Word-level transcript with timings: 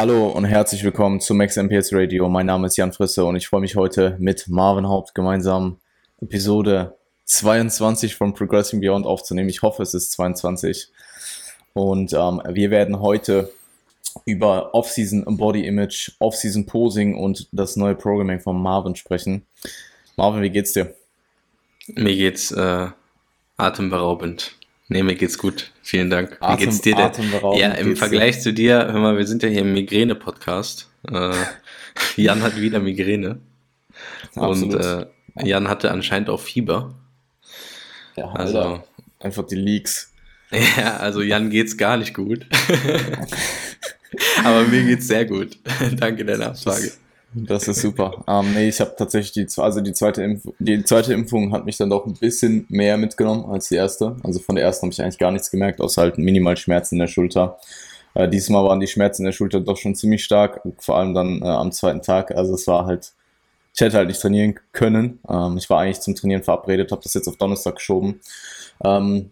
Hallo 0.00 0.28
und 0.28 0.46
herzlich 0.46 0.82
willkommen 0.82 1.20
zu 1.20 1.34
Max 1.34 1.58
MPS 1.58 1.92
Radio. 1.92 2.26
Mein 2.30 2.46
Name 2.46 2.68
ist 2.68 2.78
Jan 2.78 2.90
Frisse 2.90 3.22
und 3.26 3.36
ich 3.36 3.48
freue 3.48 3.60
mich 3.60 3.76
heute 3.76 4.16
mit 4.18 4.48
Marvin 4.48 4.88
Haupt 4.88 5.14
gemeinsam 5.14 5.78
Episode 6.22 6.96
22 7.26 8.14
von 8.14 8.32
Progressing 8.32 8.80
Beyond 8.80 9.04
aufzunehmen. 9.04 9.50
Ich 9.50 9.60
hoffe, 9.60 9.82
es 9.82 9.92
ist 9.92 10.12
22. 10.12 10.88
Und 11.74 12.14
ähm, 12.14 12.40
wir 12.48 12.70
werden 12.70 13.00
heute 13.00 13.52
über 14.24 14.74
Off-Season 14.74 15.36
Body 15.36 15.66
Image, 15.66 16.12
Off-Season 16.18 16.64
Posing 16.64 17.14
und 17.14 17.48
das 17.52 17.76
neue 17.76 17.94
Programming 17.94 18.40
von 18.40 18.58
Marvin 18.58 18.96
sprechen. 18.96 19.44
Marvin, 20.16 20.40
wie 20.40 20.48
geht's 20.48 20.72
dir? 20.72 20.94
Mir 21.88 22.16
geht's 22.16 22.50
äh, 22.52 22.86
atemberaubend. 23.58 24.56
Nee, 24.92 25.04
mir 25.04 25.14
geht's 25.14 25.38
gut. 25.38 25.70
Vielen 25.82 26.10
Dank. 26.10 26.32
Wie 26.40 26.44
Atem, 26.44 26.64
geht's 26.66 26.80
dir 26.80 26.96
denn? 26.96 27.12
Ja, 27.54 27.68
im 27.74 27.96
Vergleich 27.96 28.36
dir? 28.36 28.42
zu 28.42 28.52
dir, 28.52 28.88
hör 28.90 28.98
mal, 28.98 29.16
wir 29.16 29.24
sind 29.24 29.40
ja 29.44 29.48
hier 29.48 29.60
im 29.60 29.72
Migräne-Podcast. 29.72 30.90
Äh, 31.08 31.32
Jan 32.16 32.42
hat 32.42 32.56
wieder 32.60 32.80
Migräne. 32.80 33.38
Und 34.34 34.74
äh, 34.74 35.06
Jan 35.44 35.68
hatte 35.68 35.92
anscheinend 35.92 36.28
auch 36.28 36.40
Fieber. 36.40 36.96
Ja, 38.16 38.32
also 38.32 38.82
einfach 39.20 39.46
die 39.46 39.56
Leaks. 39.56 40.08
Ja, 40.76 40.96
also 40.96 41.22
Jan 41.22 41.48
geht's 41.48 41.76
gar 41.76 41.96
nicht 41.96 42.12
gut. 42.12 42.44
Aber 44.44 44.64
mir 44.64 44.82
geht's 44.82 45.06
sehr 45.06 45.24
gut. 45.24 45.56
Danke 45.96 46.24
der 46.24 46.38
Nachfrage. 46.38 46.90
Das 47.32 47.68
ist 47.68 47.80
super. 47.80 48.24
Ähm, 48.26 48.54
nee, 48.54 48.68
ich 48.68 48.80
habe 48.80 48.94
tatsächlich 48.96 49.32
die, 49.32 49.60
also 49.60 49.80
die 49.80 49.92
zweite 49.92 50.22
Impfung, 50.22 50.54
die 50.58 50.82
zweite 50.82 51.12
Impfung 51.12 51.52
hat 51.52 51.64
mich 51.64 51.76
dann 51.76 51.90
doch 51.90 52.04
ein 52.04 52.14
bisschen 52.14 52.66
mehr 52.68 52.96
mitgenommen 52.96 53.44
als 53.44 53.68
die 53.68 53.76
erste. 53.76 54.16
Also 54.24 54.40
von 54.40 54.56
der 54.56 54.64
ersten 54.64 54.86
habe 54.86 54.92
ich 54.92 55.00
eigentlich 55.00 55.18
gar 55.18 55.30
nichts 55.30 55.50
gemerkt, 55.50 55.80
außer 55.80 56.02
halt 56.02 56.18
minimal 56.18 56.56
Schmerzen 56.56 56.96
in 56.96 57.00
der 57.00 57.06
Schulter. 57.06 57.58
Äh, 58.14 58.28
diesmal 58.28 58.64
waren 58.64 58.80
die 58.80 58.88
Schmerzen 58.88 59.22
in 59.22 59.26
der 59.26 59.32
Schulter 59.32 59.60
doch 59.60 59.76
schon 59.76 59.94
ziemlich 59.94 60.24
stark, 60.24 60.60
vor 60.78 60.96
allem 60.96 61.14
dann 61.14 61.42
äh, 61.42 61.46
am 61.46 61.70
zweiten 61.70 62.02
Tag. 62.02 62.32
Also 62.32 62.54
es 62.54 62.66
war 62.66 62.86
halt, 62.86 63.12
ich 63.74 63.80
hätte 63.80 63.96
halt 63.96 64.08
nicht 64.08 64.20
trainieren 64.20 64.58
können. 64.72 65.20
Ähm, 65.28 65.56
ich 65.56 65.70
war 65.70 65.80
eigentlich 65.80 66.00
zum 66.00 66.16
Trainieren 66.16 66.42
verabredet, 66.42 66.90
habe 66.90 67.02
das 67.02 67.14
jetzt 67.14 67.28
auf 67.28 67.36
Donnerstag 67.36 67.76
geschoben. 67.76 68.20
Ähm, 68.82 69.30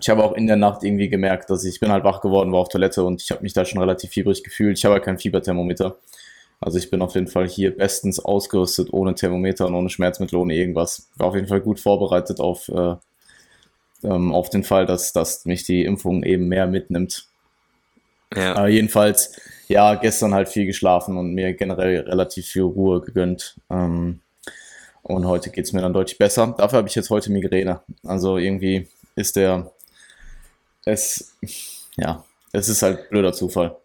ich 0.00 0.08
habe 0.08 0.22
auch 0.22 0.34
in 0.34 0.46
der 0.46 0.56
Nacht 0.56 0.84
irgendwie 0.84 1.08
gemerkt, 1.08 1.50
dass 1.50 1.64
ich, 1.64 1.74
ich 1.74 1.80
bin 1.80 1.90
halt 1.90 2.04
wach 2.04 2.20
geworden, 2.20 2.52
war 2.52 2.60
auf 2.60 2.68
Toilette 2.68 3.02
und 3.02 3.22
ich 3.22 3.30
habe 3.32 3.42
mich 3.42 3.52
da 3.52 3.64
schon 3.64 3.80
relativ 3.80 4.10
fiebrig 4.10 4.44
gefühlt. 4.44 4.78
Ich 4.78 4.84
habe 4.84 4.94
halt 4.94 5.04
kein 5.04 5.18
Fieberthermometer. 5.18 5.96
Also 6.64 6.78
ich 6.78 6.88
bin 6.88 7.02
auf 7.02 7.14
jeden 7.14 7.26
Fall 7.26 7.46
hier 7.46 7.76
bestens 7.76 8.18
ausgerüstet, 8.18 8.90
ohne 8.90 9.14
Thermometer 9.14 9.66
und 9.66 9.74
ohne 9.74 9.90
Schmerzmittel, 9.90 10.36
ohne 10.36 10.54
irgendwas. 10.54 11.10
War 11.16 11.26
auf 11.26 11.34
jeden 11.34 11.46
Fall 11.46 11.60
gut 11.60 11.78
vorbereitet 11.78 12.40
auf, 12.40 12.70
äh, 12.70 12.96
ähm, 14.02 14.32
auf 14.32 14.48
den 14.48 14.64
Fall, 14.64 14.86
dass, 14.86 15.12
dass 15.12 15.44
mich 15.44 15.64
die 15.64 15.84
Impfung 15.84 16.22
eben 16.22 16.48
mehr 16.48 16.66
mitnimmt. 16.66 17.26
Ja. 18.34 18.54
Aber 18.54 18.68
jedenfalls, 18.68 19.38
ja, 19.68 19.94
gestern 19.96 20.32
halt 20.32 20.48
viel 20.48 20.64
geschlafen 20.64 21.18
und 21.18 21.34
mir 21.34 21.52
generell 21.52 22.00
relativ 22.00 22.46
viel 22.46 22.62
Ruhe 22.62 23.02
gegönnt. 23.02 23.56
Ähm, 23.68 24.20
und 25.02 25.26
heute 25.26 25.50
geht 25.50 25.66
es 25.66 25.74
mir 25.74 25.82
dann 25.82 25.92
deutlich 25.92 26.16
besser. 26.16 26.54
Dafür 26.56 26.78
habe 26.78 26.88
ich 26.88 26.94
jetzt 26.94 27.10
heute 27.10 27.30
Migräne. 27.30 27.80
Also 28.04 28.38
irgendwie 28.38 28.88
ist 29.16 29.36
der, 29.36 29.70
es, 30.86 31.36
ja, 31.98 32.24
es 32.52 32.70
ist 32.70 32.80
halt 32.80 33.10
blöder 33.10 33.34
Zufall. 33.34 33.76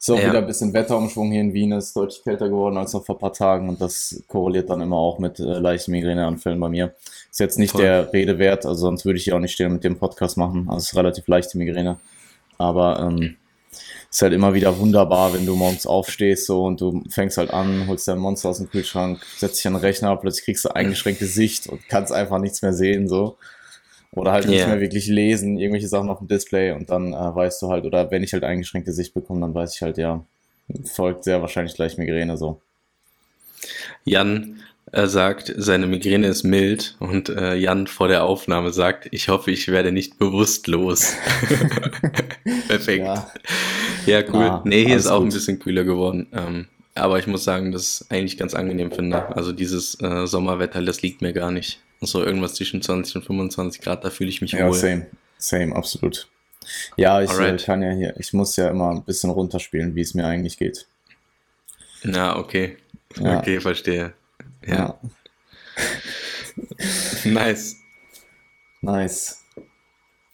So 0.00 0.16
ja. 0.16 0.28
wieder 0.28 0.38
ein 0.38 0.46
bisschen 0.46 0.72
Wetterumschwung 0.72 1.32
hier 1.32 1.40
in 1.40 1.52
Wien, 1.52 1.72
ist 1.72 1.96
deutlich 1.96 2.22
kälter 2.22 2.48
geworden 2.48 2.76
als 2.76 2.92
noch 2.92 3.04
vor 3.04 3.16
ein 3.16 3.18
paar 3.18 3.32
Tagen 3.32 3.68
und 3.68 3.80
das 3.80 4.22
korreliert 4.28 4.70
dann 4.70 4.80
immer 4.80 4.96
auch 4.96 5.18
mit 5.18 5.40
äh, 5.40 5.42
leichten 5.42 5.90
Migräneanfällen 5.90 6.60
bei 6.60 6.68
mir. 6.68 6.94
Ist 7.30 7.40
jetzt 7.40 7.58
nicht 7.58 7.72
Voll. 7.72 7.82
der 7.82 8.12
Rede 8.12 8.38
wert, 8.38 8.64
also 8.64 8.80
sonst 8.80 9.04
würde 9.04 9.18
ich 9.18 9.24
hier 9.24 9.34
auch 9.34 9.40
nicht 9.40 9.52
stehen 9.52 9.72
mit 9.72 9.82
dem 9.82 9.98
Podcast 9.98 10.36
machen. 10.36 10.66
Also 10.68 10.78
es 10.78 10.84
ist 10.92 10.96
relativ 10.96 11.26
leichte 11.26 11.58
Migräne. 11.58 11.98
Aber 12.58 13.00
ähm, 13.00 13.36
ist 14.10 14.22
halt 14.22 14.32
immer 14.32 14.54
wieder 14.54 14.78
wunderbar, 14.78 15.34
wenn 15.34 15.46
du 15.46 15.56
morgens 15.56 15.86
aufstehst 15.86 16.46
so 16.46 16.64
und 16.64 16.80
du 16.80 17.02
fängst 17.10 17.36
halt 17.36 17.50
an, 17.52 17.88
holst 17.88 18.06
dein 18.06 18.18
Monster 18.18 18.50
aus 18.50 18.58
dem 18.58 18.70
Kühlschrank, 18.70 19.20
setzt 19.36 19.58
dich 19.58 19.66
an 19.66 19.74
den 19.74 19.80
Rechner, 19.80 20.16
plötzlich 20.16 20.44
kriegst 20.44 20.64
du 20.64 20.74
eingeschränkte 20.74 21.26
Sicht 21.26 21.68
und 21.68 21.86
kannst 21.88 22.12
einfach 22.12 22.38
nichts 22.38 22.62
mehr 22.62 22.72
sehen 22.72 23.08
so. 23.08 23.36
Oder 24.18 24.32
halt 24.32 24.44
yeah. 24.44 24.54
nicht 24.54 24.66
mehr 24.66 24.80
wirklich 24.80 25.06
lesen, 25.06 25.58
irgendwelche 25.58 25.88
Sachen 25.88 26.10
auf 26.10 26.18
dem 26.18 26.28
Display 26.28 26.72
und 26.72 26.90
dann 26.90 27.12
äh, 27.12 27.34
weißt 27.34 27.62
du 27.62 27.68
halt, 27.68 27.84
oder 27.84 28.10
wenn 28.10 28.22
ich 28.22 28.32
halt 28.32 28.44
eingeschränkte 28.44 28.92
Sicht 28.92 29.14
bekomme, 29.14 29.40
dann 29.40 29.54
weiß 29.54 29.74
ich 29.74 29.82
halt, 29.82 29.98
ja, 29.98 30.24
folgt 30.84 31.24
sehr 31.24 31.40
wahrscheinlich 31.40 31.74
gleich 31.74 31.98
Migräne 31.98 32.36
so. 32.36 32.60
Jan 34.04 34.60
äh, 34.92 35.06
sagt, 35.06 35.52
seine 35.56 35.86
Migräne 35.86 36.28
ist 36.28 36.44
mild 36.44 36.96
und 36.98 37.28
äh, 37.28 37.54
Jan 37.54 37.86
vor 37.86 38.08
der 38.08 38.24
Aufnahme 38.24 38.72
sagt, 38.72 39.08
ich 39.10 39.28
hoffe, 39.28 39.50
ich 39.50 39.68
werde 39.68 39.92
nicht 39.92 40.18
bewusstlos. 40.18 41.14
Perfekt. 42.68 43.04
Ja, 43.04 43.30
ja 44.06 44.22
cool. 44.32 44.44
Ah, 44.44 44.62
nee, 44.64 44.84
hier 44.86 44.96
ist 44.96 45.06
auch 45.06 45.18
gut. 45.18 45.28
ein 45.28 45.34
bisschen 45.34 45.58
kühler 45.58 45.84
geworden. 45.84 46.28
Ähm, 46.32 46.68
aber 46.94 47.18
ich 47.18 47.26
muss 47.26 47.44
sagen, 47.44 47.72
dass 47.72 48.04
ich 48.08 48.10
eigentlich 48.10 48.38
ganz 48.38 48.54
angenehm 48.54 48.90
finde. 48.90 49.36
Also 49.36 49.52
dieses 49.52 50.00
äh, 50.00 50.26
Sommerwetter, 50.26 50.82
das 50.82 51.02
liegt 51.02 51.22
mir 51.22 51.32
gar 51.32 51.50
nicht. 51.50 51.80
So 52.00 52.24
irgendwas 52.24 52.54
zwischen 52.54 52.80
20 52.80 53.16
und 53.16 53.24
25 53.24 53.80
Grad, 53.80 54.04
da 54.04 54.10
fühle 54.10 54.30
ich 54.30 54.40
mich 54.40 54.52
ja, 54.52 54.68
wohl. 54.68 54.74
Same, 54.74 55.06
same, 55.36 55.74
absolut. 55.74 56.28
Ja, 56.96 57.22
ich 57.22 57.30
äh, 57.32 57.56
kann 57.56 57.82
ja 57.82 57.92
hier, 57.92 58.14
ich 58.18 58.32
muss 58.32 58.56
ja 58.56 58.68
immer 58.68 58.90
ein 58.90 59.02
bisschen 59.02 59.30
runterspielen, 59.30 59.94
wie 59.94 60.02
es 60.02 60.14
mir 60.14 60.26
eigentlich 60.26 60.58
geht. 60.58 60.86
Na, 62.04 62.38
okay. 62.38 62.76
Ja. 63.16 63.38
Okay, 63.38 63.60
verstehe. 63.60 64.12
Ja. 64.66 64.74
ja. 64.74 65.00
nice. 67.24 67.76
Nice. 68.80 69.44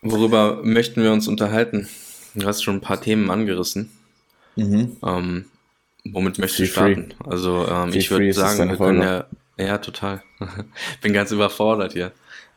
Worüber 0.02 0.60
möchten 0.62 1.02
wir 1.02 1.12
uns 1.12 1.28
unterhalten? 1.28 1.88
Du 2.34 2.46
hast 2.46 2.62
schon 2.62 2.76
ein 2.76 2.80
paar 2.80 3.00
Themen 3.00 3.30
angerissen. 3.30 3.90
Mhm. 4.56 4.96
Ähm, 5.04 5.44
womit 6.04 6.38
möchtest 6.38 6.60
du 6.60 6.66
starten? 6.66 7.14
Also 7.24 7.66
ähm, 7.66 7.90
ich 7.94 8.10
würde 8.10 8.32
sagen, 8.32 8.68
wir 8.68 8.76
können 8.76 9.02
ja 9.02 9.26
ja, 9.56 9.78
total. 9.78 10.22
Bin 11.00 11.12
ganz 11.12 11.30
überfordert 11.30 11.92
hier. 11.92 12.12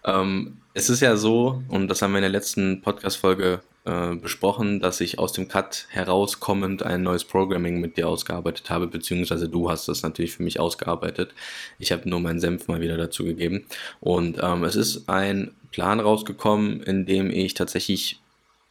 Ähm, 0.06 0.58
es 0.74 0.90
ist 0.90 1.02
ja 1.02 1.18
so, 1.18 1.64
und 1.68 1.88
das 1.88 2.02
haben 2.02 2.12
wir 2.12 2.20
in 2.20 2.24
der 2.24 2.30
letzten 2.30 2.82
Podcast-Folge 2.82 3.62
äh, 3.86 4.16
besprochen, 4.16 4.80
dass 4.80 5.02
ich 5.02 5.18
aus 5.18 5.32
dem 5.34 5.48
Cut 5.48 5.88
herauskommend 5.90 6.84
ein 6.84 7.04
neues 7.04 7.24
Programming 7.24 7.80
mit 7.80 7.98
dir 7.98 8.08
ausgearbeitet 8.08 8.70
habe, 8.70 8.88
beziehungsweise 8.88 9.50
du 9.50 9.72
hast 9.72 9.88
das 9.88 10.04
natürlich 10.04 10.34
für 10.34 10.44
mich 10.44 10.60
ausgearbeitet. 10.60 11.34
Ich 11.80 11.92
habe 11.92 12.10
nur 12.10 12.20
meinen 12.20 12.40
Senf 12.40 12.68
mal 12.68 12.82
wieder 12.82 12.98
dazu 12.98 13.24
gegeben. 13.24 13.66
Und 14.00 14.40
ähm, 14.42 14.64
es 14.64 14.76
ist 14.76 15.10
ein 15.10 15.52
Plan 15.72 16.00
rausgekommen, 16.00 16.82
in 16.84 17.06
dem 17.06 17.30
ich 17.30 17.54
tatsächlich 17.54 18.20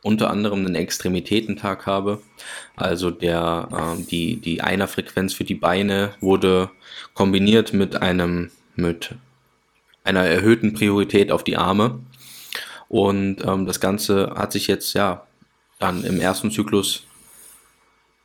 unter 0.07 0.31
anderem 0.31 0.65
einen 0.65 0.77
Extremitätentag 0.77 1.85
habe. 1.87 2.23
Also 2.77 3.11
der, 3.11 3.69
äh, 3.73 4.03
die, 4.05 4.37
die 4.37 4.61
Einerfrequenz 4.61 5.35
für 5.35 5.45
die 5.45 5.55
Beine 5.55 6.15
wurde 6.21 6.71
kombiniert 7.15 7.73
mit 7.73 8.01
einem, 8.01 8.51
mit 8.77 9.15
einer 10.05 10.25
erhöhten 10.25 10.75
Priorität 10.75 11.33
auf 11.33 11.43
die 11.43 11.57
Arme. 11.57 11.99
Und 12.89 13.45
ähm, 13.45 13.67
das 13.67 13.81
Ganze 13.81 14.35
hat 14.37 14.53
sich 14.53 14.69
jetzt 14.69 14.95
ja 14.95 15.27
dann 15.81 16.05
im 16.05 16.21
ersten 16.21 16.53
Zyklus 16.53 17.03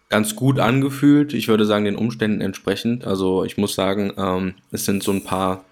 ganz 0.09 0.35
gut 0.35 0.59
angefühlt. 0.59 1.33
Ich 1.33 1.47
würde 1.47 1.65
sagen, 1.65 1.85
den 1.85 1.95
Umständen 1.95 2.41
entsprechend. 2.41 3.05
Also 3.05 3.43
ich 3.43 3.57
muss 3.57 3.73
sagen, 3.73 4.13
ähm, 4.17 4.53
es 4.71 4.85
sind 4.85 5.01
so 5.01 5.11
ein 5.11 5.23
paar 5.23 5.65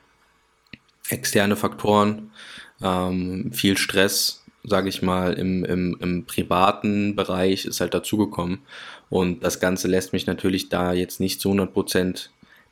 externe 1.10 1.56
Faktoren, 1.56 2.32
ähm, 2.82 3.52
viel 3.52 3.78
Stress, 3.78 4.39
sage 4.64 4.90
ich 4.90 5.02
mal, 5.02 5.34
im, 5.34 5.64
im, 5.66 5.98
im 6.00 6.26
privaten 6.26 7.16
Bereich 7.16 7.66
ist 7.66 7.82
halt 7.82 7.94
dazugekommen. 7.94 8.60
Und 9.10 9.44
das 9.44 9.60
Ganze 9.60 9.88
lässt 9.88 10.14
mich 10.14 10.28
natürlich 10.28 10.70
da 10.70 10.94
jetzt 10.94 11.20
nicht 11.20 11.42
zu 11.42 11.52
100% 11.52 12.30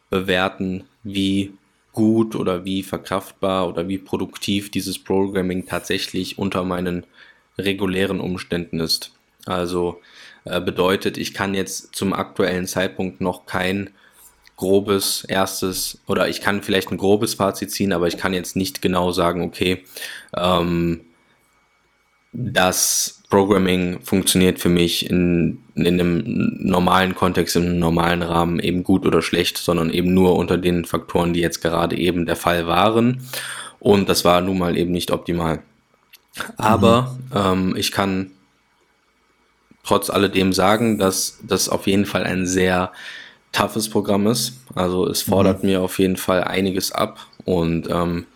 bewerten, 0.09 0.83
wie 1.03 1.53
gut 1.93 2.35
oder 2.35 2.63
wie 2.63 2.83
verkraftbar 2.83 3.67
oder 3.67 3.87
wie 3.87 3.97
produktiv 3.97 4.69
dieses 4.69 4.99
Programming 4.99 5.65
tatsächlich 5.65 6.37
unter 6.37 6.63
meinen 6.63 7.05
regulären 7.57 8.19
Umständen 8.19 8.79
ist. 8.79 9.13
Also 9.45 9.99
äh, 10.45 10.61
bedeutet, 10.61 11.17
ich 11.17 11.33
kann 11.33 11.55
jetzt 11.55 11.95
zum 11.95 12.13
aktuellen 12.13 12.67
Zeitpunkt 12.67 13.19
noch 13.19 13.45
kein 13.45 13.89
grobes 14.57 15.23
erstes 15.23 15.99
oder 16.07 16.27
ich 16.27 16.41
kann 16.41 16.61
vielleicht 16.61 16.91
ein 16.91 16.97
grobes 16.97 17.35
Fazit 17.35 17.71
ziehen, 17.71 17.93
aber 17.93 18.07
ich 18.07 18.17
kann 18.17 18.33
jetzt 18.33 18.55
nicht 18.55 18.81
genau 18.81 19.11
sagen, 19.11 19.41
okay, 19.41 19.83
ähm, 20.35 21.01
das 22.39 23.23
Programming 23.31 23.99
funktioniert 24.01 24.59
für 24.59 24.69
mich 24.69 25.09
in, 25.09 25.63
in 25.73 25.99
einem 25.99 26.23
normalen 26.59 27.15
Kontext, 27.15 27.55
im 27.55 27.79
normalen 27.79 28.21
Rahmen 28.21 28.59
eben 28.59 28.83
gut 28.83 29.07
oder 29.07 29.23
schlecht, 29.23 29.57
sondern 29.57 29.89
eben 29.89 30.13
nur 30.13 30.35
unter 30.35 30.59
den 30.59 30.85
Faktoren, 30.85 31.33
die 31.33 31.39
jetzt 31.39 31.61
gerade 31.61 31.97
eben 31.97 32.27
der 32.27 32.35
Fall 32.35 32.67
waren. 32.67 33.23
Und 33.79 34.07
das 34.07 34.23
war 34.23 34.41
nun 34.41 34.59
mal 34.59 34.77
eben 34.77 34.91
nicht 34.91 35.09
optimal. 35.09 35.63
Aber 36.57 37.17
mhm. 37.31 37.35
ähm, 37.35 37.75
ich 37.75 37.91
kann 37.91 38.31
trotz 39.83 40.11
alledem 40.11 40.53
sagen, 40.53 40.99
dass 40.99 41.39
das 41.41 41.69
auf 41.69 41.87
jeden 41.87 42.05
Fall 42.05 42.23
ein 42.23 42.45
sehr 42.45 42.91
toughes 43.51 43.89
Programm 43.89 44.27
ist. 44.27 44.59
Also 44.75 45.07
es 45.07 45.23
fordert 45.23 45.63
mhm. 45.63 45.69
mir 45.69 45.81
auf 45.81 45.97
jeden 45.97 46.17
Fall 46.17 46.43
einiges 46.43 46.91
ab 46.91 47.25
und 47.45 47.89
ähm, 47.89 48.27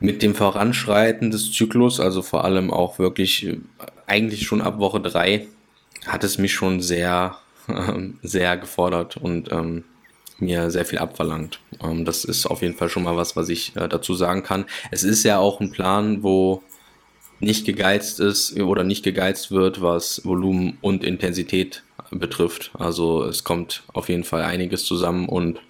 mit 0.00 0.22
dem 0.22 0.34
Voranschreiten 0.34 1.30
des 1.30 1.52
Zyklus, 1.52 2.00
also 2.00 2.22
vor 2.22 2.44
allem 2.44 2.72
auch 2.72 2.98
wirklich 2.98 3.46
äh, 3.46 3.58
eigentlich 4.06 4.46
schon 4.46 4.62
ab 4.62 4.78
Woche 4.78 5.00
drei, 5.00 5.46
hat 6.06 6.24
es 6.24 6.38
mich 6.38 6.52
schon 6.52 6.80
sehr 6.80 7.36
äh, 7.68 8.08
sehr 8.22 8.56
gefordert 8.56 9.16
und 9.16 9.52
ähm, 9.52 9.84
mir 10.38 10.70
sehr 10.70 10.86
viel 10.86 10.98
abverlangt. 10.98 11.60
Ähm, 11.82 12.04
das 12.04 12.24
ist 12.24 12.46
auf 12.46 12.62
jeden 12.62 12.74
Fall 12.74 12.88
schon 12.88 13.02
mal 13.04 13.16
was, 13.16 13.36
was 13.36 13.48
ich 13.48 13.76
äh, 13.76 13.88
dazu 13.88 14.14
sagen 14.14 14.42
kann. 14.42 14.64
Es 14.90 15.02
ist 15.02 15.22
ja 15.22 15.38
auch 15.38 15.60
ein 15.60 15.70
Plan, 15.70 16.22
wo 16.22 16.62
nicht 17.38 17.64
gegeizt 17.64 18.20
ist 18.20 18.58
oder 18.60 18.84
nicht 18.84 19.02
gegeizt 19.02 19.50
wird, 19.50 19.80
was 19.80 20.24
Volumen 20.24 20.78
und 20.82 21.04
Intensität 21.04 21.82
betrifft. 22.10 22.70
Also 22.74 23.24
es 23.24 23.44
kommt 23.44 23.82
auf 23.92 24.08
jeden 24.08 24.24
Fall 24.24 24.42
einiges 24.42 24.84
zusammen 24.84 25.28
und 25.28 25.60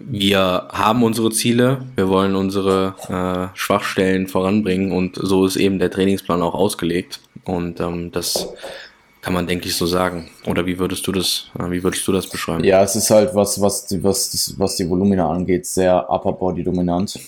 wir 0.00 0.68
haben 0.70 1.02
unsere 1.02 1.30
Ziele, 1.30 1.82
wir 1.94 2.08
wollen 2.08 2.34
unsere 2.34 2.94
äh, 3.08 3.56
Schwachstellen 3.56 4.26
voranbringen 4.26 4.92
und 4.92 5.16
so 5.20 5.46
ist 5.46 5.56
eben 5.56 5.78
der 5.78 5.90
Trainingsplan 5.90 6.42
auch 6.42 6.54
ausgelegt 6.54 7.20
und 7.44 7.80
ähm, 7.80 8.12
das 8.12 8.48
kann 9.22 9.34
man 9.34 9.46
denke 9.46 9.66
ich 9.66 9.74
so 9.74 9.86
sagen. 9.86 10.28
Oder 10.46 10.66
wie 10.66 10.78
würdest 10.78 11.06
du 11.06 11.12
das, 11.12 11.50
äh, 11.58 11.70
wie 11.70 11.82
würdest 11.82 12.06
du 12.06 12.12
das 12.12 12.28
beschreiben? 12.28 12.62
Ja, 12.62 12.82
es 12.82 12.94
ist 12.94 13.10
halt 13.10 13.34
was, 13.34 13.60
was 13.60 13.86
die, 13.86 14.02
was, 14.04 14.54
was 14.56 14.76
die 14.76 14.88
Volumina 14.88 15.28
angeht, 15.28 15.66
sehr 15.66 16.08
Upper 16.08 16.32
Body 16.32 16.62
dominant. 16.62 17.18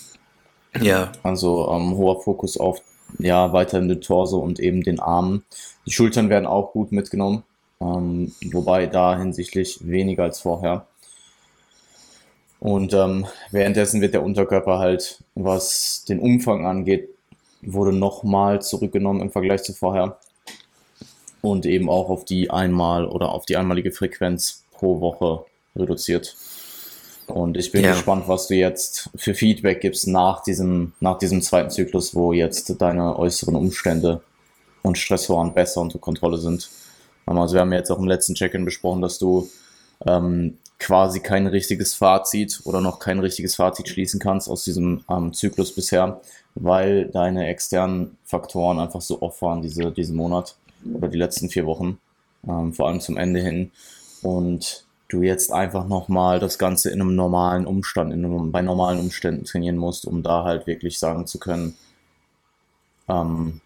Ja. 0.80 1.10
Also 1.22 1.68
ähm, 1.72 1.96
hoher 1.96 2.22
Fokus 2.22 2.56
auf 2.56 2.80
ja 3.18 3.52
weiterhin 3.52 3.88
den 3.88 4.00
Torso 4.00 4.38
und 4.38 4.60
eben 4.60 4.82
den 4.82 5.00
Armen. 5.00 5.44
Die 5.86 5.92
Schultern 5.92 6.28
werden 6.28 6.46
auch 6.46 6.72
gut 6.72 6.92
mitgenommen, 6.92 7.42
ähm, 7.80 8.32
wobei 8.52 8.86
da 8.86 9.18
hinsichtlich 9.18 9.80
weniger 9.82 10.24
als 10.24 10.40
vorher. 10.40 10.86
Und 12.60 12.92
ähm, 12.92 13.26
währenddessen 13.50 14.00
wird 14.00 14.14
der 14.14 14.22
Unterkörper 14.22 14.78
halt, 14.78 15.22
was 15.34 16.04
den 16.08 16.18
Umfang 16.18 16.66
angeht, 16.66 17.08
wurde 17.62 17.92
nochmal 17.92 18.62
zurückgenommen 18.62 19.20
im 19.20 19.30
Vergleich 19.30 19.62
zu 19.62 19.72
vorher. 19.72 20.18
Und 21.40 21.66
eben 21.66 21.88
auch 21.88 22.08
auf 22.08 22.24
die 22.24 22.50
einmal 22.50 23.06
oder 23.06 23.30
auf 23.30 23.46
die 23.46 23.56
einmalige 23.56 23.92
Frequenz 23.92 24.64
pro 24.72 25.00
Woche 25.00 25.44
reduziert. 25.76 26.36
Und 27.28 27.56
ich 27.56 27.70
bin 27.70 27.84
ja. 27.84 27.92
gespannt, 27.92 28.26
was 28.26 28.48
du 28.48 28.54
jetzt 28.54 29.10
für 29.14 29.34
Feedback 29.34 29.80
gibst 29.80 30.08
nach 30.08 30.42
diesem, 30.42 30.94
nach 30.98 31.18
diesem 31.18 31.42
zweiten 31.42 31.70
Zyklus, 31.70 32.14
wo 32.14 32.32
jetzt 32.32 32.80
deine 32.80 33.18
äußeren 33.18 33.54
Umstände 33.54 34.22
und 34.82 34.98
Stressoren 34.98 35.52
besser 35.52 35.80
unter 35.80 35.98
Kontrolle 35.98 36.38
sind. 36.38 36.68
Also 37.26 37.54
wir 37.54 37.60
haben 37.60 37.72
jetzt 37.72 37.90
auch 37.90 37.98
im 37.98 38.08
letzten 38.08 38.34
Check-in 38.34 38.64
besprochen, 38.64 39.02
dass 39.02 39.18
du 39.18 39.48
ähm, 40.06 40.56
quasi 40.78 41.20
kein 41.20 41.46
richtiges 41.46 41.94
Fazit 41.94 42.60
oder 42.64 42.80
noch 42.80 43.00
kein 43.00 43.18
richtiges 43.18 43.56
Fazit 43.56 43.88
schließen 43.88 44.20
kannst 44.20 44.48
aus 44.48 44.64
diesem 44.64 45.04
ähm, 45.10 45.32
Zyklus 45.32 45.74
bisher, 45.74 46.20
weil 46.54 47.06
deine 47.06 47.48
externen 47.48 48.16
Faktoren 48.24 48.78
einfach 48.78 49.00
so 49.00 49.20
off 49.20 49.42
waren 49.42 49.62
diese, 49.62 49.90
diesen 49.90 50.16
Monat 50.16 50.56
oder 50.94 51.08
die 51.08 51.18
letzten 51.18 51.48
vier 51.48 51.66
Wochen, 51.66 51.98
ähm, 52.46 52.72
vor 52.72 52.88
allem 52.88 53.00
zum 53.00 53.16
Ende 53.16 53.40
hin. 53.40 53.72
Und 54.22 54.84
du 55.08 55.22
jetzt 55.22 55.52
einfach 55.52 55.86
nochmal 55.86 56.38
das 56.38 56.58
Ganze 56.58 56.90
in 56.90 57.00
einem 57.00 57.16
normalen 57.16 57.66
Umstand, 57.66 58.12
in 58.12 58.24
einem, 58.24 58.52
bei 58.52 58.62
normalen 58.62 59.00
Umständen 59.00 59.44
trainieren 59.44 59.76
musst, 59.76 60.06
um 60.06 60.22
da 60.22 60.44
halt 60.44 60.66
wirklich 60.66 60.98
sagen 60.98 61.26
zu 61.26 61.38
können, 61.38 61.76
ähm, 63.08 63.60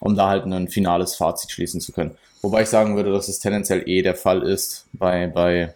um 0.00 0.14
da 0.14 0.28
halt 0.28 0.44
ein 0.44 0.68
finales 0.68 1.16
Fazit 1.16 1.50
schließen 1.50 1.80
zu 1.80 1.92
können. 1.92 2.16
Wobei 2.40 2.62
ich 2.62 2.68
sagen 2.68 2.94
würde, 2.94 3.10
dass 3.10 3.26
es 3.26 3.40
tendenziell 3.40 3.82
eh 3.88 4.02
der 4.02 4.14
Fall 4.14 4.42
ist 4.42 4.86
bei, 4.92 5.26
bei 5.26 5.74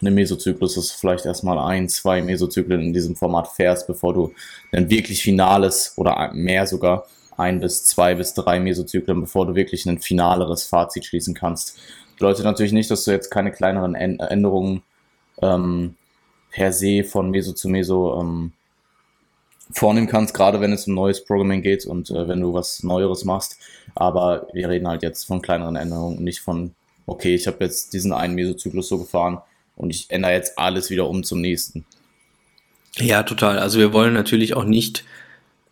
einem 0.00 0.14
Mesozyklus, 0.14 0.74
du 0.74 0.82
vielleicht 0.82 1.26
erstmal 1.26 1.58
ein, 1.58 1.88
zwei 1.88 2.22
Mesozyklen 2.22 2.80
in 2.80 2.92
diesem 2.92 3.16
Format 3.16 3.48
fährst, 3.48 3.86
bevor 3.86 4.14
du 4.14 4.32
ein 4.72 4.90
wirklich 4.90 5.22
finales 5.22 5.94
oder 5.96 6.30
mehr 6.34 6.66
sogar 6.66 7.06
ein 7.36 7.60
bis 7.60 7.84
zwei 7.84 8.14
bis 8.14 8.34
drei 8.34 8.60
Mesozyklen, 8.60 9.20
bevor 9.20 9.46
du 9.46 9.54
wirklich 9.54 9.86
ein 9.86 9.98
finaleres 9.98 10.64
Fazit 10.64 11.04
schließen 11.04 11.34
kannst. 11.34 11.78
Bedeutet 12.16 12.44
natürlich 12.44 12.72
nicht, 12.72 12.90
dass 12.90 13.04
du 13.04 13.12
jetzt 13.12 13.30
keine 13.30 13.52
kleineren 13.52 13.94
Änderungen 13.94 14.82
ähm, 15.40 15.94
per 16.50 16.72
se 16.72 17.04
von 17.04 17.30
Meso 17.30 17.52
zu 17.52 17.68
Meso 17.68 18.20
ähm, 18.20 18.52
vornehmen 19.70 20.08
kannst, 20.08 20.34
gerade 20.34 20.60
wenn 20.60 20.72
es 20.72 20.86
um 20.88 20.94
neues 20.94 21.24
Programming 21.24 21.62
geht 21.62 21.86
und 21.86 22.10
äh, 22.10 22.26
wenn 22.26 22.40
du 22.40 22.54
was 22.54 22.82
Neueres 22.82 23.24
machst. 23.24 23.58
Aber 23.94 24.48
wir 24.52 24.68
reden 24.68 24.88
halt 24.88 25.02
jetzt 25.02 25.24
von 25.24 25.42
kleineren 25.42 25.76
Änderungen, 25.76 26.24
nicht 26.24 26.40
von, 26.40 26.74
okay, 27.06 27.34
ich 27.34 27.46
habe 27.46 27.64
jetzt 27.64 27.92
diesen 27.92 28.12
einen 28.12 28.34
Mesozyklus 28.34 28.88
so 28.88 28.98
gefahren 28.98 29.40
und 29.78 29.90
ich 29.90 30.10
ändere 30.10 30.32
jetzt 30.32 30.58
alles 30.58 30.90
wieder 30.90 31.08
um 31.08 31.24
zum 31.24 31.40
nächsten. 31.40 31.84
Ja, 32.96 33.22
total. 33.22 33.58
Also 33.58 33.78
wir 33.78 33.92
wollen 33.92 34.12
natürlich 34.12 34.54
auch 34.54 34.64
nicht 34.64 35.04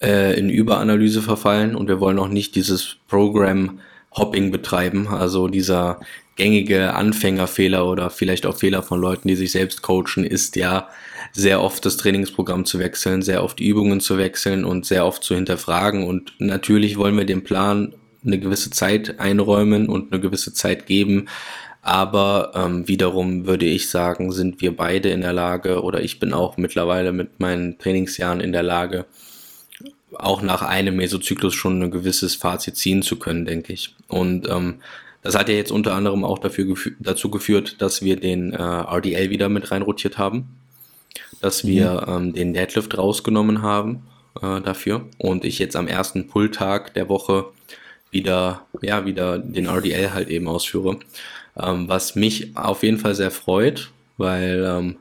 äh, 0.00 0.38
in 0.38 0.48
Überanalyse 0.48 1.22
verfallen 1.22 1.74
und 1.74 1.88
wir 1.88 2.00
wollen 2.00 2.18
auch 2.18 2.28
nicht 2.28 2.54
dieses 2.54 2.96
Program 3.08 3.80
Hopping 4.12 4.50
betreiben, 4.50 5.08
also 5.08 5.48
dieser 5.48 6.00
gängige 6.36 6.94
Anfängerfehler 6.94 7.86
oder 7.86 8.10
vielleicht 8.10 8.46
auch 8.46 8.56
Fehler 8.56 8.82
von 8.82 9.00
Leuten, 9.00 9.28
die 9.28 9.36
sich 9.36 9.52
selbst 9.52 9.82
coachen, 9.82 10.24
ist 10.24 10.56
ja 10.56 10.88
sehr 11.32 11.62
oft 11.62 11.84
das 11.84 11.96
Trainingsprogramm 11.96 12.64
zu 12.64 12.78
wechseln, 12.78 13.22
sehr 13.22 13.42
oft 13.42 13.60
Übungen 13.60 14.00
zu 14.00 14.18
wechseln 14.18 14.64
und 14.64 14.86
sehr 14.86 15.04
oft 15.04 15.22
zu 15.22 15.34
hinterfragen. 15.34 16.04
Und 16.04 16.32
natürlich 16.38 16.96
wollen 16.96 17.16
wir 17.16 17.24
dem 17.24 17.42
Plan 17.42 17.94
eine 18.24 18.38
gewisse 18.38 18.70
Zeit 18.70 19.18
einräumen 19.18 19.88
und 19.88 20.12
eine 20.12 20.20
gewisse 20.20 20.52
Zeit 20.52 20.86
geben. 20.86 21.28
Aber 21.86 22.50
ähm, 22.56 22.88
wiederum 22.88 23.46
würde 23.46 23.64
ich 23.64 23.88
sagen, 23.90 24.32
sind 24.32 24.60
wir 24.60 24.76
beide 24.76 25.10
in 25.10 25.20
der 25.20 25.32
Lage 25.32 25.84
oder 25.84 26.02
ich 26.02 26.18
bin 26.18 26.32
auch 26.32 26.56
mittlerweile 26.56 27.12
mit 27.12 27.38
meinen 27.38 27.78
Trainingsjahren 27.78 28.40
in 28.40 28.50
der 28.50 28.64
Lage, 28.64 29.06
auch 30.12 30.42
nach 30.42 30.62
einem 30.62 30.96
Mesozyklus 30.96 31.54
schon 31.54 31.80
ein 31.80 31.92
gewisses 31.92 32.34
Fazit 32.34 32.76
ziehen 32.76 33.02
zu 33.02 33.20
können, 33.20 33.44
denke 33.44 33.72
ich. 33.72 33.94
Und 34.08 34.48
ähm, 34.48 34.80
das 35.22 35.36
hat 35.36 35.48
ja 35.48 35.54
jetzt 35.54 35.70
unter 35.70 35.94
anderem 35.94 36.24
auch 36.24 36.40
dafür 36.40 36.74
dazu 36.98 37.30
geführt, 37.30 37.80
dass 37.80 38.02
wir 38.02 38.16
den 38.16 38.52
äh, 38.52 38.56
RDL 38.56 39.30
wieder 39.30 39.48
mit 39.48 39.70
reinrotiert 39.70 40.18
haben, 40.18 40.56
dass 41.40 41.62
mhm. 41.62 41.68
wir 41.68 42.06
ähm, 42.08 42.32
den 42.32 42.52
Deadlift 42.52 42.98
rausgenommen 42.98 43.62
haben 43.62 44.02
äh, 44.42 44.60
dafür 44.60 45.06
und 45.18 45.44
ich 45.44 45.60
jetzt 45.60 45.76
am 45.76 45.86
ersten 45.86 46.26
Pulltag 46.26 46.94
der 46.94 47.08
Woche 47.08 47.44
wieder, 48.10 48.66
ja, 48.82 49.04
wieder 49.04 49.38
den 49.38 49.66
RDL 49.66 50.12
halt 50.12 50.28
eben 50.28 50.48
ausführe, 50.48 50.98
ähm, 51.58 51.88
was 51.88 52.14
mich 52.14 52.56
auf 52.56 52.82
jeden 52.82 52.98
Fall 52.98 53.14
sehr 53.14 53.30
freut, 53.30 53.90
weil 54.16 54.64
ähm, 54.66 54.96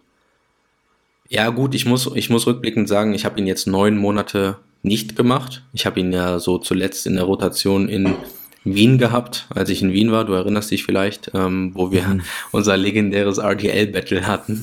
ja 1.30 1.50
gut, 1.50 1.74
ich 1.76 1.86
muss, 1.86 2.10
ich 2.14 2.30
muss 2.30 2.46
rückblickend 2.48 2.88
sagen, 2.88 3.14
ich 3.14 3.26
habe 3.26 3.40
ihn 3.40 3.48
jetzt 3.48 3.68
neun 3.68 3.98
Monate 3.98 4.58
nicht 4.84 5.16
gemacht. 5.16 5.64
Ich 5.74 5.86
habe 5.86 6.00
ihn 6.00 6.14
ja 6.14 6.40
so 6.40 6.60
zuletzt 6.60 7.08
in 7.08 7.16
der 7.16 7.24
Rotation 7.24 7.90
in 7.90 8.16
Wien 8.64 8.98
gehabt, 8.98 9.48
als 9.50 9.70
ich 9.70 9.82
in 9.82 9.94
Wien 9.94 10.12
war. 10.12 10.26
Du 10.26 10.34
erinnerst 10.34 10.72
dich 10.72 10.84
vielleicht, 10.84 11.32
ähm, 11.34 11.72
wo 11.74 11.92
wir 11.92 12.04
mhm. 12.04 12.22
unser 12.52 12.78
legendäres 12.78 13.38
RTL-Battle 13.40 14.28
hatten. 14.28 14.62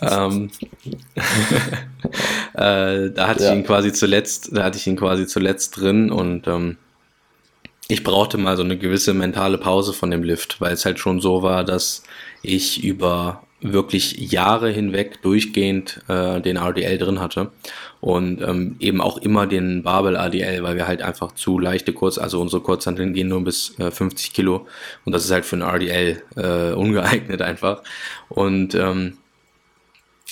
ähm, 0.00 0.50
äh, 2.54 3.10
da 3.10 3.28
hatte 3.28 3.44
ja. 3.44 3.52
ich 3.52 3.58
ihn 3.58 3.64
quasi 3.64 3.92
zuletzt, 3.92 4.50
da 4.52 4.64
hatte 4.64 4.78
ich 4.78 4.86
ihn 4.86 4.96
quasi 4.96 5.26
zuletzt 5.26 5.78
drin 5.78 6.10
und 6.10 6.46
ähm, 6.46 6.76
ich 7.92 8.04
brauchte 8.04 8.38
mal 8.38 8.56
so 8.56 8.62
eine 8.62 8.78
gewisse 8.78 9.12
mentale 9.12 9.58
Pause 9.58 9.92
von 9.92 10.10
dem 10.10 10.22
Lift, 10.22 10.62
weil 10.62 10.72
es 10.72 10.86
halt 10.86 10.98
schon 10.98 11.20
so 11.20 11.42
war, 11.42 11.62
dass 11.62 12.04
ich 12.42 12.82
über 12.82 13.42
wirklich 13.60 14.32
Jahre 14.32 14.70
hinweg 14.70 15.20
durchgehend 15.20 16.00
äh, 16.08 16.40
den 16.40 16.56
RDL 16.56 16.96
drin 16.96 17.20
hatte 17.20 17.52
und 18.00 18.40
ähm, 18.40 18.76
eben 18.80 19.02
auch 19.02 19.18
immer 19.18 19.46
den 19.46 19.82
Babel 19.82 20.16
ADL, 20.16 20.62
weil 20.62 20.76
wir 20.76 20.88
halt 20.88 21.02
einfach 21.02 21.32
zu 21.32 21.58
leichte 21.58 21.92
Kurz, 21.92 22.16
also 22.16 22.40
unsere 22.40 22.62
Kurzhanteln 22.62 23.12
gehen 23.12 23.28
nur 23.28 23.44
bis 23.44 23.78
äh, 23.78 23.90
50 23.90 24.32
Kilo 24.32 24.66
und 25.04 25.12
das 25.12 25.26
ist 25.26 25.30
halt 25.30 25.44
für 25.44 25.56
ein 25.56 25.62
RDL 25.62 26.22
äh, 26.36 26.72
ungeeignet 26.72 27.42
einfach. 27.42 27.82
Und 28.30 28.74
ähm, 28.74 29.18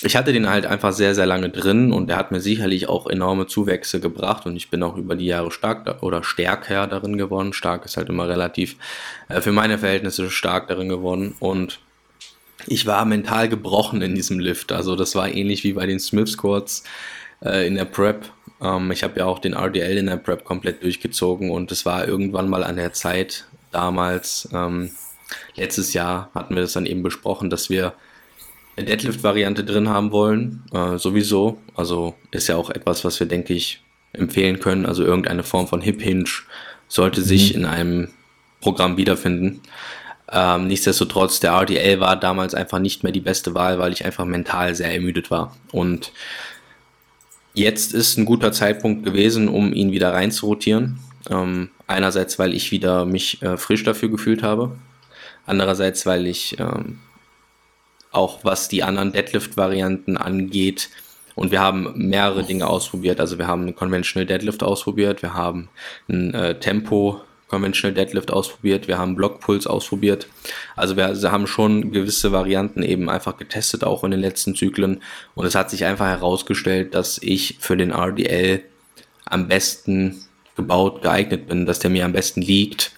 ich 0.03 0.17
hatte 0.17 0.33
den 0.33 0.49
halt 0.49 0.67
einfach 0.67 0.93
sehr, 0.93 1.15
sehr 1.15 1.27
lange 1.27 1.51
drin 1.51 1.93
und 1.93 2.09
der 2.09 2.17
hat 2.17 2.33
mir 2.33 2.41
sicherlich 2.41 2.89
auch 2.89 3.07
enorme 3.07 3.47
Zuwächse 3.47 4.01
gebracht 4.01 4.47
und 4.47 4.57
ich 4.57 4.71
bin 4.71 4.83
auch 4.83 4.97
über 4.97 5.15
die 5.15 5.27
Jahre 5.27 5.51
stark 5.51 6.03
oder 6.03 6.23
stärker 6.23 6.87
darin 6.87 7.19
geworden. 7.19 7.53
Stark 7.53 7.85
ist 7.85 7.97
halt 7.97 8.09
immer 8.09 8.29
relativ 8.29 8.77
äh, 9.29 9.41
für 9.41 9.53
meine 9.53 9.79
Verhältnisse 9.79 10.31
stark 10.31 10.69
darin 10.69 10.89
geworden 10.89 11.35
und 11.39 11.81
ich 12.67 12.87
war 12.87 13.05
mental 13.05 13.49
gebrochen 13.49 14.03
in 14.03 14.15
diesem 14.15 14.39
Lift. 14.39 14.73
Also 14.73 14.97
das 14.97 15.15
war 15.15 15.29
ähnlich 15.29 15.65
wie 15.65 15.75
bei 15.75 15.87
den 15.87 16.01
Smith 16.01 16.31
Squats 16.31 16.85
äh, 17.45 17.67
in 17.67 17.75
der 17.75 17.85
Prep. 17.85 18.31
Ähm, 18.63 18.91
ich 18.91 19.03
habe 19.03 19.21
ja 19.21 19.27
auch 19.27 19.39
den 19.39 19.55
RDL 19.55 19.99
in 19.99 20.07
der 20.07 20.17
Prep 20.17 20.45
komplett 20.45 20.83
durchgezogen 20.83 21.51
und 21.51 21.73
es 21.73 21.85
war 21.85 22.09
irgendwann 22.09 22.49
mal 22.49 22.65
an 22.65 22.77
der 22.77 22.93
Zeit 22.93 23.47
damals, 23.71 24.49
ähm, 24.53 24.91
letztes 25.57 25.93
Jahr 25.93 26.31
hatten 26.35 26.55
wir 26.55 26.63
das 26.63 26.73
dann 26.73 26.87
eben 26.87 27.03
besprochen, 27.03 27.51
dass 27.51 27.71
wir 27.71 27.93
Deadlift-Variante 28.83 29.65
drin 29.65 29.89
haben 29.89 30.13
wollen, 30.13 30.63
äh, 30.73 30.99
sowieso. 30.99 31.59
Also 31.75 32.15
ist 32.31 32.49
ja 32.49 32.57
auch 32.57 32.71
etwas, 32.71 33.05
was 33.05 33.19
wir, 33.21 33.27
denke 33.27 33.55
ich, 33.55 33.83
empfehlen 34.13 34.61
können. 34.61 34.87
Also 34.87 35.05
irgendeine 35.05 35.43
Form 35.43 35.67
von 35.67 35.81
Hip 35.81 36.03
Hinge 36.03 36.31
sollte 36.89 37.21
mhm. 37.21 37.25
sich 37.25 37.55
in 37.55 37.65
einem 37.65 38.09
Programm 38.61 38.97
wiederfinden. 38.97 39.61
Ähm, 40.33 40.69
nichtsdestotrotz, 40.69 41.41
der 41.41 41.53
RDL 41.53 42.01
war 42.01 42.17
damals 42.17 42.55
einfach 42.55 42.79
nicht 42.79 43.03
mehr 43.03 43.13
die 43.13 43.21
beste 43.21 43.55
Wahl, 43.55 43.79
weil 43.79 43.93
ich 43.93 44.05
einfach 44.05 44.25
mental 44.25 44.75
sehr 44.75 44.93
ermüdet 44.93 45.31
war. 45.31 45.57
Und 45.73 46.13
jetzt 47.53 47.95
ist 47.95 48.17
ein 48.17 48.27
guter 48.27 48.53
Zeitpunkt 48.53 49.05
gewesen, 49.05 49.49
um 49.49 49.73
ihn 49.73 49.91
wieder 49.91 50.13
rein 50.13 50.31
zu 50.31 50.47
rotieren. 50.47 51.01
Ähm, 51.29 51.71
einerseits, 51.87 52.39
weil 52.39 52.55
ich 52.55 52.71
wieder 52.71 53.05
mich 53.05 53.43
äh, 53.43 53.57
frisch 53.57 53.83
dafür 53.83 54.09
gefühlt 54.09 54.43
habe. 54.43 54.77
Andererseits, 55.47 56.07
weil 56.07 56.27
ich 56.27 56.59
ähm, 56.61 57.01
auch 58.11 58.45
was 58.45 58.69
die 58.69 58.83
anderen 58.83 59.13
Deadlift-Varianten 59.13 60.17
angeht, 60.17 60.91
und 61.41 61.53
wir 61.53 61.61
haben 61.61 61.93
mehrere 61.95 62.43
Dinge 62.43 62.67
ausprobiert. 62.67 63.19
Also 63.19 63.39
wir 63.39 63.47
haben 63.47 63.63
einen 63.63 63.75
Conventional 63.75 64.27
Deadlift 64.27 64.63
ausprobiert, 64.63 65.23
wir 65.23 65.33
haben 65.33 65.71
ein 66.07 66.35
äh, 66.35 66.59
Tempo 66.59 67.23
Conventional 67.49 67.95
Deadlift 67.95 68.31
ausprobiert, 68.31 68.89
wir 68.89 68.99
haben 68.99 69.17
Blockpuls 69.17 69.67
ausprobiert. 69.67 70.29
Also 70.77 70.97
wir 70.97 71.17
haben 71.33 71.47
schon 71.47 71.93
gewisse 71.93 72.31
Varianten 72.31 72.83
eben 72.83 73.09
einfach 73.09 73.39
getestet, 73.39 73.85
auch 73.85 74.05
in 74.05 74.13
den 74.13 74.21
letzten 74.21 74.55
Zyklen. 74.55 75.03
Und 75.35 75.47
es 75.47 75.55
hat 75.55 75.71
sich 75.71 75.85
einfach 75.85 76.07
herausgestellt, 76.07 76.95
dass 76.95 77.19
ich 77.23 77.57
für 77.59 77.77
den 77.77 77.91
RDL 77.91 78.63
am 79.25 79.49
besten 79.49 80.23
gebaut, 80.57 81.03
geeignet 81.03 81.49
bin, 81.49 81.67
dass 81.67 81.79
der 81.79 81.91
mir 81.91 82.05
am 82.05 82.13
besten 82.13 82.43
liegt. 82.43 82.93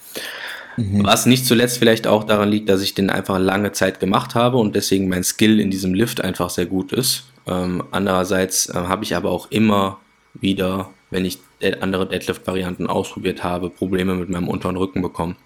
Mhm. 0.77 1.05
Was 1.05 1.27
nicht 1.27 1.47
zuletzt 1.47 1.79
vielleicht 1.79 2.07
auch 2.07 2.25
daran 2.25 2.49
liegt, 2.49 2.69
dass 2.69 2.83
ich 2.83 2.95
den 2.95 3.11
einfach 3.11 3.39
lange 3.39 3.73
Zeit 3.73 4.01
gemacht 4.01 4.35
habe 4.35 4.59
und 4.59 4.75
deswegen 4.75 5.09
mein 5.09 5.25
Skill 5.25 5.61
in 5.61 5.71
diesem 5.71 5.95
Lift 5.95 6.21
einfach 6.21 6.51
sehr 6.51 6.67
gut 6.67 6.93
ist. 6.93 7.25
Ähm, 7.47 7.83
andererseits 7.91 8.69
äh, 8.69 8.75
habe 8.75 9.05
ich 9.05 9.17
aber 9.17 9.31
auch 9.31 9.51
immer 9.51 9.99
wieder, 10.35 10.91
wenn 11.11 11.25
ich 11.25 11.39
andere 11.81 12.09
Deadlift-Varianten 12.09 12.87
ausprobiert 12.87 13.45
habe, 13.45 13.71
Probleme 13.71 14.15
mit 14.15 14.29
meinem 14.29 14.49
unteren 14.49 14.77
Rücken 14.77 15.03
bekommen. 15.03 15.37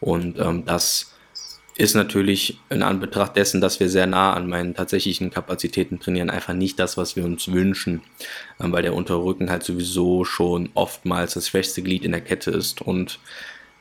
Und 0.00 0.38
ähm, 0.38 0.64
das 0.64 1.12
ist 1.76 1.94
natürlich 1.94 2.58
in 2.68 2.82
Anbetracht 2.82 3.36
dessen, 3.36 3.60
dass 3.60 3.80
wir 3.80 3.88
sehr 3.88 4.06
nah 4.06 4.34
an 4.34 4.48
meinen 4.48 4.74
tatsächlichen 4.74 5.30
Kapazitäten 5.30 6.00
trainieren, 6.00 6.30
einfach 6.30 6.54
nicht 6.54 6.78
das, 6.78 6.96
was 6.96 7.16
wir 7.16 7.24
uns 7.24 7.50
wünschen, 7.50 8.02
ähm, 8.60 8.72
weil 8.72 8.82
der 8.82 8.94
untere 8.94 9.24
Rücken 9.24 9.50
halt 9.50 9.62
sowieso 9.62 10.24
schon 10.24 10.70
oftmals 10.74 11.34
das 11.34 11.48
schwächste 11.48 11.82
Glied 11.82 12.04
in 12.04 12.12
der 12.12 12.20
Kette 12.20 12.50
ist 12.50 12.82
und 12.82 13.20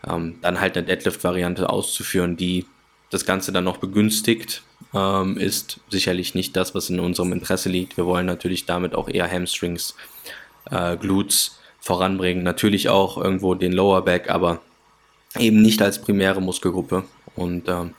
ähm, 0.07 0.35
dann 0.41 0.59
halt 0.59 0.77
eine 0.77 0.85
Deadlift-Variante 0.85 1.69
auszuführen, 1.69 2.37
die 2.37 2.65
das 3.09 3.25
Ganze 3.25 3.51
dann 3.51 3.65
noch 3.65 3.77
begünstigt, 3.77 4.63
ähm, 4.93 5.37
ist 5.37 5.79
sicherlich 5.89 6.33
nicht 6.33 6.55
das, 6.55 6.73
was 6.73 6.89
in 6.89 6.99
unserem 6.99 7.33
Interesse 7.33 7.69
liegt. 7.69 7.97
Wir 7.97 8.05
wollen 8.05 8.25
natürlich 8.25 8.65
damit 8.65 8.95
auch 8.95 9.09
eher 9.09 9.29
Hamstrings, 9.29 9.95
äh, 10.69 10.97
Glutes 10.97 11.59
voranbringen. 11.79 12.43
Natürlich 12.43 12.89
auch 12.89 13.17
irgendwo 13.17 13.53
den 13.55 13.73
Lower 13.73 14.03
Back, 14.03 14.29
aber 14.29 14.61
eben 15.37 15.61
nicht 15.61 15.81
als 15.81 16.01
primäre 16.01 16.41
Muskelgruppe. 16.41 17.03
Und 17.35 17.67
ähm, 17.67 17.93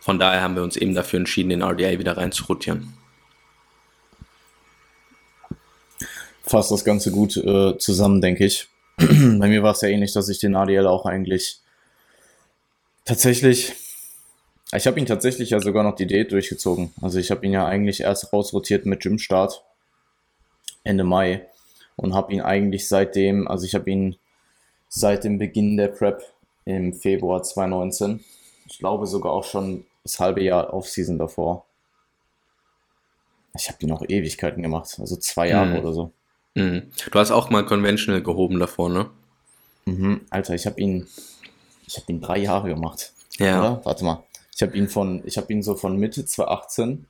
von 0.00 0.18
daher 0.18 0.42
haben 0.42 0.54
wir 0.54 0.62
uns 0.62 0.76
eben 0.76 0.94
dafür 0.94 1.18
entschieden, 1.18 1.50
den 1.50 1.62
RDA 1.62 1.98
wieder 1.98 2.16
rein 2.16 2.32
zu 2.32 2.44
rotieren. 2.44 2.94
Fasst 6.42 6.70
das 6.70 6.84
Ganze 6.84 7.10
gut 7.10 7.36
äh, 7.36 7.78
zusammen, 7.78 8.20
denke 8.20 8.44
ich. 8.44 8.68
Bei 9.38 9.48
mir 9.48 9.62
war 9.62 9.72
es 9.72 9.80
ja 9.80 9.88
ähnlich, 9.88 10.12
dass 10.12 10.28
ich 10.28 10.38
den 10.38 10.56
ADL 10.56 10.86
auch 10.86 11.06
eigentlich 11.06 11.60
tatsächlich 13.04 13.74
ich 14.76 14.86
habe 14.88 14.98
ihn 14.98 15.06
tatsächlich 15.06 15.50
ja 15.50 15.60
sogar 15.60 15.84
noch 15.84 15.94
die 15.94 16.06
Diät 16.06 16.32
durchgezogen. 16.32 16.92
Also 17.00 17.18
ich 17.18 17.30
habe 17.30 17.46
ihn 17.46 17.52
ja 17.52 17.64
eigentlich 17.64 18.00
erst 18.00 18.32
rausrotiert 18.32 18.86
mit 18.86 19.00
Gymstart 19.00 19.64
Ende 20.82 21.04
Mai 21.04 21.46
und 21.96 22.14
habe 22.14 22.32
ihn 22.32 22.40
eigentlich 22.40 22.88
seitdem, 22.88 23.46
also 23.46 23.66
ich 23.66 23.74
habe 23.74 23.90
ihn 23.90 24.16
seit 24.88 25.24
dem 25.24 25.38
Beginn 25.38 25.76
der 25.76 25.88
Prep 25.88 26.22
im 26.64 26.92
Februar 26.92 27.42
2019, 27.42 28.24
ich 28.66 28.78
glaube 28.78 29.06
sogar 29.06 29.32
auch 29.32 29.44
schon 29.44 29.86
das 30.02 30.18
halbe 30.18 30.42
Jahr 30.42 30.72
Off-Season 30.74 31.18
davor. 31.18 31.64
Ich 33.56 33.68
habe 33.68 33.78
ihn 33.82 33.92
auch 33.92 34.02
Ewigkeiten 34.02 34.62
gemacht, 34.62 34.96
also 34.98 35.16
zwei 35.16 35.48
Jahre 35.48 35.70
mhm. 35.70 35.78
oder 35.78 35.92
so. 35.92 36.12
Mhm. 36.54 36.90
Du 37.10 37.18
hast 37.18 37.30
auch 37.30 37.50
mal 37.50 37.64
Conventional 37.64 38.22
gehoben 38.22 38.58
davor, 38.58 38.88
ne? 38.88 39.10
Mhm, 39.86 40.22
Alter, 40.30 40.54
ich 40.54 40.66
habe 40.66 40.80
ihn, 40.80 41.06
ich 41.86 41.96
habe 41.96 42.10
ihn 42.10 42.20
drei 42.20 42.38
Jahre 42.38 42.68
gemacht. 42.68 43.12
Ja. 43.38 43.58
Oder? 43.60 43.84
Warte 43.84 44.04
mal. 44.04 44.24
Ich 44.54 44.62
habe 44.62 44.76
ihn 44.76 44.88
von, 44.88 45.22
ich 45.24 45.36
habe 45.36 45.52
ihn 45.52 45.62
so 45.62 45.74
von 45.74 45.96
Mitte 45.96 46.24
2018 46.24 47.06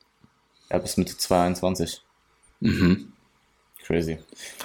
ja, 0.71 0.79
bis 0.79 0.97
Mitte 0.97 1.17
2021. 1.17 2.03
Mhm. 2.61 3.13
Crazy. 3.83 4.19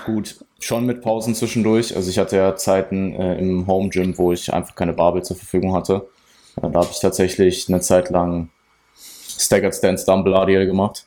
Gut, 0.06 0.44
schon 0.60 0.86
mit 0.86 1.02
Pausen 1.02 1.36
zwischendurch. 1.36 1.96
Also 1.96 2.10
ich 2.10 2.18
hatte 2.18 2.38
ja 2.38 2.56
Zeiten 2.56 3.14
äh, 3.14 3.38
im 3.38 3.68
Home 3.68 3.90
Gym, 3.90 4.18
wo 4.18 4.32
ich 4.32 4.54
einfach 4.54 4.76
keine 4.76 4.94
Barbel 4.94 5.24
zur 5.24 5.36
Verfügung 5.36 5.76
hatte. 5.76 6.08
Da 6.56 6.72
habe 6.74 6.88
ich 6.90 7.00
tatsächlich 7.00 7.68
eine 7.68 7.82
Zeit 7.82 8.10
lang 8.10 8.50
Staggered 8.96 9.76
Stance 9.76 10.06
Dumble 10.06 10.34
RDL 10.34 10.66
gemacht. 10.66 11.06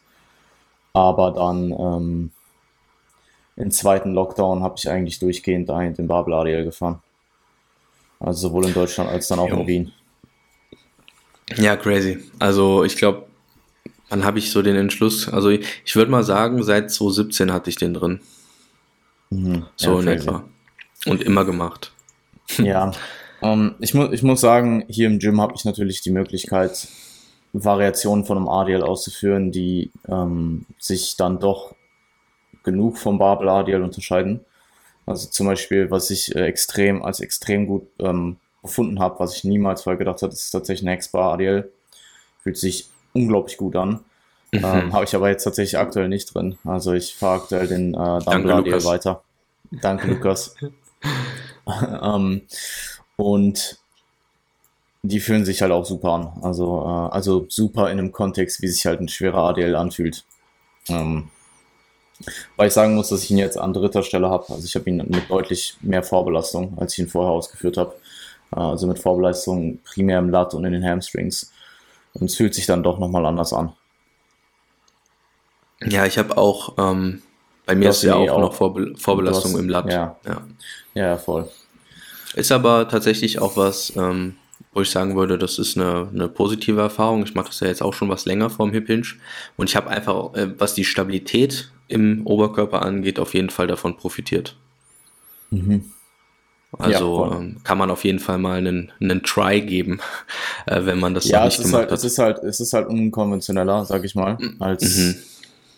Aber 0.93 1.31
dann 1.31 1.73
ähm, 1.73 2.31
im 3.57 3.71
zweiten 3.71 4.13
Lockdown 4.13 4.63
habe 4.63 4.75
ich 4.79 4.89
eigentlich 4.89 5.19
durchgehend 5.19 5.69
den 5.69 6.07
Barbel 6.07 6.35
RDL 6.35 6.65
gefahren. 6.65 7.01
Also 8.19 8.49
sowohl 8.49 8.67
in 8.67 8.75
Deutschland 8.75 9.11
als 9.11 9.29
dann 9.29 9.39
auch 9.39 9.49
jo. 9.49 9.61
in 9.61 9.67
Wien. 9.67 9.93
Ja, 11.57 11.77
crazy. 11.77 12.19
Also 12.39 12.85
ich 12.85 12.97
glaube, 12.97 13.27
wann 14.09 14.25
habe 14.25 14.39
ich 14.39 14.51
so 14.51 14.63
den 14.63 14.77
Entschluss? 14.77 15.29
Also 15.29 15.51
ich, 15.51 15.67
ich 15.85 15.97
würde 15.97 16.11
mal 16.11 16.23
sagen, 16.23 16.63
seit 16.63 16.91
2017 16.91 17.53
hatte 17.53 17.69
ich 17.69 17.77
den 17.77 17.95
drin. 17.95 18.21
Mhm. 19.31 19.67
So 19.77 19.95
ja, 19.95 19.99
in 20.01 20.05
crazy. 20.07 20.29
etwa. 20.29 20.45
Und 21.07 21.23
immer 21.23 21.45
gemacht. 21.45 21.93
Ja, 22.59 22.93
um, 23.41 23.49
ähm, 23.51 23.75
ich, 23.81 23.95
mu 23.95 24.11
ich 24.13 24.23
muss 24.23 24.41
sagen, 24.41 24.85
hier 24.89 25.07
im 25.07 25.19
Gym 25.19 25.41
habe 25.41 25.55
ich 25.57 25.65
natürlich 25.65 26.03
die 26.03 26.11
Möglichkeit, 26.11 26.87
Variationen 27.55 28.25
von 28.25 28.37
einem 28.37 28.49
ADL 28.49 28.83
auszuführen, 28.83 29.53
die 29.53 29.91
ähm, 30.07 30.67
sich 30.79 31.17
dann 31.17 31.41
doch 31.41 31.75
genug 32.65 32.99
vom 32.99 33.19
Barbel 33.19 33.49
ADL 33.49 33.83
unterscheiden. 33.83 34.41
Also 35.07 35.29
zum 35.29 35.47
Beispiel, 35.47 35.91
was 35.91 36.11
ich 36.11 36.35
äh, 36.35 36.45
extrem 36.47 37.03
als 37.03 37.21
extrem 37.21 37.67
gut 37.67 37.87
ähm, 37.99 38.37
gefunden 38.63 39.01
habe, 39.01 39.19
was 39.19 39.37
ich 39.37 39.45
niemals 39.45 39.83
vorher 39.83 39.99
gedacht 39.99 40.23
habe, 40.23 40.31
das 40.31 40.45
ist 40.45 40.51
tatsächlich 40.51 40.85
ein 40.85 40.93
Hexbar 40.93 41.35
ADL. 41.35 41.71
Fühlt 42.43 42.57
sich 42.57 42.89
unglaublich 43.13 43.57
gut 43.57 43.77
an. 43.77 44.01
Mhm. 44.53 44.65
Ähm, 44.65 44.93
habe 44.93 45.05
ich 45.05 45.15
aber 45.15 45.29
jetzt 45.29 45.45
tatsächlich 45.45 45.79
aktuell 45.79 46.09
nicht 46.09 46.35
drin. 46.35 46.59
Also 46.65 46.93
ich 46.93 47.15
fahre 47.15 47.41
aktuell 47.41 47.67
den 47.67 47.95
äh, 47.95 48.19
Dumble 48.21 48.55
ADL 48.55 48.85
weiter. 48.85 49.23
Danke, 49.71 50.09
Lukas. 50.09 50.55
ähm, 52.03 52.43
und 53.17 53.79
die 55.03 55.21
fühlen 55.21 55.45
sich 55.45 55.63
halt 55.63 55.73
auch 55.73 55.85
super 55.85 56.11
an. 56.13 56.33
Also, 56.43 56.83
äh, 56.83 57.15
also 57.15 57.47
super 57.49 57.91
in 57.91 57.99
einem 57.99 58.13
Kontext, 58.13 58.63
wie 58.63 58.69
sich 58.69 58.87
halt 58.87 59.01
ein 59.01 59.09
schwerer 59.09 59.49
ADL 59.49 59.75
anfühlt. 59.75 60.25
Ähm, 60.89 61.31
weil 62.57 62.69
ich 62.69 62.75
sagen 62.75 62.95
muss, 62.95 63.09
dass 63.09 63.25
ich 63.25 63.31
ihn 63.31 63.39
jetzt 63.39 63.59
an 63.59 63.73
dritter 63.73 64.03
Stelle 64.03 64.29
habe. 64.29 64.45
Also 64.53 64.65
ich 64.65 64.75
habe 64.75 64.89
ihn 64.89 64.97
mit 64.97 65.31
deutlich 65.31 65.77
mehr 65.81 66.03
Vorbelastung, 66.03 66.77
als 66.79 66.93
ich 66.93 67.01
ihn 67.01 67.09
vorher 67.09 67.33
ausgeführt 67.33 67.77
habe. 67.77 67.95
Also 68.51 68.87
mit 68.87 68.99
Vorbelastung 68.99 69.79
primär 69.85 70.19
im 70.19 70.29
Lat 70.29 70.55
und 70.55 70.65
in 70.65 70.73
den 70.73 70.85
Hamstrings. 70.85 71.53
Und 72.15 72.27
es 72.27 72.37
fühlt 72.37 72.55
sich 72.55 72.67
dann 72.67 72.83
doch 72.83 72.99
nochmal 72.99 73.25
anders 73.25 73.53
an. 73.53 73.73
Ja, 75.85 76.07
ich 76.07 76.19
habe 76.19 76.37
auch, 76.37 76.75
ähm, 76.79 77.23
bei 77.67 77.75
mir 77.75 77.91
ist 77.91 78.03
ja 78.03 78.15
auch, 78.15 78.29
auch, 78.29 78.41
noch 78.41 78.55
Vorbe 78.55 78.95
Vorbelastung 78.97 79.53
hast, 79.53 79.61
im 79.61 79.69
Lat. 79.69 79.91
Ja. 79.91 80.17
ja. 80.27 80.43
ja, 80.95 81.17
voll. 81.17 81.49
Ist 82.35 82.53
aber 82.53 82.89
tatsächlich 82.89 83.41
auch 83.41 83.57
was, 83.57 83.95
ähm, 83.97 84.37
wo 84.73 84.81
ich 84.81 84.91
sagen 84.91 85.17
würde, 85.17 85.39
das 85.39 85.59
ist 85.59 85.77
eine, 85.77 86.09
eine 86.13 86.29
positive 86.29 86.81
Erfahrung. 86.81 87.23
Ich 87.25 87.35
mache 87.35 87.49
das 87.49 87.61
ja 87.61 87.67
jetzt 87.67 87.83
auch 87.83 87.93
schon 87.93 88.09
was 88.09 88.25
länger 88.25 88.51
vom 88.51 88.73
Hip 88.73 88.87
Hinge 88.87 89.07
und 89.57 89.69
ich 89.69 89.77
habe 89.77 89.91
einfach, 89.91 90.35
äh, 90.35 90.49
was 90.59 90.75
die 90.75 90.85
Stabilität 90.85 91.71
im 91.89 92.27
Oberkörper 92.27 92.83
angeht, 92.83 93.19
auf 93.19 93.35
jeden 93.35 93.51
Fall 93.51 93.67
davon 93.67 93.97
profitiert. 93.97 94.57
Mhm. 95.51 95.93
Also 96.79 97.27
ja, 97.27 97.37
ähm, 97.37 97.57
kann 97.65 97.77
man 97.77 97.91
auf 97.91 98.05
jeden 98.05 98.19
Fall 98.19 98.39
mal 98.39 98.57
einen, 98.57 98.93
einen 98.99 99.23
Try 99.23 99.61
geben, 99.61 100.01
äh, 100.67 100.85
wenn 100.85 100.99
man 100.99 101.13
das 101.13 101.29
ja, 101.29 101.45
nicht 101.45 101.59
gemacht 101.59 101.75
halt, 101.75 101.91
hat. 101.91 101.99
Es 101.99 102.05
ist 102.05 102.19
halt, 102.19 102.39
es 102.39 102.61
ist 102.61 102.73
halt 102.73 102.89
unkonventioneller, 102.89 103.85
sag 103.85 104.05
ich 104.05 104.15
mal, 104.15 104.39
mm, 104.39 104.63
als 104.63 104.97
mhm. 104.97 105.15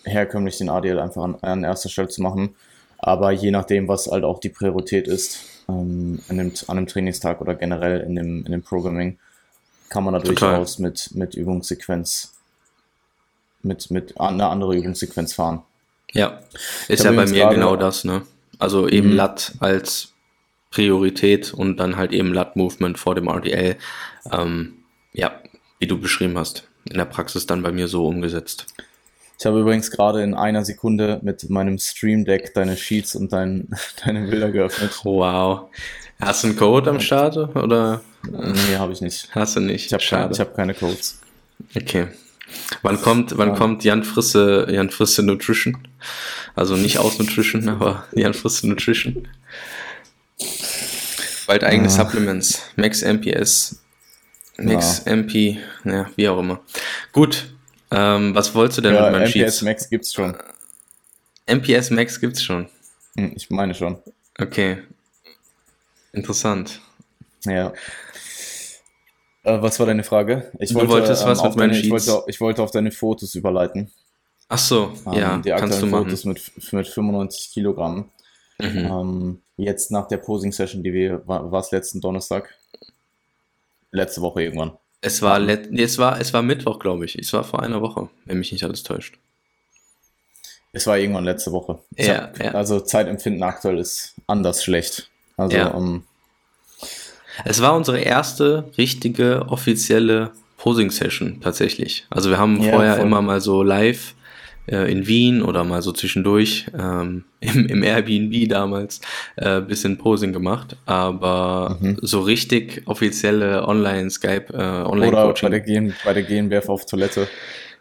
herkömmlich 0.04 0.58
den 0.58 0.68
ADL 0.68 1.00
einfach 1.00 1.24
an, 1.24 1.34
an, 1.42 1.64
erster 1.64 1.88
Stelle 1.88 2.08
zu 2.08 2.22
machen. 2.22 2.54
Aber 2.98 3.32
je 3.32 3.50
nachdem, 3.50 3.88
was 3.88 4.06
halt 4.06 4.22
auch 4.22 4.38
die 4.38 4.50
Priorität 4.50 5.08
ist, 5.08 5.40
ähm, 5.68 6.20
an, 6.28 6.38
dem, 6.38 6.52
an 6.68 6.78
einem 6.78 6.86
Trainingstag 6.86 7.40
oder 7.40 7.54
generell 7.54 8.00
in 8.00 8.14
dem, 8.14 8.44
in 8.44 8.52
dem 8.52 8.62
Programming, 8.62 9.18
kann 9.88 10.04
man 10.04 10.14
da 10.14 10.20
durchaus 10.20 10.78
mit, 10.78 11.10
mit 11.14 11.34
Übungssequenz, 11.34 12.34
mit, 13.62 13.90
mit 13.90 14.18
einer 14.20 14.50
anderen 14.50 14.76
Übungssequenz 14.76 15.34
fahren. 15.34 15.62
Ja, 16.12 16.40
ist 16.88 17.04
ja 17.04 17.12
bei 17.12 17.26
mir 17.26 17.48
genau 17.48 17.76
das, 17.76 18.04
ne? 18.04 18.22
Also 18.58 18.88
eben 18.88 19.10
mhm. 19.10 19.16
Lat 19.16 19.52
als 19.58 20.12
Priorität 20.70 21.52
und 21.54 21.76
dann 21.76 21.96
halt 21.96 22.12
eben 22.12 22.32
Lat-Movement 22.32 22.98
vor 22.98 23.14
dem 23.14 23.28
RDL. 23.28 23.76
Ähm, 24.32 24.78
ja, 25.12 25.40
wie 25.78 25.86
du 25.86 26.00
beschrieben 26.00 26.38
hast, 26.38 26.68
in 26.84 26.96
der 26.96 27.04
Praxis 27.04 27.46
dann 27.46 27.62
bei 27.62 27.72
mir 27.72 27.88
so 27.88 28.06
umgesetzt. 28.06 28.66
Ich 29.38 29.46
habe 29.46 29.60
übrigens 29.60 29.90
gerade 29.90 30.22
in 30.22 30.34
einer 30.34 30.64
Sekunde 30.64 31.20
mit 31.22 31.48
meinem 31.50 31.78
Stream 31.78 32.24
Deck 32.24 32.54
deine 32.54 32.76
Sheets 32.76 33.14
und 33.14 33.32
dein, 33.32 33.68
deine 34.04 34.28
Bilder 34.28 34.50
geöffnet. 34.50 35.00
Wow. 35.04 35.70
Hast 36.20 36.44
du 36.44 36.48
einen 36.48 36.56
Code 36.56 36.90
am 36.90 37.00
Start 37.00 37.36
oder? 37.36 38.00
Nee, 38.30 38.76
habe 38.78 38.92
ich 38.92 39.00
nicht. 39.00 39.28
Hast 39.32 39.56
du 39.56 39.60
nicht? 39.60 39.86
Ich 39.86 39.92
habe 39.92 40.02
keine, 40.02 40.38
hab 40.38 40.54
keine 40.54 40.74
Codes. 40.74 41.20
Okay. 41.76 42.08
Wann 42.82 43.00
kommt, 43.00 43.36
wann 43.36 43.50
ja. 43.50 43.54
kommt 43.54 43.84
Jan 43.84 44.04
Frisse, 44.04 44.66
Jan 44.70 44.90
Frisse 44.90 45.22
Nutrition? 45.22 45.76
Also 46.54 46.76
nicht 46.76 46.98
aus 46.98 47.18
Nutrition, 47.18 47.68
aber 47.80 48.06
Jan 48.12 48.34
Frisse 48.34 48.68
Nutrition. 48.68 49.28
Bald 51.46 51.64
eigene 51.64 51.88
ah. 51.88 51.90
Supplements. 51.90 52.62
Max 52.76 53.02
MPS. 53.02 53.80
Max, 54.56 55.02
ja. 55.04 55.12
MP, 55.12 55.58
ja, 55.84 56.08
wie 56.16 56.28
auch 56.28 56.38
immer. 56.38 56.60
Gut, 57.12 57.53
ähm, 57.90 58.34
was 58.34 58.54
wolltest 58.54 58.78
du 58.78 58.82
denn 58.82 58.94
ja, 58.94 59.02
mit 59.02 59.12
meinen 59.12 59.24
MPS 59.24 59.32
Sheets? 59.32 59.62
Max 59.62 59.88
gibt's 59.88 60.12
schon. 60.12 60.36
MPS 61.46 61.90
Max 61.90 62.20
gibt's 62.20 62.42
schon. 62.42 62.68
Hm, 63.16 63.32
ich 63.36 63.50
meine 63.50 63.74
schon. 63.74 63.98
Okay. 64.38 64.82
Interessant. 66.12 66.80
Ja. 67.44 67.72
Äh, 69.42 69.60
was 69.60 69.78
war 69.78 69.86
deine 69.86 70.04
Frage? 70.04 70.50
Ich 70.58 70.70
du 70.70 70.76
wollte, 70.76 70.90
wolltest 70.90 71.22
ähm, 71.22 71.28
was 71.28 71.42
mit 71.42 71.56
meinen 71.56 71.74
Sheets? 71.74 71.86
Ich 71.86 71.90
wollte, 72.12 72.30
ich 72.30 72.40
wollte 72.40 72.62
auf 72.62 72.70
deine 72.70 72.90
Fotos 72.90 73.34
überleiten. 73.34 73.90
Ach 74.48 74.58
so, 74.58 74.92
ähm, 75.06 75.12
ja, 75.14 75.38
die 75.38 75.50
kannst 75.50 75.80
du 75.82 75.86
machen. 75.86 76.04
Fotos 76.04 76.24
mit, 76.24 76.72
mit 76.72 76.88
95 76.88 77.50
Kilogramm. 77.50 78.10
Mhm. 78.58 78.78
Ähm, 78.78 79.42
jetzt 79.56 79.90
nach 79.90 80.08
der 80.08 80.18
Posing-Session, 80.18 80.82
die 80.82 80.92
wir, 80.92 81.26
war 81.26 81.52
es 81.54 81.70
letzten 81.70 82.00
Donnerstag? 82.00 82.54
Letzte 83.90 84.20
Woche 84.20 84.42
irgendwann. 84.42 84.72
Es 85.04 85.20
war, 85.20 85.38
let, 85.38 85.68
es 85.78 85.98
war, 85.98 86.18
es 86.18 86.32
war 86.32 86.40
Mittwoch, 86.40 86.78
glaube 86.78 87.04
ich. 87.04 87.14
Es 87.16 87.32
war 87.34 87.44
vor 87.44 87.62
einer 87.62 87.82
Woche, 87.82 88.08
wenn 88.24 88.38
mich 88.38 88.52
nicht 88.52 88.64
alles 88.64 88.82
täuscht. 88.82 89.18
Es 90.72 90.86
war 90.86 90.98
irgendwann 90.98 91.24
letzte 91.24 91.52
Woche. 91.52 91.78
Ja, 91.96 92.22
hab, 92.22 92.42
ja. 92.42 92.52
Also 92.52 92.80
Zeitempfinden 92.80 93.42
aktuell 93.42 93.78
ist 93.78 94.14
anders 94.26 94.64
schlecht. 94.64 95.10
Also, 95.36 95.56
ja. 95.56 95.68
um, 95.68 95.84
ähm, 95.84 96.02
es 97.44 97.60
war 97.60 97.76
unsere 97.76 98.00
erste 98.00 98.64
richtige 98.78 99.46
offizielle 99.48 100.32
Posing-Session 100.56 101.40
tatsächlich. 101.42 102.06
Also 102.08 102.30
wir 102.30 102.38
haben 102.38 102.62
ja, 102.62 102.70
vorher 102.70 102.96
voll. 102.96 103.04
immer 103.04 103.20
mal 103.20 103.42
so 103.42 103.62
live 103.62 104.14
äh, 104.66 104.90
in 104.90 105.06
Wien 105.06 105.42
oder 105.42 105.64
mal 105.64 105.82
so 105.82 105.92
zwischendurch 105.92 106.66
ähm, 106.78 107.24
im, 107.40 107.66
im 107.66 107.82
Airbnb 107.82 108.48
damals 108.48 109.00
äh, 109.36 109.60
bisschen 109.60 109.98
Posing 109.98 110.32
gemacht, 110.32 110.76
aber 110.86 111.78
mhm. 111.80 111.98
so 112.00 112.20
richtig 112.20 112.82
offizielle 112.86 113.66
Online-Skype, 113.66 114.52
äh, 114.52 114.86
Online-Coaching. 114.86 115.48
Oder 115.48 115.60
bei 115.60 115.66
der, 115.66 115.92
bei 116.04 116.12
der 116.12 116.22
GNBF 116.22 116.68
auf 116.68 116.86
Toilette. 116.86 117.28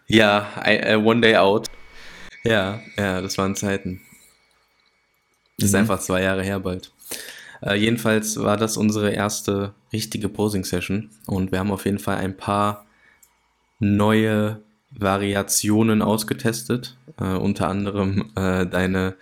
Ja, 0.08 0.48
I, 0.66 0.96
uh, 0.96 1.10
One 1.10 1.22
Day 1.22 1.38
Out. 1.38 1.68
Ja, 2.44 2.82
ja, 2.98 3.22
das 3.22 3.38
waren 3.38 3.56
Zeiten. 3.56 4.02
Das 5.58 5.64
mhm. 5.64 5.66
ist 5.68 5.76
einfach 5.76 6.00
zwei 6.00 6.22
Jahre 6.22 6.44
her 6.44 6.60
bald. 6.60 6.92
Äh, 7.62 7.76
jedenfalls 7.76 8.42
war 8.42 8.58
das 8.58 8.76
unsere 8.76 9.12
erste 9.12 9.74
richtige 9.94 10.28
Posing-Session 10.28 11.10
und 11.28 11.52
wir 11.52 11.60
haben 11.60 11.72
auf 11.72 11.86
jeden 11.86 12.00
Fall 12.00 12.18
ein 12.18 12.36
paar 12.36 12.86
neue 13.80 14.62
Variationen 14.98 16.02
ausgetestet. 16.02 16.98
Äh, 17.20 17.36
unter 17.36 17.68
anderem 17.68 18.32
äh, 18.36 18.66
deine, 18.66 19.14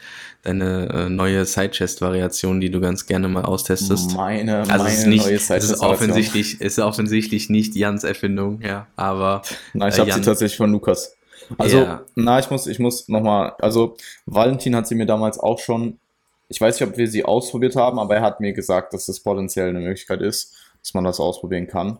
deine 0.43 0.89
äh, 0.89 1.09
neue 1.09 1.43
Sidechest-Variation, 1.45 2.61
die 2.61 2.71
du 2.71 2.79
ganz 2.79 3.05
gerne 3.05 3.27
mal 3.27 3.43
austestest. 3.43 4.15
Meine, 4.15 4.59
also 4.59 4.71
meine 4.71 4.87
es 4.87 4.99
ist 4.99 5.07
nicht, 5.07 5.25
neue 5.25 5.35
Es 5.35 5.49
ist 5.49 5.79
offensichtlich, 5.81 6.61
ist 6.61 6.79
offensichtlich 6.79 7.49
nicht 7.49 7.75
Jans 7.75 8.05
Erfindung, 8.05 8.61
ja, 8.61 8.87
aber. 8.95 9.41
Nein, 9.73 9.89
ich 9.89 9.97
äh, 9.97 10.01
habe 10.01 10.13
sie 10.13 10.21
tatsächlich 10.21 10.57
von 10.57 10.71
Lukas. 10.71 11.17
Also, 11.57 11.79
ja. 11.79 12.05
na, 12.15 12.39
ich 12.39 12.49
muss, 12.49 12.65
ich 12.67 12.79
muss 12.79 13.09
nochmal, 13.09 13.53
also 13.59 13.97
Valentin 14.25 14.75
hat 14.75 14.87
sie 14.87 14.95
mir 14.95 15.05
damals 15.05 15.37
auch 15.37 15.59
schon, 15.59 15.99
ich 16.47 16.61
weiß 16.61 16.79
nicht, 16.79 16.89
ob 16.89 16.97
wir 16.97 17.09
sie 17.09 17.25
ausprobiert 17.25 17.75
haben, 17.75 17.99
aber 17.99 18.15
er 18.15 18.21
hat 18.21 18.39
mir 18.39 18.53
gesagt, 18.53 18.93
dass 18.93 19.07
das 19.07 19.19
potenziell 19.19 19.69
eine 19.69 19.79
Möglichkeit 19.79 20.21
ist, 20.21 20.55
dass 20.81 20.93
man 20.93 21.03
das 21.03 21.19
ausprobieren 21.19 21.67
kann. 21.67 21.99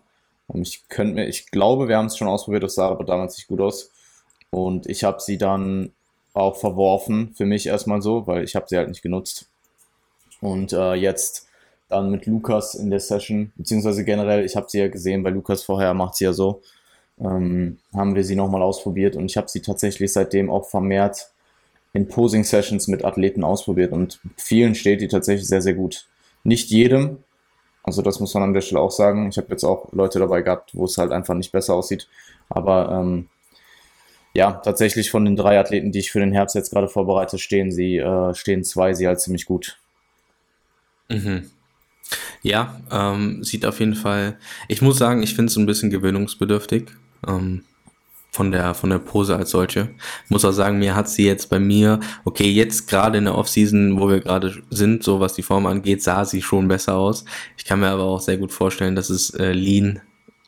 Und 0.52 0.68
ich 0.68 0.88
könnte 0.90 1.14
mir, 1.14 1.28
ich 1.28 1.50
glaube, 1.50 1.88
wir 1.88 1.98
haben 1.98 2.08
es 2.08 2.18
schon 2.18 2.28
ausprobiert, 2.28 2.64
das 2.64 2.76
sah 2.76 2.90
aber 2.90 3.06
damals 3.06 3.38
nicht 3.38 3.48
gut 3.48 3.62
aus. 3.62 3.92
Und 4.50 4.88
ich 4.88 5.04
habe 5.04 5.22
sie 5.22 5.38
dann 5.38 5.94
auch 6.34 6.58
verworfen, 6.58 7.34
für 7.36 7.46
mich 7.46 7.68
erstmal 7.68 8.02
so, 8.02 8.28
weil 8.28 8.44
ich 8.44 8.56
habe 8.56 8.66
sie 8.68 8.78
halt 8.78 8.90
nicht 8.90 9.02
genutzt. 9.02 9.48
Und 10.42 10.74
äh, 10.74 10.94
jetzt 10.94 11.48
dann 11.88 12.10
mit 12.10 12.26
Lukas 12.26 12.76
in 12.76 12.90
der 12.90 13.00
Session, 13.00 13.52
beziehungsweise 13.56 14.04
generell, 14.04 14.46
ich 14.46 14.56
habe 14.56 14.68
sie 14.70 14.80
ja 14.80 14.88
gesehen, 14.88 15.24
bei 15.24 15.30
Lukas 15.30 15.64
vorher 15.64 15.94
macht 15.94 16.16
sie 16.16 16.26
ja 16.26 16.34
so, 16.34 16.62
ähm, 17.20 17.78
haben 17.94 18.16
wir 18.16 18.24
sie 18.24 18.36
nochmal 18.36 18.62
ausprobiert 18.62 19.16
und 19.16 19.26
ich 19.26 19.38
habe 19.38 19.50
sie 19.50 19.62
tatsächlich 19.62 20.12
seitdem 20.12 20.50
auch 20.50 20.68
vermehrt 20.68 21.32
in 21.94 22.08
Posing-Sessions 22.08 22.88
mit 22.88 23.04
Athleten 23.04 23.44
ausprobiert 23.44 23.92
und 23.92 24.20
vielen 24.38 24.76
steht 24.76 25.02
die 25.02 25.10
tatsächlich 25.10 25.48
sehr, 25.48 25.62
sehr 25.62 25.74
gut. 25.74 26.08
Nicht 26.44 26.70
jedem, 26.70 27.18
also 27.84 28.02
das 28.02 28.20
muss 28.20 28.34
man 28.34 28.44
an 28.44 28.54
der 28.54 28.62
Stelle 28.62 28.82
auch 28.82 28.91
sagen. 28.91 29.30
Ich 29.30 29.38
habe 29.38 29.48
jetzt 29.50 29.63
auch 29.63 29.91
Leute 29.91 30.20
dabei 30.20 30.41
gehabt, 30.41 30.72
wo 30.74 30.86
es 30.86 30.98
halt 30.98 31.12
einfach 31.12 31.34
nicht 31.34 31.52
besser 31.52 31.74
aussieht. 31.74 32.08
Aber 32.50 32.91
ähm, 32.91 33.28
ja, 34.34 34.52
tatsächlich 34.52 35.12
von 35.12 35.26
den 35.26 35.36
drei 35.36 35.60
Athleten, 35.60 35.91
die 35.91 36.00
ich 36.00 36.12
für 36.12 36.20
den 36.20 36.32
Herbst 36.32 36.56
jetzt 36.56 36.72
gerade 36.72 36.88
vorbereite, 36.88 37.38
stehen 37.38 37.72
sie, 37.72 37.98
äh, 37.98 38.34
stehen 38.34 38.63
zwei 38.63 38.94
sie 38.94 39.08
halt 39.08 39.20
ziemlich 39.20 39.46
gut. 39.46 39.78
Mhm. 41.10 41.50
Ja, 42.41 42.80
ähm, 42.91 43.44
sieht 43.44 43.65
auf 43.65 43.80
jeden 43.80 43.96
Fall. 43.96 44.38
Ich 44.67 44.82
muss 44.82 44.98
sagen, 44.98 45.24
ich 45.24 45.36
finde 45.36 45.52
es 45.52 45.58
ein 45.58 45.65
bisschen 45.65 45.89
gewöhnungsbedürftig. 45.89 46.89
Ähm, 47.28 47.63
von 48.32 48.52
der, 48.52 48.74
von 48.74 48.89
der 48.89 49.00
Pose 49.00 49.36
als 49.36 49.52
solche. 49.52 49.89
Ich 50.24 50.30
muss 50.32 50.46
auch 50.46 50.54
sagen, 50.54 50.80
mir 50.80 50.96
hat 50.96 51.10
sie 51.10 51.26
jetzt 51.26 51.50
bei 51.50 51.60
mir, 51.60 52.00
okay, 52.24 52.50
jetzt 52.50 52.88
gerade 52.88 53.17
in 53.17 53.26
der 53.26 53.38
Offseason, 53.38 54.00
wo 54.00 54.10
wir 54.10 54.22
gerade 54.22 54.56
sind, 54.70 55.04
so 55.04 55.20
was 55.20 55.34
die 55.34 55.44
Form 55.44 55.65
angeht, 55.65 56.02
sah 56.02 56.24
sie 56.24 56.41
schon 56.41 56.70
besser 56.70 56.96
aus. 56.96 57.26
Ich 57.58 57.65
kann 57.65 57.82
mir 57.82 57.89
aber 57.89 58.04
auch 58.04 58.22
sehr 58.22 58.38
gut 58.38 58.54
vorstellen, 58.54 58.96
dass 58.96 59.10
es 59.10 59.32
äh, 59.32 59.52
Lean 59.52 60.00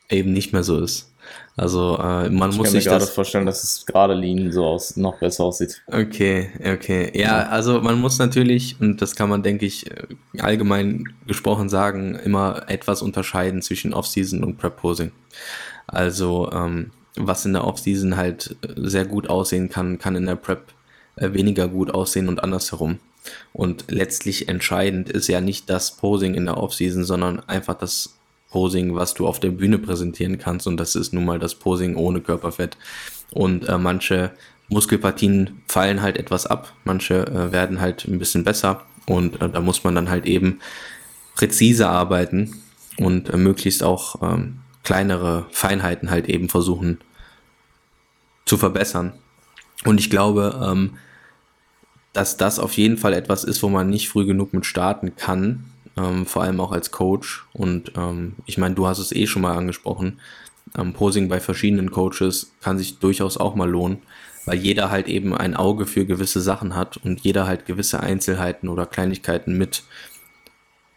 eben 0.08 0.32
nicht 0.32 0.52
mehr 0.52 0.62
so 0.62 0.80
ist. 0.80 1.14
Also 1.56 1.98
äh, 1.98 2.30
man 2.30 2.50
ich 2.50 2.56
muss 2.56 2.70
sich 2.70 2.84
das... 2.84 2.92
gerade 2.92 3.06
vorstellen, 3.06 3.46
dass 3.46 3.62
es 3.62 3.86
gerade 3.86 4.14
Lean 4.14 4.50
so 4.50 4.64
aus, 4.64 4.96
noch 4.96 5.18
besser 5.18 5.44
aussieht. 5.44 5.82
Okay, 5.86 6.50
okay. 6.64 7.12
Ja, 7.14 7.48
also 7.48 7.80
man 7.80 8.00
muss 8.00 8.18
natürlich, 8.18 8.76
und 8.80 9.00
das 9.02 9.14
kann 9.14 9.28
man, 9.28 9.42
denke 9.42 9.66
ich, 9.66 9.90
äh, 9.90 10.06
allgemein 10.38 11.04
gesprochen 11.26 11.68
sagen, 11.68 12.14
immer 12.16 12.62
etwas 12.68 13.02
unterscheiden 13.02 13.60
zwischen 13.60 13.92
Offseason 13.92 14.42
und 14.42 14.56
Prep-Posing. 14.56 15.12
Also 15.86 16.50
ähm, 16.50 16.90
was 17.16 17.44
in 17.44 17.52
der 17.52 17.64
Offseason 17.64 18.16
halt 18.16 18.56
äh, 18.62 18.68
sehr 18.76 19.04
gut 19.04 19.28
aussehen 19.28 19.68
kann, 19.68 19.98
kann 19.98 20.16
in 20.16 20.26
der 20.26 20.36
Prep 20.36 20.72
äh, 21.16 21.32
weniger 21.32 21.68
gut 21.68 21.92
aussehen 21.92 22.28
und 22.28 22.42
andersherum. 22.42 22.98
Und 23.52 23.86
letztlich 23.88 24.48
entscheidend 24.48 25.08
ist 25.08 25.28
ja 25.28 25.40
nicht 25.40 25.70
das 25.70 25.96
Posing 25.96 26.34
in 26.34 26.44
der 26.44 26.58
Offseason, 26.58 27.04
sondern 27.04 27.40
einfach 27.48 27.74
das 27.74 28.16
Posing, 28.50 28.94
was 28.94 29.14
du 29.14 29.26
auf 29.26 29.40
der 29.40 29.50
Bühne 29.50 29.78
präsentieren 29.78 30.38
kannst. 30.38 30.66
Und 30.66 30.76
das 30.76 30.94
ist 30.94 31.12
nun 31.12 31.24
mal 31.24 31.38
das 31.38 31.54
Posing 31.54 31.96
ohne 31.96 32.20
Körperfett. 32.20 32.76
Und 33.30 33.68
äh, 33.68 33.78
manche 33.78 34.32
Muskelpartien 34.68 35.62
fallen 35.66 36.02
halt 36.02 36.16
etwas 36.16 36.46
ab, 36.46 36.72
manche 36.84 37.26
äh, 37.26 37.52
werden 37.52 37.80
halt 37.80 38.06
ein 38.06 38.18
bisschen 38.18 38.44
besser. 38.44 38.82
Und 39.06 39.40
äh, 39.40 39.48
da 39.48 39.60
muss 39.60 39.84
man 39.84 39.94
dann 39.94 40.10
halt 40.10 40.26
eben 40.26 40.60
präzise 41.34 41.88
arbeiten 41.88 42.62
und 42.98 43.30
äh, 43.30 43.36
möglichst 43.36 43.82
auch 43.82 44.22
ähm, 44.22 44.60
kleinere 44.84 45.46
Feinheiten 45.50 46.10
halt 46.10 46.28
eben 46.28 46.48
versuchen 46.48 47.00
zu 48.44 48.56
verbessern. 48.56 49.14
Und 49.84 49.98
ich 49.98 50.10
glaube, 50.10 50.60
ähm, 50.62 50.98
dass 52.12 52.36
das 52.36 52.58
auf 52.58 52.74
jeden 52.74 52.96
Fall 52.96 53.12
etwas 53.12 53.44
ist, 53.44 53.62
wo 53.62 53.68
man 53.68 53.90
nicht 53.90 54.08
früh 54.08 54.24
genug 54.24 54.54
mit 54.54 54.66
starten 54.66 55.16
kann, 55.16 55.64
ähm, 55.96 56.26
vor 56.26 56.42
allem 56.42 56.60
auch 56.60 56.72
als 56.72 56.90
Coach. 56.90 57.44
Und 57.52 57.92
ähm, 57.96 58.36
ich 58.46 58.58
meine, 58.58 58.74
du 58.74 58.86
hast 58.86 58.98
es 58.98 59.12
eh 59.12 59.26
schon 59.26 59.42
mal 59.42 59.56
angesprochen. 59.56 60.20
Ähm, 60.76 60.92
Posing 60.92 61.28
bei 61.28 61.40
verschiedenen 61.40 61.90
Coaches 61.90 62.52
kann 62.60 62.78
sich 62.78 62.98
durchaus 62.98 63.36
auch 63.36 63.54
mal 63.54 63.68
lohnen, 63.68 63.98
weil 64.44 64.58
jeder 64.58 64.90
halt 64.90 65.08
eben 65.08 65.34
ein 65.34 65.56
Auge 65.56 65.86
für 65.86 66.06
gewisse 66.06 66.40
Sachen 66.40 66.76
hat 66.76 66.96
und 66.98 67.20
jeder 67.20 67.46
halt 67.46 67.66
gewisse 67.66 68.00
Einzelheiten 68.00 68.68
oder 68.68 68.86
Kleinigkeiten 68.86 69.56
mit 69.56 69.82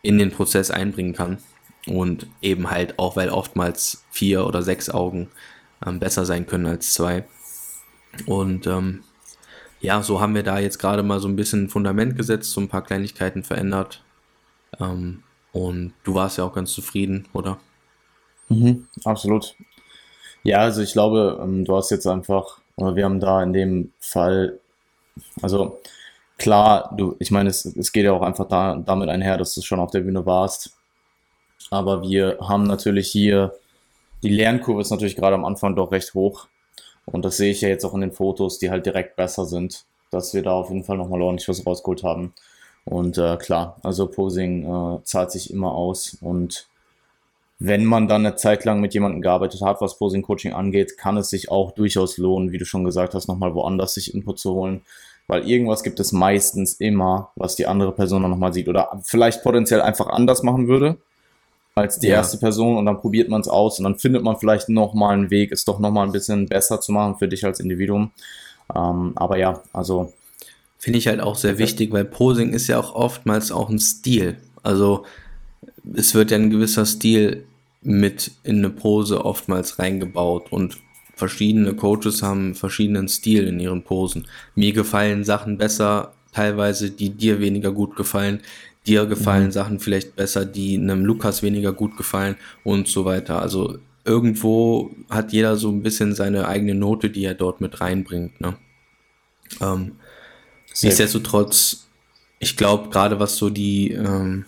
in 0.02 0.17
den 0.17 0.32
Prozess 0.32 0.71
einbringen 0.71 1.13
kann. 1.13 1.39
Und 1.88 2.28
eben 2.41 2.69
halt 2.69 3.00
auch, 3.00 3.15
weil 3.15 3.30
oftmals 3.30 4.04
vier 4.12 4.45
oder 4.45 4.62
sechs 4.62 4.89
Augen 4.89 5.30
ähm, 5.86 6.00
besser 6.00 6.26
sein 6.26 6.45
können 6.45 6.65
als 6.65 6.93
zwei. 6.93 7.26
Und 8.26 8.67
ähm, 8.67 9.04
ja, 9.80 10.02
so 10.02 10.19
haben 10.19 10.36
wir 10.36 10.43
da 10.43 10.60
jetzt 10.60 10.80
gerade 10.80 11.04
mal 11.04 11.19
so 11.19 11.28
ein 11.28 11.36
bisschen 11.36 11.69
Fundament 11.69 12.17
gesetzt, 12.17 12.52
so 12.52 12.62
ein 12.62 12.67
paar 12.67 12.84
Kleinigkeiten 12.84 13.43
verändert. 13.43 14.04
Ähm, 14.80 15.23
und 15.52 15.93
du 16.04 16.13
warst 16.13 16.38
ja 16.38 16.43
auch 16.43 16.54
ganz 16.54 16.73
zufrieden, 16.73 17.28
oder? 17.34 17.58
Mhm, 18.50 18.88
absolut. 19.04 19.56
Ja, 20.43 20.60
also 20.60 20.82
ich 20.82 20.93
glaube, 20.93 21.39
ähm, 21.41 21.65
du 21.65 21.76
hast 21.76 21.91
jetzt 21.91 22.08
einfach, 22.08 22.60
wir 22.78 23.04
haben 23.04 23.19
da 23.19 23.43
in 23.43 23.54
dem 23.54 23.91
Fall, 24.00 24.60
also 25.41 25.80
klar, 26.38 26.93
du, 26.95 27.15
ich 27.19 27.32
meine, 27.32 27.50
es, 27.50 27.65
es 27.65 27.91
geht 27.91 28.06
ja 28.06 28.13
auch 28.13 28.21
einfach 28.21 28.47
da, 28.47 28.76
damit 28.76 29.10
einher, 29.10 29.38
dass 29.38 29.54
du 29.56 29.62
schon 29.62 29.80
auf 29.80 29.91
der 29.91 30.02
Bühne 30.02 30.26
warst. 30.26 30.76
Aber 31.69 32.01
wir 32.01 32.38
haben 32.41 32.63
natürlich 32.63 33.10
hier, 33.10 33.53
die 34.23 34.30
Lernkurve 34.30 34.82
ist 34.82 34.89
natürlich 34.91 35.15
gerade 35.15 35.36
am 35.36 35.45
Anfang 35.45 35.75
doch 35.75 35.91
recht 35.91 36.13
hoch. 36.13 36.47
Und 37.06 37.23
das 37.23 37.38
sehe 37.38 37.51
ich 37.51 37.62
ja 37.62 37.69
jetzt 37.69 37.86
auch 37.86 37.93
in 37.93 38.01
den 38.01 38.12
Fotos, 38.12 38.60
die 38.60 38.69
halt 38.69 38.86
direkt 38.86 39.15
besser 39.15 39.45
sind, 39.45 39.86
dass 40.12 40.34
wir 40.34 40.43
da 40.43 40.51
auf 40.51 40.69
jeden 40.69 40.84
Fall 40.84 40.97
nochmal 40.97 41.21
ordentlich 41.21 41.47
was 41.47 41.65
rausgeholt 41.65 42.03
haben. 42.03 42.34
Und 42.86 43.17
äh, 43.17 43.38
klar, 43.38 43.77
also 43.84 44.08
Posing 44.08 44.63
äh, 44.63 45.03
zahlt 45.03 45.32
sich 45.32 45.51
immer 45.51 45.73
aus. 45.73 46.17
Und 46.21 46.67
wenn 47.60 47.86
man 47.86 48.08
dann 48.08 48.25
eine 48.25 48.36
Zeit 48.36 48.65
lang 48.65 48.80
mit 48.80 48.93
jemandem 48.93 49.21
gearbeitet 49.21 49.62
hat, 49.62 49.82
was 49.82 49.97
Posing-Coaching 49.97 50.53
angeht, 50.53 50.97
kann 50.97 51.17
es 51.17 51.30
sich 51.30 51.49
auch 51.49 51.71
durchaus 51.71 52.17
lohnen, 52.17 52.51
wie 52.51 52.58
du 52.58 52.65
schon 52.65 52.84
gesagt 52.84 53.13
hast, 53.13 53.27
nochmal 53.27 53.56
woanders 53.56 53.93
sich 53.93 54.13
Input 54.13 54.39
zu 54.39 54.53
holen. 54.53 54.82
Weil 55.27 55.49
irgendwas 55.49 55.84
gibt 55.84 55.99
es 55.99 56.13
meistens 56.13 56.73
immer, 56.73 57.32
was 57.36 57.58
die 57.58 57.67
andere 57.67 57.91
Person 57.91 58.21
dann 58.21 58.32
nochmal 58.32 58.53
sieht 58.53 58.69
oder 58.69 59.01
vielleicht 59.03 59.43
potenziell 59.43 59.82
einfach 59.82 60.08
anders 60.08 60.43
machen 60.43 60.69
würde 60.69 60.97
als 61.77 61.99
die 61.99 62.07
ja. 62.07 62.15
erste 62.15 62.37
Person 62.37 62.77
und 62.77 62.85
dann 62.85 62.97
probiert 62.97 63.29
man 63.29 63.41
es 63.41 63.47
aus 63.47 63.79
und 63.79 63.83
dann 63.83 63.97
findet 63.97 64.23
man 64.23 64.37
vielleicht 64.37 64.69
nochmal 64.69 65.13
einen 65.13 65.29
Weg, 65.29 65.51
es 65.51 65.65
doch 65.65 65.79
nochmal 65.79 66.05
ein 66.05 66.11
bisschen 66.11 66.47
besser 66.47 66.81
zu 66.81 66.91
machen 66.91 67.17
für 67.17 67.27
dich 67.27 67.45
als 67.45 67.59
Individuum. 67.59 68.11
Ähm, 68.75 69.13
aber 69.15 69.37
ja, 69.37 69.61
also. 69.73 70.13
Finde 70.79 70.99
ich 70.99 71.07
halt 71.07 71.21
auch 71.21 71.35
sehr 71.35 71.57
wichtig, 71.57 71.91
weil 71.91 72.05
Posing 72.05 72.53
ist 72.53 72.67
ja 72.67 72.79
auch 72.79 72.93
oftmals 72.93 73.51
auch 73.51 73.69
ein 73.69 73.79
Stil. 73.79 74.37
Also 74.61 75.05
es 75.95 76.13
wird 76.13 76.31
ja 76.31 76.37
ein 76.37 76.51
gewisser 76.51 76.85
Stil 76.85 77.45
mit 77.81 78.31
in 78.43 78.57
eine 78.57 78.69
Pose 78.69 79.25
oftmals 79.25 79.79
reingebaut 79.79 80.51
und 80.51 80.77
verschiedene 81.15 81.73
Coaches 81.73 82.21
haben 82.21 82.53
verschiedenen 82.53 83.07
Stil 83.07 83.47
in 83.47 83.59
ihren 83.59 83.83
Posen. 83.83 84.27
Mir 84.55 84.73
gefallen 84.73 85.23
Sachen 85.23 85.57
besser, 85.57 86.13
teilweise, 86.31 86.91
die 86.91 87.09
dir 87.09 87.39
weniger 87.39 87.71
gut 87.71 87.95
gefallen. 87.95 88.41
Dir 88.88 89.06
gefallen 89.06 89.45
mhm. 89.45 89.52
Sachen 89.52 89.80
vielleicht 89.80 90.15
besser, 90.15 90.45
die 90.45 90.78
einem 90.78 91.06
Lukas 91.06 91.43
weniger 91.43 91.73
gut 91.73 91.97
gefallen 91.97 92.36
und 92.63 92.88
so 92.88 93.06
weiter. 93.06 93.41
Also 93.41 93.78
irgendwo 94.06 94.91
hat 95.10 95.34
jeder 95.34 95.58
so 95.58 95.69
ein 95.69 95.84
bisschen 95.84 96.15
seine 96.15 96.47
eigene 96.47 96.73
Note, 96.73 97.10
die 97.10 97.26
er 97.26 97.36
dort 97.36 97.60
mit 97.60 97.82
reinbringt. 97.82 98.39
Ne? 98.39 98.56
Ähm, 99.62 99.93
nichtsdestotrotz, 100.82 101.88
ich 102.39 102.56
glaube, 102.56 102.89
gerade 102.89 103.19
was 103.19 103.36
so 103.36 103.50
die 103.50 103.91
ähm, 103.91 104.45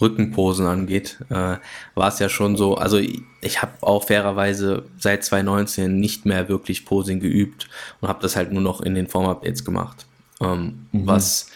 Rückenposen 0.00 0.66
angeht, 0.66 1.18
äh, 1.30 1.56
war 1.94 2.08
es 2.08 2.18
ja 2.18 2.28
schon 2.28 2.56
so, 2.56 2.74
also 2.74 2.98
ich, 2.98 3.22
ich 3.40 3.62
habe 3.62 3.72
auch 3.80 4.04
fairerweise 4.04 4.84
seit 4.98 5.24
2019 5.24 5.98
nicht 5.98 6.26
mehr 6.26 6.48
wirklich 6.48 6.84
Posing 6.84 7.20
geübt 7.20 7.68
und 8.00 8.08
habe 8.08 8.20
das 8.20 8.34
halt 8.34 8.52
nur 8.52 8.62
noch 8.62 8.80
in 8.80 8.94
den 8.94 9.06
Form-Updates 9.06 9.64
gemacht. 9.64 10.06
Ähm, 10.40 10.86
mhm. 10.90 11.06
Was 11.06 11.46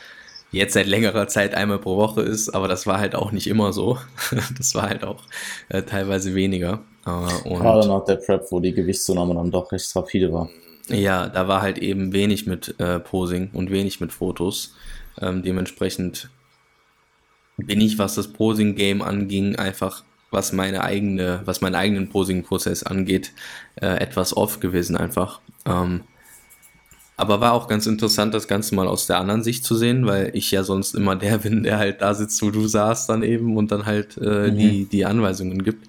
jetzt 0.52 0.74
seit 0.74 0.86
längerer 0.86 1.28
Zeit 1.28 1.54
einmal 1.54 1.78
pro 1.78 1.96
Woche 1.96 2.22
ist, 2.22 2.50
aber 2.50 2.68
das 2.68 2.86
war 2.86 2.98
halt 2.98 3.14
auch 3.14 3.32
nicht 3.32 3.46
immer 3.46 3.72
so. 3.72 3.98
das 4.56 4.74
war 4.74 4.88
halt 4.88 5.04
auch 5.04 5.22
äh, 5.68 5.82
teilweise 5.82 6.34
weniger. 6.34 6.80
Äh, 7.06 7.48
Gerade 7.48 7.88
nach 7.88 8.04
der 8.04 8.16
Prep, 8.16 8.46
wo 8.50 8.60
die 8.60 8.72
Gewichtszunahme 8.72 9.34
dann 9.34 9.50
doch 9.50 9.70
recht 9.72 9.94
rapide 9.94 10.32
war. 10.32 10.48
Ja, 10.88 11.28
da 11.28 11.48
war 11.48 11.62
halt 11.62 11.78
eben 11.78 12.12
wenig 12.12 12.46
mit 12.46 12.78
äh, 12.78 13.00
Posing 13.00 13.50
und 13.52 13.70
wenig 13.70 14.00
mit 14.00 14.12
Fotos. 14.12 14.74
Ähm, 15.20 15.42
dementsprechend 15.42 16.30
bin 17.56 17.80
ich, 17.80 17.98
was 17.98 18.14
das 18.14 18.32
Posing-Game 18.32 19.02
anging, 19.02 19.56
einfach 19.56 20.04
was 20.30 20.52
meine 20.52 20.82
eigene, 20.82 21.40
was 21.44 21.60
meinen 21.60 21.74
eigenen 21.74 22.08
Posing-Prozess 22.08 22.82
angeht, 22.82 23.32
äh, 23.76 23.86
etwas 23.86 24.36
off 24.36 24.60
gewesen 24.60 24.96
einfach. 24.96 25.40
Ähm, 25.64 26.04
aber 27.16 27.40
war 27.40 27.52
auch 27.52 27.66
ganz 27.66 27.86
interessant, 27.86 28.34
das 28.34 28.46
Ganze 28.46 28.74
mal 28.74 28.86
aus 28.86 29.06
der 29.06 29.18
anderen 29.18 29.42
Sicht 29.42 29.64
zu 29.64 29.74
sehen, 29.74 30.06
weil 30.06 30.30
ich 30.34 30.50
ja 30.50 30.62
sonst 30.62 30.94
immer 30.94 31.16
der 31.16 31.38
bin, 31.46 31.62
der 31.62 31.78
halt 31.78 32.02
da 32.02 32.14
sitzt, 32.14 32.42
wo 32.42 32.50
du 32.50 32.66
saßt 32.66 33.08
dann 33.08 33.22
eben 33.22 33.56
und 33.56 33.72
dann 33.72 33.86
halt 33.86 34.18
äh, 34.18 34.50
mhm. 34.50 34.58
die, 34.58 34.84
die 34.84 35.04
Anweisungen 35.04 35.62
gibt. 35.62 35.88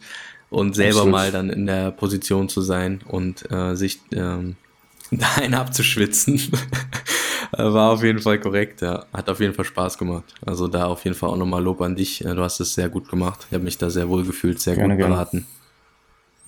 Und 0.50 0.76
selber 0.76 1.00
Absolut. 1.00 1.12
mal 1.12 1.32
dann 1.32 1.50
in 1.50 1.66
der 1.66 1.92
Position 1.92 2.48
zu 2.48 2.62
sein 2.62 3.02
und 3.06 3.52
äh, 3.52 3.76
sich 3.76 4.00
ähm, 4.14 4.56
da 5.12 5.28
einen 5.36 5.56
abzuschwitzen. 5.56 6.40
War 7.52 7.92
auf 7.92 8.04
jeden 8.04 8.20
Fall 8.20 8.40
korrekt, 8.40 8.82
ja. 8.82 9.06
Hat 9.14 9.30
auf 9.30 9.42
jeden 9.42 9.54
Fall 9.54 9.66
Spaß 9.66 9.98
gemacht. 9.98 10.24
Also 10.46 10.68
da 10.68 10.86
auf 10.86 11.04
jeden 11.04 11.16
Fall 11.16 11.30
auch 11.30 11.38
nochmal 11.38 11.64
Lob 11.64 11.82
an 11.82 11.96
dich. 11.96 12.20
Du 12.20 12.42
hast 12.42 12.60
es 12.60 12.74
sehr 12.76 12.90
gut 12.90 13.10
gemacht. 13.10 13.46
Ich 13.50 13.54
habe 13.54 13.64
mich 13.64 13.78
da 13.78 13.90
sehr 13.90 14.08
wohl 14.10 14.26
gefühlt, 14.26 14.62
sehr 14.62 14.76
gerne, 14.76 14.96
gut 14.96 15.06
beraten. 15.06 15.46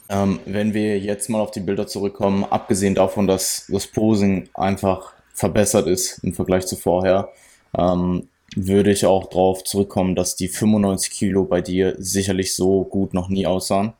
Ähm, 0.10 0.40
wenn 0.46 0.74
wir 0.74 1.00
jetzt 1.00 1.30
mal 1.30 1.40
auf 1.40 1.52
die 1.52 1.60
Bilder 1.60 1.86
zurückkommen, 1.86 2.44
abgesehen 2.44 2.96
davon, 2.96 3.28
dass 3.28 3.68
das 3.70 3.88
Posing 3.88 4.50
einfach 4.56 5.14
verbessert 5.34 5.88
ist 5.88 6.24
im 6.24 6.34
Vergleich 6.34 6.66
zu 6.66 6.76
vorher, 6.76 7.32
ähm, 7.78 8.28
würde 8.56 8.92
ich 8.92 9.06
auch 9.06 9.30
darauf 9.30 9.64
zurückkommen, 9.64 10.16
dass 10.16 10.36
die 10.36 10.48
95 10.48 11.12
Kilo 11.12 11.46
bei 11.46 11.62
dir 11.62 11.96
sicherlich 12.00 12.56
so 12.56 12.84
gut 12.84 13.14
noch 13.14 13.30
nie 13.30 13.46
aussahen. 13.46 13.94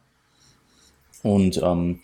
Und 1.22 1.62
ähm, 1.62 2.02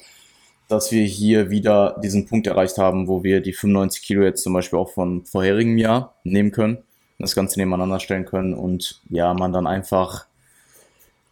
dass 0.68 0.92
wir 0.92 1.04
hier 1.04 1.50
wieder 1.50 2.00
diesen 2.04 2.28
Punkt 2.28 2.48
erreicht 2.48 2.78
haben, 2.78 3.08
wo 3.08 3.24
wir 3.24 3.42
die 3.42 3.54
95 3.54 4.04
Kilo 4.04 4.24
jetzt 4.24 4.44
zum 4.44 4.54
Beispiel 4.54 4.80
auch 4.80 4.90
von 4.90 5.26
vorherigem 5.26 5.78
Jahr 5.78 6.16
nehmen 6.24 6.52
können, 6.52 6.80
das 7.20 7.36
Ganze 7.36 7.60
nebeneinander 7.60 8.00
stellen 8.00 8.26
können 8.26 8.54
und 8.54 9.02
ja, 9.10 9.34
man 9.34 9.54
dann 9.54 9.68
einfach 9.68 10.28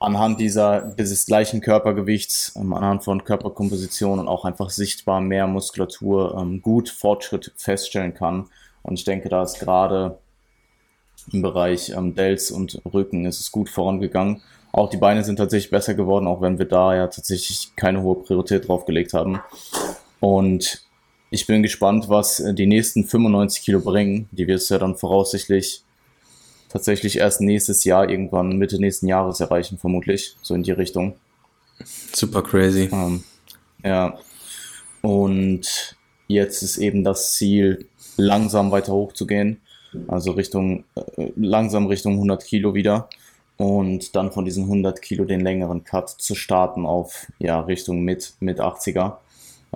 anhand 0.04 0.40
dieser 0.40 0.82
dieses 0.82 1.26
gleichen 1.26 1.62
Körpergewichts, 1.62 2.54
ähm, 2.56 2.74
anhand 2.74 3.04
von 3.04 3.24
Körperkomposition 3.24 4.20
und 4.20 4.28
auch 4.28 4.44
einfach 4.44 4.70
sichtbar 4.70 5.22
mehr 5.22 5.48
Muskulatur 5.48 6.38
ähm, 6.38 6.62
gut 6.62 6.90
Fortschritt 6.90 7.54
feststellen 7.56 8.14
kann. 8.14 8.48
Und 8.82 9.00
ich 9.00 9.06
denke, 9.06 9.30
da 9.30 9.44
ist 9.44 9.60
gerade 9.60 10.18
im 11.32 11.42
Bereich 11.42 11.92
ähm, 11.96 12.16
Delts 12.16 12.52
und 12.52 12.82
Rücken 12.94 13.26
ist 13.26 13.40
es 13.40 13.52
gut 13.52 13.70
vorangegangen. 13.70 14.42
Auch 14.74 14.90
die 14.90 14.98
Beine 14.98 15.24
sind 15.24 15.38
tatsächlich 15.38 15.72
besser 15.72 15.94
geworden, 15.94 16.28
auch 16.28 16.42
wenn 16.42 16.60
wir 16.60 16.66
da 16.66 16.94
ja 16.96 17.08
tatsächlich 17.08 17.72
keine 17.76 18.02
hohe 18.02 18.16
Priorität 18.16 18.68
drauf 18.68 18.86
gelegt 18.86 19.14
haben. 19.14 19.40
Und 20.20 20.84
ich 21.30 21.48
bin 21.48 21.64
gespannt, 21.64 22.10
was 22.10 22.42
äh, 22.42 22.54
die 22.54 22.68
nächsten 22.68 23.06
95 23.06 23.64
Kilo 23.64 23.80
bringen. 23.80 24.28
Die 24.32 24.48
wird 24.48 24.60
es 24.60 24.70
ja 24.70 24.80
dann 24.80 24.98
voraussichtlich 24.98 25.84
tatsächlich 26.74 27.20
erst 27.20 27.40
nächstes 27.40 27.84
Jahr, 27.84 28.10
irgendwann 28.10 28.58
Mitte 28.58 28.80
nächsten 28.80 29.08
Jahres 29.08 29.40
erreichen, 29.40 29.78
vermutlich. 29.78 30.36
So 30.42 30.56
in 30.56 30.64
die 30.64 30.72
Richtung. 30.72 31.14
Super 32.12 32.42
crazy. 32.42 32.90
Ähm, 32.92 33.24
ja. 33.84 34.18
Und 35.02 35.96
jetzt 36.28 36.64
ist 36.64 36.78
eben 36.78 37.04
das 37.04 37.34
Ziel, 37.36 37.86
langsam 38.18 38.72
weiter 38.72 38.92
hochzugehen. 38.92 39.62
Also 40.08 40.32
Richtung, 40.32 40.86
äh, 40.96 41.32
langsam 41.36 41.86
Richtung 41.86 42.14
100 42.14 42.44
Kilo 42.44 42.74
wieder 42.74 43.08
und 43.58 44.16
dann 44.16 44.32
von 44.32 44.44
diesen 44.44 44.64
100 44.64 45.00
Kilo 45.00 45.26
den 45.26 45.42
längeren 45.42 45.84
Cut 45.84 46.10
zu 46.10 46.34
starten 46.34 46.88
auf 46.88 47.28
ja, 47.38 47.60
Richtung 47.60 48.02
mit, 48.02 48.34
mit 48.40 48.60
80er, 48.60 49.18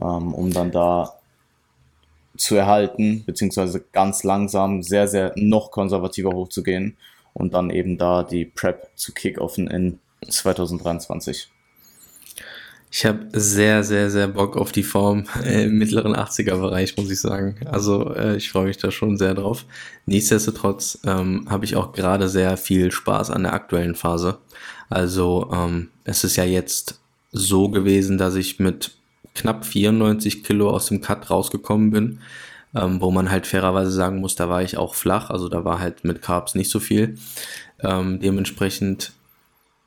ähm, 0.01 0.33
um 0.33 0.51
dann 0.51 0.71
da 0.71 1.16
zu 2.37 2.55
erhalten, 2.55 3.23
beziehungsweise 3.25 3.83
ganz 3.91 4.23
langsam, 4.23 4.83
sehr, 4.83 5.07
sehr 5.07 5.33
noch 5.35 5.71
konservativer 5.71 6.31
hochzugehen 6.31 6.97
und 7.33 7.53
dann 7.53 7.69
eben 7.69 7.97
da 7.97 8.23
die 8.23 8.45
Prep 8.45 8.89
zu 8.95 9.13
kickoffen 9.13 9.67
in 9.67 9.99
2023. 10.27 11.49
Ich 12.89 13.05
habe 13.05 13.27
sehr, 13.33 13.83
sehr, 13.83 14.09
sehr 14.09 14.27
Bock 14.27 14.55
auf 14.55 14.71
die 14.71 14.83
Form 14.83 15.25
im 15.43 15.77
mittleren 15.77 16.15
80er-Bereich, 16.15 16.95
muss 16.97 17.11
ich 17.11 17.19
sagen. 17.19 17.57
Also 17.65 18.13
äh, 18.13 18.37
ich 18.37 18.49
freue 18.49 18.67
mich 18.67 18.77
da 18.77 18.91
schon 18.91 19.17
sehr 19.17 19.33
drauf. 19.33 19.65
Nichtsdestotrotz 20.05 20.99
ähm, 21.05 21.45
habe 21.49 21.65
ich 21.65 21.75
auch 21.75 21.91
gerade 21.91 22.29
sehr 22.29 22.55
viel 22.57 22.91
Spaß 22.91 23.29
an 23.29 23.43
der 23.43 23.53
aktuellen 23.53 23.95
Phase. 23.95 24.37
Also 24.89 25.49
ähm, 25.53 25.89
es 26.05 26.23
ist 26.23 26.37
ja 26.37 26.45
jetzt 26.45 26.99
so 27.31 27.69
gewesen, 27.69 28.17
dass 28.17 28.35
ich 28.35 28.59
mit 28.59 28.96
knapp 29.37 29.65
94 29.65 30.43
Kilo 30.43 30.69
aus 30.69 30.87
dem 30.87 31.01
Cut 31.01 31.29
rausgekommen 31.29 31.91
bin, 31.91 32.19
ähm, 32.75 32.99
wo 32.99 33.11
man 33.11 33.31
halt 33.31 33.47
fairerweise 33.47 33.91
sagen 33.91 34.19
muss, 34.19 34.35
da 34.35 34.49
war 34.49 34.61
ich 34.61 34.77
auch 34.77 34.95
flach, 34.95 35.29
also 35.29 35.47
da 35.47 35.63
war 35.63 35.79
halt 35.79 36.03
mit 36.03 36.21
Carbs 36.21 36.55
nicht 36.55 36.69
so 36.69 36.79
viel. 36.79 37.17
Ähm, 37.79 38.19
dementsprechend 38.19 39.13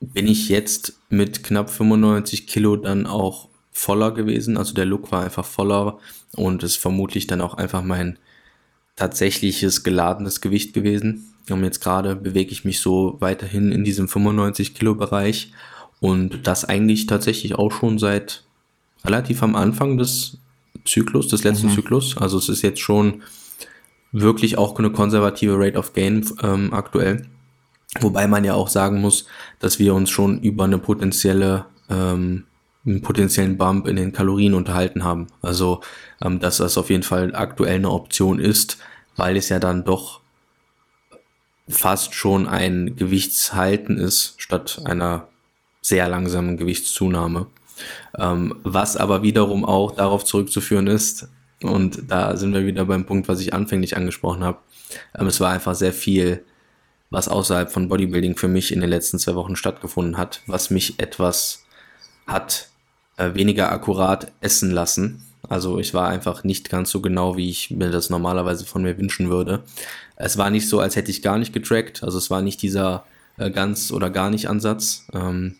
bin 0.00 0.26
ich 0.26 0.48
jetzt 0.48 0.94
mit 1.10 1.44
knapp 1.44 1.68
95 1.68 2.46
Kilo 2.46 2.76
dann 2.76 3.06
auch 3.06 3.48
voller 3.72 4.12
gewesen. 4.12 4.56
Also 4.56 4.74
der 4.74 4.86
Look 4.86 5.12
war 5.12 5.24
einfach 5.24 5.44
voller 5.44 5.98
und 6.34 6.62
ist 6.62 6.76
vermutlich 6.76 7.26
dann 7.26 7.40
auch 7.40 7.54
einfach 7.54 7.82
mein 7.82 8.18
tatsächliches 8.96 9.82
geladenes 9.82 10.40
Gewicht 10.40 10.72
gewesen. 10.72 11.34
Und 11.50 11.64
jetzt 11.64 11.80
gerade 11.80 12.16
bewege 12.16 12.52
ich 12.52 12.64
mich 12.64 12.80
so 12.80 13.16
weiterhin 13.20 13.72
in 13.72 13.84
diesem 13.84 14.08
95 14.08 14.74
Kilo 14.74 14.94
Bereich 14.94 15.52
und 16.00 16.46
das 16.46 16.64
eigentlich 16.64 17.06
tatsächlich 17.06 17.54
auch 17.56 17.72
schon 17.72 17.98
seit 17.98 18.44
relativ 19.04 19.42
am 19.42 19.56
Anfang 19.56 19.96
des 19.96 20.38
Zyklus, 20.84 21.28
des 21.28 21.44
letzten 21.44 21.68
mhm. 21.68 21.74
Zyklus. 21.74 22.16
Also 22.16 22.38
es 22.38 22.48
ist 22.48 22.62
jetzt 22.62 22.80
schon 22.80 23.22
wirklich 24.12 24.58
auch 24.58 24.78
eine 24.78 24.90
konservative 24.90 25.58
Rate 25.58 25.78
of 25.78 25.92
Gain 25.92 26.26
ähm, 26.42 26.72
aktuell. 26.72 27.26
Wobei 28.00 28.26
man 28.26 28.44
ja 28.44 28.54
auch 28.54 28.68
sagen 28.68 29.00
muss, 29.00 29.26
dass 29.58 29.78
wir 29.78 29.94
uns 29.94 30.10
schon 30.10 30.40
über 30.40 30.64
eine 30.64 30.78
potenzielle, 30.78 31.66
ähm, 31.88 32.44
einen 32.86 33.02
potenziellen 33.02 33.58
Bump 33.58 33.86
in 33.88 33.96
den 33.96 34.12
Kalorien 34.12 34.54
unterhalten 34.54 35.04
haben. 35.04 35.26
Also, 35.42 35.80
ähm, 36.22 36.38
dass 36.38 36.58
das 36.58 36.78
auf 36.78 36.90
jeden 36.90 37.02
Fall 37.02 37.34
aktuell 37.34 37.76
eine 37.76 37.90
Option 37.90 38.38
ist, 38.38 38.78
weil 39.16 39.36
es 39.36 39.48
ja 39.48 39.58
dann 39.58 39.84
doch 39.84 40.20
fast 41.68 42.14
schon 42.14 42.48
ein 42.48 42.96
Gewichtshalten 42.96 43.98
ist, 43.98 44.34
statt 44.38 44.82
einer 44.84 45.28
sehr 45.82 46.08
langsamen 46.08 46.56
Gewichtszunahme. 46.56 47.46
Ähm, 48.18 48.56
was 48.62 48.96
aber 48.96 49.22
wiederum 49.22 49.64
auch 49.64 49.92
darauf 49.92 50.24
zurückzuführen 50.24 50.86
ist, 50.86 51.28
und 51.62 52.10
da 52.10 52.36
sind 52.36 52.54
wir 52.54 52.64
wieder 52.64 52.86
beim 52.86 53.04
Punkt, 53.04 53.28
was 53.28 53.40
ich 53.40 53.52
anfänglich 53.52 53.96
angesprochen 53.96 54.44
habe, 54.44 54.58
ähm, 55.18 55.26
es 55.26 55.40
war 55.40 55.50
einfach 55.50 55.74
sehr 55.74 55.92
viel 55.92 56.44
was 57.10 57.28
außerhalb 57.28 57.70
von 57.70 57.88
Bodybuilding 57.88 58.36
für 58.36 58.48
mich 58.48 58.72
in 58.72 58.80
den 58.80 58.88
letzten 58.88 59.18
zwei 59.18 59.34
Wochen 59.34 59.56
stattgefunden 59.56 60.16
hat, 60.16 60.42
was 60.46 60.70
mich 60.70 61.00
etwas 61.00 61.64
hat 62.26 62.68
äh, 63.16 63.34
weniger 63.34 63.72
akkurat 63.72 64.32
essen 64.40 64.70
lassen. 64.70 65.24
Also 65.48 65.80
ich 65.80 65.92
war 65.92 66.08
einfach 66.08 66.44
nicht 66.44 66.70
ganz 66.70 66.90
so 66.90 67.00
genau, 67.00 67.36
wie 67.36 67.50
ich 67.50 67.70
mir 67.70 67.90
das 67.90 68.10
normalerweise 68.10 68.64
von 68.64 68.82
mir 68.82 68.96
wünschen 68.96 69.28
würde. 69.28 69.64
Es 70.14 70.38
war 70.38 70.50
nicht 70.50 70.68
so, 70.68 70.78
als 70.78 70.94
hätte 70.94 71.10
ich 71.10 71.22
gar 71.22 71.38
nicht 71.38 71.52
getrackt. 71.52 72.04
Also 72.04 72.18
es 72.18 72.30
war 72.30 72.42
nicht 72.42 72.62
dieser 72.62 73.04
äh, 73.36 73.50
ganz 73.50 73.90
oder 73.90 74.10
gar 74.10 74.30
nicht 74.30 74.48
Ansatz. 74.48 75.06
Ähm, 75.12 75.56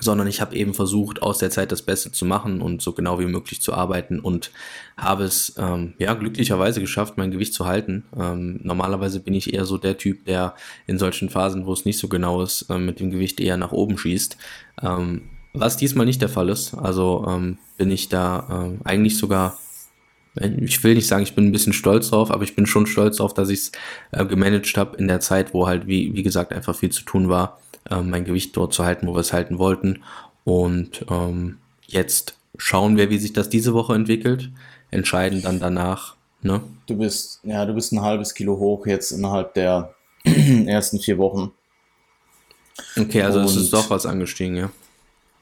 sondern 0.00 0.26
ich 0.26 0.40
habe 0.40 0.56
eben 0.56 0.74
versucht, 0.74 1.22
aus 1.22 1.38
der 1.38 1.50
Zeit 1.50 1.72
das 1.72 1.82
Beste 1.82 2.12
zu 2.12 2.24
machen 2.24 2.62
und 2.62 2.82
so 2.82 2.92
genau 2.92 3.18
wie 3.18 3.26
möglich 3.26 3.60
zu 3.60 3.74
arbeiten 3.74 4.20
und 4.20 4.50
habe 4.96 5.24
es 5.24 5.54
ähm, 5.58 5.94
ja 5.98 6.14
glücklicherweise 6.14 6.80
geschafft, 6.80 7.16
mein 7.16 7.30
Gewicht 7.30 7.54
zu 7.54 7.66
halten. 7.66 8.04
Ähm, 8.18 8.60
normalerweise 8.62 9.20
bin 9.20 9.34
ich 9.34 9.52
eher 9.52 9.64
so 9.64 9.78
der 9.78 9.98
Typ, 9.98 10.24
der 10.24 10.54
in 10.86 10.98
solchen 10.98 11.28
Phasen, 11.28 11.66
wo 11.66 11.72
es 11.72 11.84
nicht 11.84 11.98
so 11.98 12.08
genau 12.08 12.42
ist, 12.42 12.62
äh, 12.70 12.78
mit 12.78 13.00
dem 13.00 13.10
Gewicht 13.10 13.40
eher 13.40 13.56
nach 13.56 13.72
oben 13.72 13.98
schießt. 13.98 14.36
Ähm, 14.82 15.22
was 15.52 15.76
diesmal 15.76 16.06
nicht 16.06 16.22
der 16.22 16.30
Fall 16.30 16.48
ist. 16.48 16.74
Also 16.74 17.26
ähm, 17.28 17.58
bin 17.76 17.90
ich 17.90 18.08
da 18.08 18.70
äh, 18.84 18.88
eigentlich 18.88 19.18
sogar 19.18 19.58
ich 20.34 20.82
will 20.82 20.94
nicht 20.94 21.06
sagen, 21.06 21.24
ich 21.24 21.34
bin 21.34 21.44
ein 21.44 21.52
bisschen 21.52 21.74
stolz 21.74 22.08
drauf, 22.08 22.30
aber 22.30 22.42
ich 22.42 22.56
bin 22.56 22.64
schon 22.64 22.86
stolz 22.86 23.18
drauf, 23.18 23.34
dass 23.34 23.50
ich 23.50 23.58
es 23.58 23.72
äh, 24.12 24.24
gemanagt 24.24 24.74
habe 24.78 24.96
in 24.96 25.06
der 25.06 25.20
Zeit, 25.20 25.52
wo 25.52 25.66
halt, 25.66 25.86
wie, 25.86 26.14
wie 26.14 26.22
gesagt, 26.22 26.54
einfach 26.54 26.74
viel 26.74 26.88
zu 26.88 27.02
tun 27.04 27.28
war 27.28 27.60
äh, 27.90 28.00
mein 28.00 28.24
Gewicht 28.24 28.56
dort 28.56 28.72
zu 28.72 28.84
halten, 28.84 29.06
wo 29.06 29.14
wir 29.14 29.20
es 29.20 29.32
halten 29.32 29.58
wollten. 29.58 30.02
Und 30.44 31.06
ähm, 31.10 31.58
jetzt 31.86 32.36
schauen 32.56 32.96
wir, 32.96 33.10
wie 33.10 33.18
sich 33.18 33.32
das 33.32 33.48
diese 33.48 33.74
Woche 33.74 33.94
entwickelt, 33.94 34.50
entscheiden 34.90 35.42
dann 35.42 35.60
danach. 35.60 36.16
Ne? 36.42 36.60
Du 36.86 36.96
bist, 36.96 37.40
ja, 37.44 37.64
du 37.64 37.74
bist 37.74 37.92
ein 37.92 38.02
halbes 38.02 38.34
Kilo 38.34 38.58
hoch 38.58 38.86
jetzt 38.86 39.12
innerhalb 39.12 39.54
der 39.54 39.94
ersten 40.24 40.98
vier 40.98 41.18
Wochen. 41.18 41.52
Okay, 42.98 43.22
also 43.22 43.40
es 43.40 43.56
ist 43.56 43.72
doch 43.72 43.90
was 43.90 44.06
angestiegen, 44.06 44.56
ja. 44.56 44.70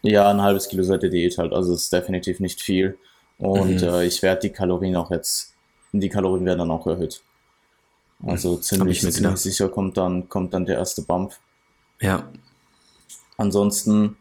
Ja, 0.02 0.30
ein 0.30 0.42
halbes 0.42 0.68
Kilo 0.68 0.82
seit 0.82 1.02
der 1.02 1.10
Diät 1.10 1.36
halt, 1.38 1.52
also 1.52 1.74
es 1.74 1.84
ist 1.84 1.92
definitiv 1.92 2.40
nicht 2.40 2.60
viel. 2.60 2.98
Und 3.38 3.82
mhm. 3.82 3.88
äh, 3.88 4.06
ich 4.06 4.22
werde 4.22 4.42
die 4.42 4.50
Kalorien 4.50 4.96
auch 4.96 5.10
jetzt, 5.10 5.54
die 5.92 6.08
Kalorien 6.08 6.44
werden 6.44 6.58
dann 6.58 6.70
auch 6.70 6.86
erhöht. 6.86 7.22
Also 8.22 8.56
ziemlich, 8.56 9.00
ziemlich 9.00 9.38
sicher 9.38 9.68
kommt 9.68 9.96
dann, 9.96 10.28
kommt 10.28 10.52
dann 10.52 10.66
der 10.66 10.76
erste 10.76 11.02
Bump. 11.02 11.32
Ja. 12.00 12.28
Ansonsten. 13.36 14.16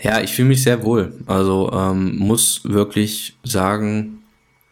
Ja, 0.00 0.20
ich 0.20 0.34
fühle 0.34 0.48
mich 0.48 0.62
sehr 0.62 0.84
wohl. 0.84 1.14
Also 1.26 1.70
ähm, 1.72 2.16
muss 2.16 2.60
wirklich 2.64 3.36
sagen, 3.44 4.22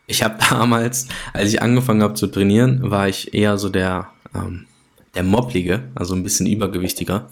ich 0.06 0.22
habe 0.22 0.38
damals, 0.50 1.08
als 1.32 1.50
ich 1.50 1.62
angefangen 1.62 2.02
habe 2.02 2.14
zu 2.14 2.26
trainieren, 2.26 2.90
war 2.90 3.08
ich 3.08 3.32
eher 3.32 3.56
so 3.58 3.68
der, 3.68 4.10
ähm, 4.34 4.66
der 5.14 5.22
Mopplige, 5.22 5.84
also 5.94 6.14
ein 6.14 6.22
bisschen 6.22 6.46
übergewichtiger 6.46 7.30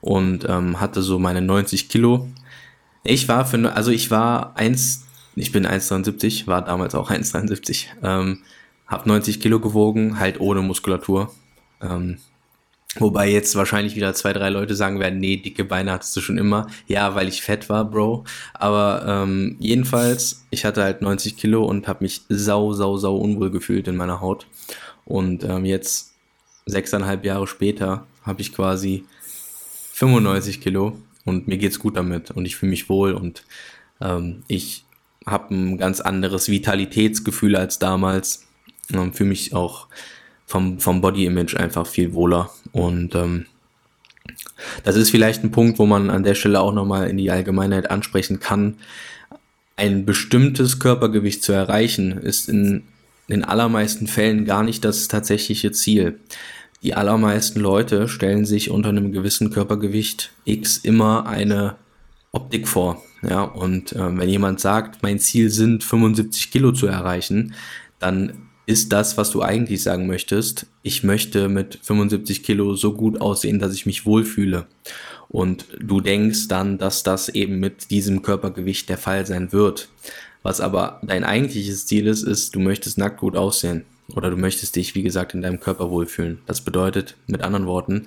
und 0.00 0.46
ähm, 0.48 0.80
hatte 0.80 1.02
so 1.02 1.18
meine 1.18 1.42
90 1.42 1.88
Kilo. 1.88 2.28
Ich 3.04 3.28
war 3.28 3.44
für, 3.44 3.72
also 3.74 3.90
ich 3.90 4.10
war 4.10 4.56
1, 4.56 5.04
ich 5.36 5.52
bin 5.52 5.66
1,73, 5.66 6.46
war 6.46 6.62
damals 6.62 6.94
auch 6.94 7.10
1,73, 7.12 7.86
ähm, 8.02 8.38
habe 8.86 9.08
90 9.08 9.40
Kilo 9.40 9.60
gewogen, 9.60 10.18
halt 10.18 10.40
ohne 10.40 10.62
Muskulatur. 10.62 11.32
Ähm, 11.80 12.18
Wobei 12.98 13.28
jetzt 13.30 13.54
wahrscheinlich 13.56 13.96
wieder 13.96 14.14
zwei, 14.14 14.32
drei 14.32 14.48
Leute 14.50 14.74
sagen 14.74 15.00
werden, 15.00 15.18
nee, 15.18 15.36
dicke 15.36 15.64
Beine 15.64 15.92
hattest 15.92 16.16
du 16.16 16.20
schon 16.20 16.38
immer. 16.38 16.68
Ja, 16.86 17.14
weil 17.14 17.28
ich 17.28 17.42
fett 17.42 17.68
war, 17.68 17.84
Bro. 17.84 18.24
Aber 18.54 19.04
ähm, 19.06 19.56
jedenfalls, 19.58 20.44
ich 20.50 20.64
hatte 20.64 20.82
halt 20.82 21.02
90 21.02 21.36
Kilo 21.36 21.64
und 21.64 21.88
habe 21.88 22.04
mich 22.04 22.22
sau, 22.28 22.72
sau, 22.72 22.96
sau 22.96 23.16
unwohl 23.16 23.50
gefühlt 23.50 23.88
in 23.88 23.96
meiner 23.96 24.20
Haut. 24.20 24.46
Und 25.04 25.44
ähm, 25.44 25.64
jetzt, 25.64 26.14
sechseinhalb 26.66 27.24
Jahre 27.24 27.46
später, 27.46 28.06
habe 28.22 28.40
ich 28.40 28.52
quasi 28.52 29.04
95 29.92 30.60
Kilo 30.60 30.98
und 31.24 31.48
mir 31.48 31.58
geht's 31.58 31.78
gut 31.78 31.96
damit 31.96 32.30
und 32.30 32.44
ich 32.44 32.56
fühle 32.56 32.70
mich 32.70 32.88
wohl 32.88 33.12
und 33.12 33.44
ähm, 34.00 34.42
ich 34.48 34.84
habe 35.26 35.54
ein 35.54 35.78
ganz 35.78 36.00
anderes 36.00 36.48
Vitalitätsgefühl 36.48 37.56
als 37.56 37.78
damals. 37.78 38.46
Ähm, 38.92 39.12
fühle 39.12 39.30
mich 39.30 39.54
auch 39.54 39.88
vom, 40.46 40.78
vom 40.78 41.00
Body-Image 41.00 41.56
einfach 41.56 41.86
viel 41.86 42.14
wohler. 42.14 42.50
Und 42.72 43.14
ähm, 43.14 43.46
das 44.84 44.96
ist 44.96 45.10
vielleicht 45.10 45.44
ein 45.44 45.50
Punkt, 45.50 45.78
wo 45.78 45.86
man 45.86 46.08
an 46.10 46.22
der 46.22 46.34
Stelle 46.34 46.60
auch 46.60 46.72
nochmal 46.72 47.08
in 47.10 47.16
die 47.16 47.30
Allgemeinheit 47.30 47.90
ansprechen 47.90 48.40
kann. 48.40 48.76
Ein 49.76 50.06
bestimmtes 50.06 50.78
Körpergewicht 50.78 51.42
zu 51.42 51.52
erreichen, 51.52 52.12
ist 52.12 52.48
in 52.48 52.84
den 53.28 53.44
allermeisten 53.44 54.06
Fällen 54.06 54.44
gar 54.44 54.62
nicht 54.62 54.84
das 54.84 55.08
tatsächliche 55.08 55.72
Ziel. 55.72 56.20
Die 56.82 56.94
allermeisten 56.94 57.60
Leute 57.60 58.08
stellen 58.08 58.46
sich 58.46 58.70
unter 58.70 58.90
einem 58.90 59.12
gewissen 59.12 59.50
Körpergewicht 59.50 60.32
X 60.44 60.78
immer 60.78 61.26
eine 61.26 61.74
Optik 62.32 62.68
vor. 62.68 63.02
Ja, 63.22 63.42
und 63.42 63.92
äh, 63.92 64.18
wenn 64.18 64.28
jemand 64.28 64.60
sagt, 64.60 65.02
mein 65.02 65.18
Ziel 65.18 65.50
sind 65.50 65.82
75 65.82 66.50
Kilo 66.50 66.72
zu 66.72 66.86
erreichen, 66.86 67.54
dann 67.98 68.45
ist 68.66 68.92
das, 68.92 69.16
was 69.16 69.30
du 69.30 69.42
eigentlich 69.42 69.82
sagen 69.82 70.06
möchtest. 70.06 70.66
Ich 70.82 71.04
möchte 71.04 71.48
mit 71.48 71.78
75 71.82 72.42
Kilo 72.42 72.74
so 72.74 72.92
gut 72.92 73.20
aussehen, 73.20 73.60
dass 73.60 73.74
ich 73.74 73.86
mich 73.86 74.04
wohlfühle. 74.04 74.66
Und 75.28 75.66
du 75.80 76.00
denkst 76.00 76.48
dann, 76.48 76.76
dass 76.76 77.02
das 77.02 77.28
eben 77.28 77.60
mit 77.60 77.90
diesem 77.90 78.22
Körpergewicht 78.22 78.88
der 78.88 78.98
Fall 78.98 79.24
sein 79.24 79.52
wird. 79.52 79.88
Was 80.42 80.60
aber 80.60 81.00
dein 81.02 81.24
eigentliches 81.24 81.86
Ziel 81.86 82.06
ist, 82.06 82.22
ist, 82.22 82.54
du 82.54 82.60
möchtest 82.60 82.98
nackt 82.98 83.18
gut 83.18 83.36
aussehen. 83.36 83.84
Oder 84.14 84.30
du 84.30 84.36
möchtest 84.36 84.76
dich, 84.76 84.94
wie 84.94 85.02
gesagt, 85.02 85.34
in 85.34 85.42
deinem 85.42 85.58
Körper 85.58 85.90
wohlfühlen. 85.90 86.38
Das 86.46 86.60
bedeutet, 86.60 87.16
mit 87.26 87.42
anderen 87.42 87.66
Worten, 87.66 88.06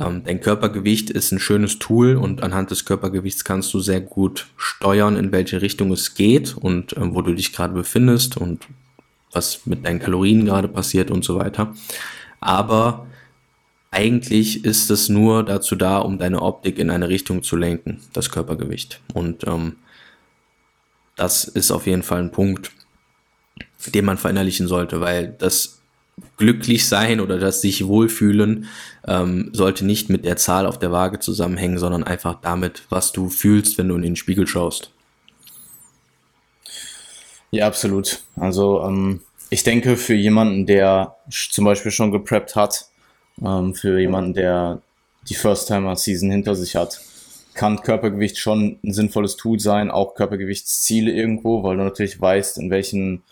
ähm, 0.00 0.22
dein 0.24 0.40
Körpergewicht 0.40 1.10
ist 1.10 1.32
ein 1.32 1.40
schönes 1.40 1.78
Tool 1.78 2.16
und 2.16 2.42
anhand 2.42 2.70
des 2.70 2.84
Körpergewichts 2.84 3.44
kannst 3.44 3.72
du 3.74 3.80
sehr 3.80 4.00
gut 4.00 4.46
steuern, 4.56 5.16
in 5.16 5.32
welche 5.32 5.60
Richtung 5.62 5.92
es 5.92 6.14
geht 6.14 6.56
und 6.56 6.96
äh, 6.96 7.14
wo 7.14 7.22
du 7.22 7.34
dich 7.34 7.52
gerade 7.52 7.74
befindest 7.74 8.36
und 8.36 8.66
was 9.32 9.66
mit 9.66 9.84
deinen 9.84 10.00
Kalorien 10.00 10.44
gerade 10.44 10.68
passiert 10.68 11.10
und 11.10 11.24
so 11.24 11.38
weiter. 11.38 11.74
Aber 12.40 13.06
eigentlich 13.90 14.64
ist 14.64 14.90
es 14.90 15.08
nur 15.08 15.44
dazu 15.44 15.74
da, 15.74 15.98
um 15.98 16.18
deine 16.18 16.42
Optik 16.42 16.78
in 16.78 16.90
eine 16.90 17.08
Richtung 17.08 17.42
zu 17.42 17.56
lenken, 17.56 18.00
das 18.12 18.30
Körpergewicht. 18.30 19.00
Und 19.14 19.46
ähm, 19.46 19.76
das 21.16 21.44
ist 21.44 21.70
auf 21.70 21.86
jeden 21.86 22.02
Fall 22.02 22.20
ein 22.20 22.32
Punkt, 22.32 22.70
den 23.86 24.04
man 24.04 24.18
verinnerlichen 24.18 24.68
sollte, 24.68 25.00
weil 25.00 25.34
das 25.38 25.80
glücklich 26.36 26.86
sein 26.86 27.20
oder 27.20 27.38
das 27.38 27.60
sich 27.60 27.86
wohlfühlen 27.86 28.66
ähm, 29.06 29.50
sollte 29.52 29.86
nicht 29.86 30.10
mit 30.10 30.24
der 30.24 30.36
Zahl 30.36 30.66
auf 30.66 30.78
der 30.78 30.92
Waage 30.92 31.20
zusammenhängen, 31.20 31.78
sondern 31.78 32.04
einfach 32.04 32.40
damit, 32.40 32.82
was 32.88 33.12
du 33.12 33.28
fühlst, 33.28 33.78
wenn 33.78 33.88
du 33.88 33.96
in 33.96 34.02
den 34.02 34.16
Spiegel 34.16 34.46
schaust. 34.46 34.92
Ja, 37.50 37.66
absolut. 37.66 38.22
Also 38.36 38.82
ähm, 38.82 39.20
ich 39.50 39.62
denke, 39.62 39.96
für 39.96 40.14
jemanden, 40.14 40.66
der 40.66 41.16
zum 41.30 41.64
Beispiel 41.64 41.90
schon 41.90 42.10
gepreppt 42.10 42.56
hat, 42.56 42.88
ähm, 43.42 43.74
für 43.74 43.98
jemanden, 43.98 44.34
der 44.34 44.82
die 45.28 45.34
First-Timer-Season 45.34 46.30
hinter 46.30 46.54
sich 46.54 46.76
hat, 46.76 47.00
kann 47.54 47.80
Körpergewicht 47.80 48.38
schon 48.38 48.78
ein 48.84 48.92
sinnvolles 48.92 49.36
Tool 49.36 49.58
sein, 49.58 49.90
auch 49.90 50.14
Körpergewichtsziele 50.14 51.10
irgendwo, 51.10 51.62
weil 51.62 51.76
du 51.76 51.84
natürlich 51.84 52.20
weißt, 52.20 52.58
in 52.58 52.70
welchen 52.70 53.22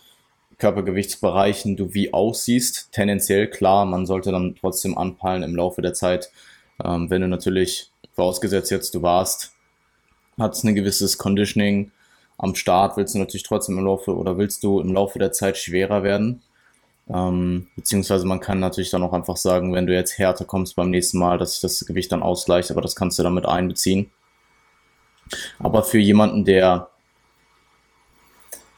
Körpergewichtsbereichen 0.59 1.77
du 1.77 1.95
wie 1.95 2.13
aussiehst. 2.13 2.89
Tendenziell 2.93 3.49
klar, 3.49 3.85
man 3.85 4.07
sollte 4.07 4.33
dann 4.33 4.57
trotzdem 4.59 4.97
anpeilen 4.97 5.43
im 5.43 5.55
Laufe 5.55 5.83
der 5.83 5.95
Zeit. 5.95 6.31
Ähm, 6.83 7.11
wenn 7.11 7.21
du 7.21 7.29
natürlich, 7.29 7.91
vorausgesetzt 8.15 8.71
jetzt 8.71 8.95
du 8.95 9.03
warst, 9.03 9.53
hat 10.39 10.63
ein 10.65 10.75
gewisses 10.75 11.19
Conditioning, 11.19 11.93
am 12.39 12.55
Start 12.55 12.97
willst 12.97 13.15
du 13.15 13.19
natürlich 13.19 13.45
trotzdem 13.45 13.79
im 13.79 13.85
Laufe 13.85 14.15
oder 14.15 14.37
willst 14.39 14.63
du 14.63 14.81
im 14.81 14.93
Laufe 14.93 15.19
der 15.19 15.33
Zeit 15.33 15.57
schwerer 15.57 16.03
werden. 16.03 16.43
Ähm, 17.09 17.69
beziehungsweise 17.77 18.27
man 18.27 18.41
kann 18.41 18.59
natürlich 18.59 18.91
dann 18.91 19.03
auch 19.03 19.13
einfach 19.13 19.37
sagen, 19.37 19.73
wenn 19.73 19.87
du 19.87 19.95
jetzt 19.95 20.19
härter 20.19 20.45
kommst 20.45 20.77
beim 20.77 20.91
nächsten 20.91 21.19
Mal, 21.19 21.39
dass 21.39 21.53
sich 21.53 21.61
das 21.61 21.87
Gewicht 21.87 22.11
dann 22.13 22.23
ausgleicht, 22.23 22.71
aber 22.71 22.83
das 22.83 22.97
kannst 22.97 23.19
du 23.19 23.23
damit 23.23 23.47
einbeziehen. 23.47 24.11
Aber 25.59 25.83
für 25.83 25.99
jemanden, 25.99 26.45
der 26.45 26.89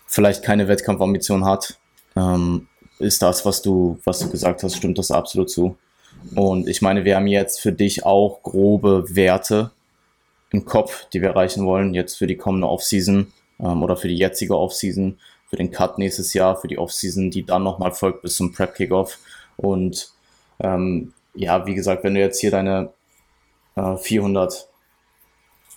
vielleicht 0.07 0.43
keine 0.43 0.69
Wettkampfambition 0.69 1.45
hat, 1.45 1.79
ähm, 2.17 2.69
ist 2.99 3.23
das, 3.23 3.45
was 3.45 3.63
du, 3.63 3.99
was 4.05 4.21
du 4.21 4.31
gesagt 4.31 4.63
hast, 4.63 4.77
stimmt 4.77 4.99
das 4.99 5.11
absolut 5.11 5.51
zu. 5.51 5.77
Und 6.35 6.69
ich 6.69 6.83
meine, 6.83 7.05
wir 7.05 7.17
haben 7.17 7.27
jetzt 7.27 7.61
für 7.61 7.73
dich 7.73 8.05
auch 8.05 8.43
grobe 8.43 9.05
Werte 9.15 9.71
im 10.51 10.65
Kopf, 10.65 11.09
die 11.11 11.21
wir 11.21 11.31
erreichen 11.31 11.65
wollen, 11.65 11.95
jetzt 11.95 12.17
für 12.17 12.27
die 12.27 12.37
kommende 12.37 12.69
Offseason 12.69 13.33
ähm, 13.61 13.83
oder 13.83 13.97
für 13.97 14.09
die 14.09 14.17
jetzige 14.17 14.57
Offseason, 14.57 15.19
für 15.49 15.57
den 15.57 15.71
Cut 15.71 15.99
nächstes 15.99 16.35
Jahr, 16.35 16.57
für 16.57 16.69
die 16.69 16.79
Offseason, 16.79 17.31
die 17.31 17.45
dann 17.45 17.63
nochmal 17.63 17.93
folgt 17.93 18.23
bis 18.23 18.37
zum 18.37 18.53
Prep 18.53 18.75
Kickoff. 18.75 19.19
Und 19.57 20.13
ähm, 20.61 21.13
ja, 21.35 21.67
wie 21.67 21.75
gesagt, 21.75 22.05
wenn 22.05 22.15
du 22.15 22.21
jetzt 22.21 22.41
hier 22.41 22.51
deine 22.51 22.91
äh, 23.77 23.97
400 23.97 24.69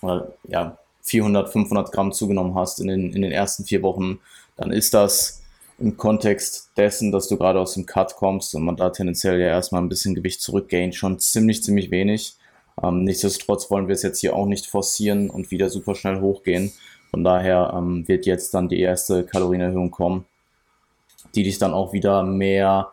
oder 0.02 0.32
ja 0.48 0.78
400, 1.02 1.50
500 1.50 1.92
Gramm 1.92 2.12
zugenommen 2.12 2.54
hast 2.54 2.80
in 2.80 2.88
den, 2.88 3.12
in 3.12 3.22
den 3.22 3.32
ersten 3.32 3.64
vier 3.64 3.82
Wochen, 3.82 4.20
dann 4.56 4.70
ist 4.70 4.94
das 4.94 5.42
im 5.78 5.96
Kontext 5.96 6.70
dessen, 6.76 7.10
dass 7.10 7.28
du 7.28 7.36
gerade 7.36 7.58
aus 7.58 7.74
dem 7.74 7.86
Cut 7.86 8.14
kommst 8.16 8.54
und 8.54 8.62
man 8.62 8.76
da 8.76 8.90
tendenziell 8.90 9.40
ja 9.40 9.48
erstmal 9.48 9.82
ein 9.82 9.88
bisschen 9.88 10.14
Gewicht 10.14 10.40
zurückgaint, 10.40 10.94
schon 10.94 11.18
ziemlich, 11.18 11.62
ziemlich 11.62 11.90
wenig. 11.90 12.36
Ähm, 12.82 13.04
nichtsdestotrotz 13.04 13.70
wollen 13.70 13.88
wir 13.88 13.94
es 13.94 14.02
jetzt 14.02 14.20
hier 14.20 14.36
auch 14.36 14.46
nicht 14.46 14.66
forcieren 14.66 15.28
und 15.28 15.50
wieder 15.50 15.70
super 15.70 15.94
schnell 15.94 16.20
hochgehen. 16.20 16.72
Von 17.12 17.24
daher 17.24 17.74
ähm, 17.76 18.08
wird 18.08 18.24
jetzt 18.26 18.54
dann 18.54 18.68
die 18.68 18.80
erste 18.80 19.24
Kalorienerhöhung 19.24 19.90
kommen, 19.90 20.24
die 21.34 21.42
dich 21.42 21.58
dann 21.58 21.74
auch 21.74 21.92
wieder 21.92 22.22
mehr 22.22 22.92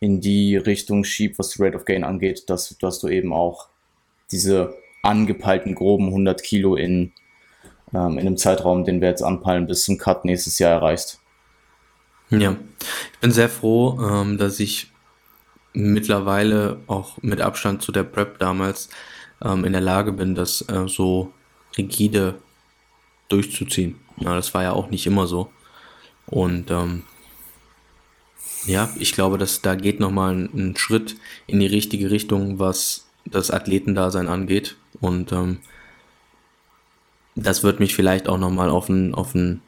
in 0.00 0.20
die 0.20 0.56
Richtung 0.56 1.04
schiebt, 1.04 1.38
was 1.38 1.50
die 1.50 1.62
Rate 1.62 1.76
of 1.76 1.84
Gain 1.84 2.02
angeht, 2.02 2.48
dass, 2.48 2.76
dass 2.78 2.98
du 2.98 3.08
eben 3.08 3.32
auch 3.32 3.68
diese 4.30 4.74
angepeilten 5.02 5.74
groben 5.74 6.06
100 6.06 6.42
Kilo 6.42 6.76
in, 6.76 7.12
ähm, 7.92 8.18
in 8.18 8.20
einem 8.20 8.36
Zeitraum, 8.38 8.84
den 8.84 9.02
wir 9.02 9.08
jetzt 9.08 9.22
anpeilen, 9.22 9.66
bis 9.66 9.84
zum 9.84 9.98
Cut 9.98 10.24
nächstes 10.24 10.58
Jahr 10.58 10.72
erreichst. 10.72 11.20
Ja, 12.30 12.56
ich 13.12 13.18
bin 13.20 13.32
sehr 13.32 13.48
froh, 13.50 13.98
ähm, 14.00 14.38
dass 14.38 14.60
ich 14.60 14.90
mittlerweile 15.74 16.78
auch 16.86 17.18
mit 17.22 17.40
Abstand 17.40 17.82
zu 17.82 17.92
der 17.92 18.02
Prep 18.02 18.38
damals 18.38 18.88
ähm, 19.42 19.64
in 19.64 19.72
der 19.72 19.82
Lage 19.82 20.12
bin, 20.12 20.34
das 20.34 20.62
äh, 20.68 20.88
so 20.88 21.32
rigide 21.76 22.36
durchzuziehen. 23.28 23.96
Ja, 24.16 24.34
das 24.34 24.54
war 24.54 24.62
ja 24.62 24.72
auch 24.72 24.90
nicht 24.90 25.06
immer 25.06 25.26
so. 25.26 25.50
Und 26.26 26.70
ähm, 26.70 27.04
ja, 28.66 28.90
ich 28.98 29.12
glaube, 29.12 29.38
dass 29.38 29.62
da 29.62 29.74
geht 29.74 30.00
nochmal 30.00 30.34
ein, 30.34 30.50
ein 30.54 30.76
Schritt 30.76 31.16
in 31.46 31.60
die 31.60 31.66
richtige 31.66 32.10
Richtung, 32.10 32.58
was 32.58 33.06
das 33.24 33.50
Athletendasein 33.50 34.28
angeht. 34.28 34.76
Und 35.00 35.32
ähm, 35.32 35.58
das 37.34 37.62
wird 37.62 37.80
mich 37.80 37.94
vielleicht 37.94 38.28
auch 38.28 38.38
nochmal 38.38 38.70
auf 38.70 38.88
ein, 38.88 39.14
auf 39.14 39.34
ein 39.34 39.62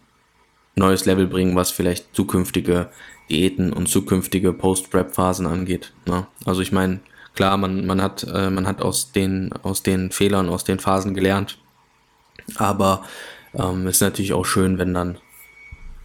neues 0.74 1.04
Level 1.04 1.26
bringen, 1.26 1.56
was 1.56 1.70
vielleicht 1.70 2.14
zukünftige 2.14 2.90
Diäten 3.30 3.72
und 3.72 3.88
zukünftige 3.88 4.52
Post-Prep-Phasen 4.52 5.46
angeht. 5.46 5.92
Ne? 6.06 6.26
Also 6.44 6.62
ich 6.62 6.72
meine, 6.72 7.00
klar, 7.34 7.56
man, 7.56 7.86
man 7.86 8.02
hat, 8.02 8.24
äh, 8.24 8.50
man 8.50 8.66
hat 8.66 8.82
aus 8.82 9.12
den, 9.12 9.52
aus 9.62 9.82
den 9.82 10.10
Fehlern, 10.10 10.48
aus 10.48 10.64
den 10.64 10.80
Phasen 10.80 11.14
gelernt. 11.14 11.58
Aber 12.56 13.04
ähm, 13.54 13.86
ist 13.86 14.00
natürlich 14.00 14.32
auch 14.32 14.44
schön, 14.44 14.78
wenn 14.78 14.94
dann 14.94 15.18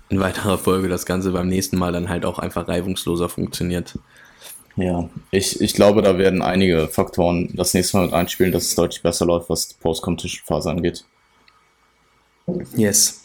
in 0.10 0.20
weiterer 0.20 0.58
Folge 0.58 0.88
das 0.88 1.06
Ganze 1.06 1.32
beim 1.32 1.48
nächsten 1.48 1.78
Mal 1.78 1.92
dann 1.92 2.10
halt 2.10 2.26
auch 2.26 2.40
einfach 2.40 2.68
reibungsloser 2.68 3.30
funktioniert. 3.30 3.98
Ja, 4.76 5.10
ich, 5.32 5.62
ich 5.62 5.74
glaube, 5.74 6.02
da 6.02 6.18
werden 6.18 6.42
einige 6.42 6.88
Faktoren 6.88 7.50
das 7.54 7.74
nächste 7.74 7.98
Mal 7.98 8.06
mit 8.06 8.14
einspielen, 8.14 8.52
dass 8.52 8.64
es 8.64 8.76
deutlich 8.76 9.02
besser 9.02 9.26
läuft, 9.26 9.50
was 9.50 9.70
die 9.70 9.76
Post-Competition-Phase 9.80 10.70
angeht. 10.70 11.06
Yes. 12.76 13.24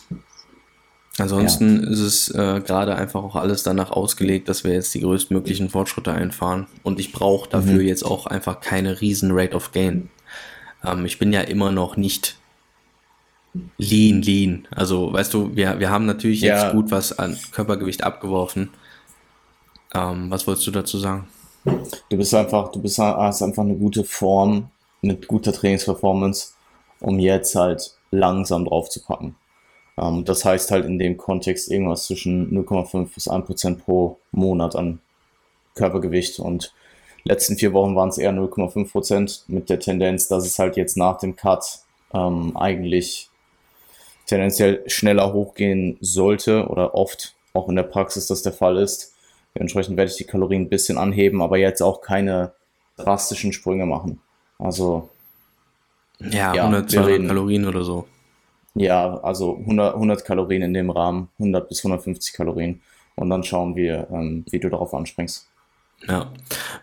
Ansonsten 1.18 1.82
ja. 1.82 1.90
ist 1.90 1.98
es 1.98 2.28
äh, 2.30 2.60
gerade 2.64 2.94
einfach 2.94 3.22
auch 3.22 3.36
alles 3.36 3.62
danach 3.62 3.90
ausgelegt, 3.90 4.48
dass 4.48 4.64
wir 4.64 4.72
jetzt 4.72 4.94
die 4.94 5.00
größtmöglichen 5.00 5.68
Fortschritte 5.68 6.12
einfahren. 6.12 6.66
Und 6.82 7.00
ich 7.00 7.12
brauche 7.12 7.50
dafür 7.50 7.74
mhm. 7.74 7.88
jetzt 7.88 8.04
auch 8.04 8.26
einfach 8.26 8.60
keine 8.60 9.00
riesen 9.00 9.30
Rate 9.32 9.54
of 9.54 9.72
Gain. 9.72 10.08
Ähm, 10.84 11.04
ich 11.04 11.18
bin 11.18 11.32
ja 11.32 11.42
immer 11.42 11.72
noch 11.72 11.96
nicht 11.96 12.39
lean, 13.78 14.22
lean. 14.22 14.68
Also, 14.70 15.12
weißt 15.12 15.32
du, 15.34 15.54
wir, 15.54 15.78
wir 15.80 15.90
haben 15.90 16.06
natürlich 16.06 16.40
ja. 16.40 16.64
jetzt 16.64 16.72
gut 16.72 16.90
was 16.90 17.18
an 17.18 17.36
Körpergewicht 17.52 18.04
abgeworfen. 18.04 18.70
Ähm, 19.94 20.30
was 20.30 20.46
wolltest 20.46 20.66
du 20.66 20.70
dazu 20.70 20.98
sagen? 20.98 21.28
Du 21.64 22.16
bist 22.16 22.34
einfach, 22.34 22.70
du 22.70 22.80
bist, 22.80 22.98
hast 22.98 23.42
einfach 23.42 23.62
eine 23.62 23.76
gute 23.76 24.04
Form 24.04 24.70
mit 25.02 25.28
guter 25.28 25.52
Trainingsperformance, 25.52 26.52
um 27.00 27.18
jetzt 27.18 27.54
halt 27.54 27.94
langsam 28.10 28.64
drauf 28.64 28.88
zu 28.88 29.02
packen. 29.02 29.36
Ähm, 29.98 30.24
das 30.24 30.44
heißt 30.44 30.70
halt 30.70 30.84
in 30.86 30.98
dem 30.98 31.16
Kontext 31.16 31.70
irgendwas 31.70 32.06
zwischen 32.06 32.50
0,5 32.50 33.14
bis 33.14 33.28
1 33.28 33.46
Prozent 33.46 33.84
pro 33.84 34.18
Monat 34.32 34.76
an 34.76 35.00
Körpergewicht 35.74 36.38
und 36.38 36.72
letzten 37.24 37.56
vier 37.56 37.72
Wochen 37.72 37.94
waren 37.94 38.08
es 38.08 38.18
eher 38.18 38.32
0,5 38.32 38.90
Prozent 38.90 39.44
mit 39.48 39.70
der 39.70 39.80
Tendenz, 39.80 40.28
dass 40.28 40.46
es 40.46 40.58
halt 40.58 40.76
jetzt 40.76 40.96
nach 40.96 41.18
dem 41.18 41.36
Cut 41.36 41.80
ähm, 42.12 42.56
eigentlich 42.56 43.29
tendenziell 44.30 44.82
schneller 44.86 45.32
hochgehen 45.32 45.98
sollte 46.00 46.68
oder 46.68 46.94
oft 46.94 47.34
auch 47.52 47.68
in 47.68 47.76
der 47.76 47.82
Praxis 47.82 48.28
das 48.28 48.42
der 48.42 48.52
Fall 48.52 48.78
ist. 48.78 49.14
Dementsprechend 49.54 49.96
werde 49.96 50.10
ich 50.10 50.16
die 50.16 50.24
Kalorien 50.24 50.62
ein 50.62 50.68
bisschen 50.68 50.98
anheben, 50.98 51.42
aber 51.42 51.58
jetzt 51.58 51.82
auch 51.82 52.00
keine 52.00 52.52
drastischen 52.96 53.52
Sprünge 53.52 53.86
machen. 53.86 54.20
Also 54.58 55.08
ja, 56.20 56.54
ja 56.54 56.62
100, 56.64 56.90
200 56.90 57.26
Kalorien 57.26 57.66
oder 57.66 57.82
so. 57.82 58.06
Ja, 58.74 59.18
also 59.18 59.56
100, 59.56 59.94
100 59.94 60.24
Kalorien 60.24 60.62
in 60.62 60.74
dem 60.74 60.90
Rahmen, 60.90 61.28
100 61.38 61.68
bis 61.68 61.80
150 61.80 62.32
Kalorien. 62.32 62.80
Und 63.16 63.30
dann 63.30 63.42
schauen 63.42 63.74
wir, 63.74 64.06
ähm, 64.12 64.44
wie 64.48 64.60
du 64.60 64.68
darauf 64.68 64.94
anspringst. 64.94 65.48
Ja. 66.06 66.30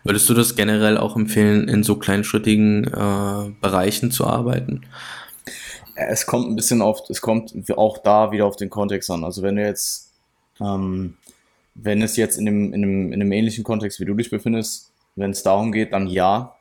Würdest 0.04 0.28
du 0.28 0.34
das 0.34 0.54
generell 0.54 0.98
auch 0.98 1.16
empfehlen, 1.16 1.66
in 1.66 1.82
so 1.82 1.96
kleinschrittigen 1.96 2.84
äh, 2.84 3.50
Bereichen 3.60 4.10
zu 4.10 4.26
arbeiten? 4.26 4.82
Es 5.98 6.26
kommt 6.26 6.48
ein 6.48 6.56
bisschen 6.56 6.80
auf, 6.80 7.02
es 7.08 7.20
kommt 7.20 7.54
auch 7.76 7.98
da 7.98 8.30
wieder 8.30 8.46
auf 8.46 8.56
den 8.56 8.70
Kontext 8.70 9.10
an. 9.10 9.24
Also 9.24 9.42
wenn 9.42 9.56
du 9.56 9.64
jetzt, 9.64 10.12
ähm, 10.60 11.16
wenn 11.74 12.02
es 12.02 12.16
jetzt 12.16 12.38
in 12.38 12.46
einem, 12.46 12.72
in, 12.72 12.84
einem, 12.84 13.12
in 13.12 13.20
einem 13.20 13.32
ähnlichen 13.32 13.64
Kontext, 13.64 13.98
wie 13.98 14.04
du 14.04 14.14
dich 14.14 14.30
befindest, 14.30 14.90
wenn 15.16 15.32
es 15.32 15.42
darum 15.42 15.72
geht, 15.72 15.92
dann 15.92 16.06
ja. 16.06 16.54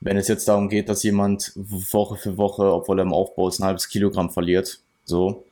Wenn 0.00 0.16
es 0.16 0.28
jetzt 0.28 0.46
darum 0.46 0.68
geht, 0.68 0.88
dass 0.88 1.02
jemand 1.02 1.52
Woche 1.56 2.16
für 2.16 2.36
Woche, 2.36 2.72
obwohl 2.72 3.00
er 3.00 3.02
im 3.02 3.12
Aufbau 3.12 3.48
ist, 3.48 3.58
ein 3.58 3.64
halbes 3.64 3.88
Kilogramm 3.88 4.30
verliert, 4.30 4.78
so, 5.04 5.44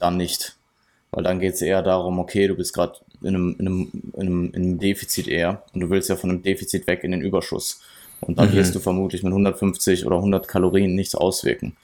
dann 0.00 0.16
nicht. 0.16 0.56
Weil 1.12 1.22
dann 1.22 1.38
geht 1.38 1.54
es 1.54 1.62
eher 1.62 1.82
darum, 1.82 2.18
okay, 2.18 2.48
du 2.48 2.56
bist 2.56 2.74
gerade 2.74 2.98
in 3.20 3.28
einem, 3.28 3.56
in, 3.58 3.66
einem, 3.66 3.90
in, 4.14 4.20
einem, 4.20 4.44
in 4.54 4.62
einem 4.62 4.78
Defizit 4.80 5.28
eher 5.28 5.62
und 5.72 5.82
du 5.82 5.90
willst 5.90 6.08
ja 6.08 6.16
von 6.16 6.30
einem 6.30 6.42
Defizit 6.42 6.86
weg 6.88 7.04
in 7.04 7.12
den 7.12 7.20
Überschuss. 7.20 7.80
Und 8.20 8.38
dann 8.38 8.50
mhm. 8.50 8.54
wirst 8.54 8.74
du 8.74 8.80
vermutlich 8.80 9.22
mit 9.22 9.32
150 9.32 10.06
oder 10.06 10.16
100 10.16 10.48
Kalorien 10.48 10.94
nichts 10.94 11.14
auswirken. 11.14 11.76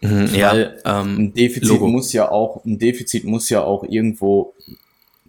Mhm, 0.00 0.34
ja, 0.34 0.52
Weil 0.52 0.82
ähm, 0.84 1.18
ein 1.18 1.34
Defizit 1.34 1.68
Logo. 1.68 1.88
muss 1.88 2.12
ja 2.12 2.30
auch, 2.30 2.64
ein 2.64 2.78
Defizit 2.78 3.24
muss 3.24 3.48
ja 3.48 3.64
auch 3.64 3.82
irgendwo, 3.84 4.54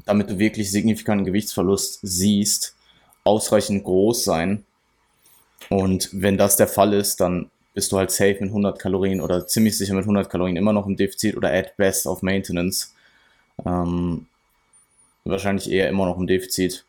damit 0.06 0.30
du 0.30 0.40
wirklich 0.40 0.72
signifikanten 0.72 1.26
Gewichtsverlust 1.26 2.00
siehst, 2.02 2.76
ausreichend 3.24 3.84
groß 3.84 4.24
sein. 4.24 4.66
Und 5.70 6.10
wenn 6.12 6.38
das 6.38 6.58
der 6.58 6.68
Fall 6.68 6.94
ist, 6.94 7.20
dann 7.20 7.50
bist 7.74 7.92
du 7.92 7.98
halt 7.98 8.12
safe 8.12 8.38
mit 8.40 8.50
100 8.50 8.80
Kalorien 8.80 9.22
oder 9.22 9.48
ziemlich 9.48 9.78
sicher 9.78 9.94
mit 9.94 10.04
100 10.04 10.30
Kalorien 10.30 10.58
immer 10.58 10.74
noch 10.74 10.88
im 10.88 10.96
Defizit 10.96 11.38
oder 11.38 11.52
at 11.52 11.78
best 11.78 12.08
auf 12.08 12.22
Maintenance. 12.22 12.94
Ähm, 13.66 14.26
wahrscheinlich 15.26 15.70
eher 15.70 15.90
immer 15.90 16.06
noch 16.06 16.18
im 16.18 16.28
Defizit. 16.28 16.86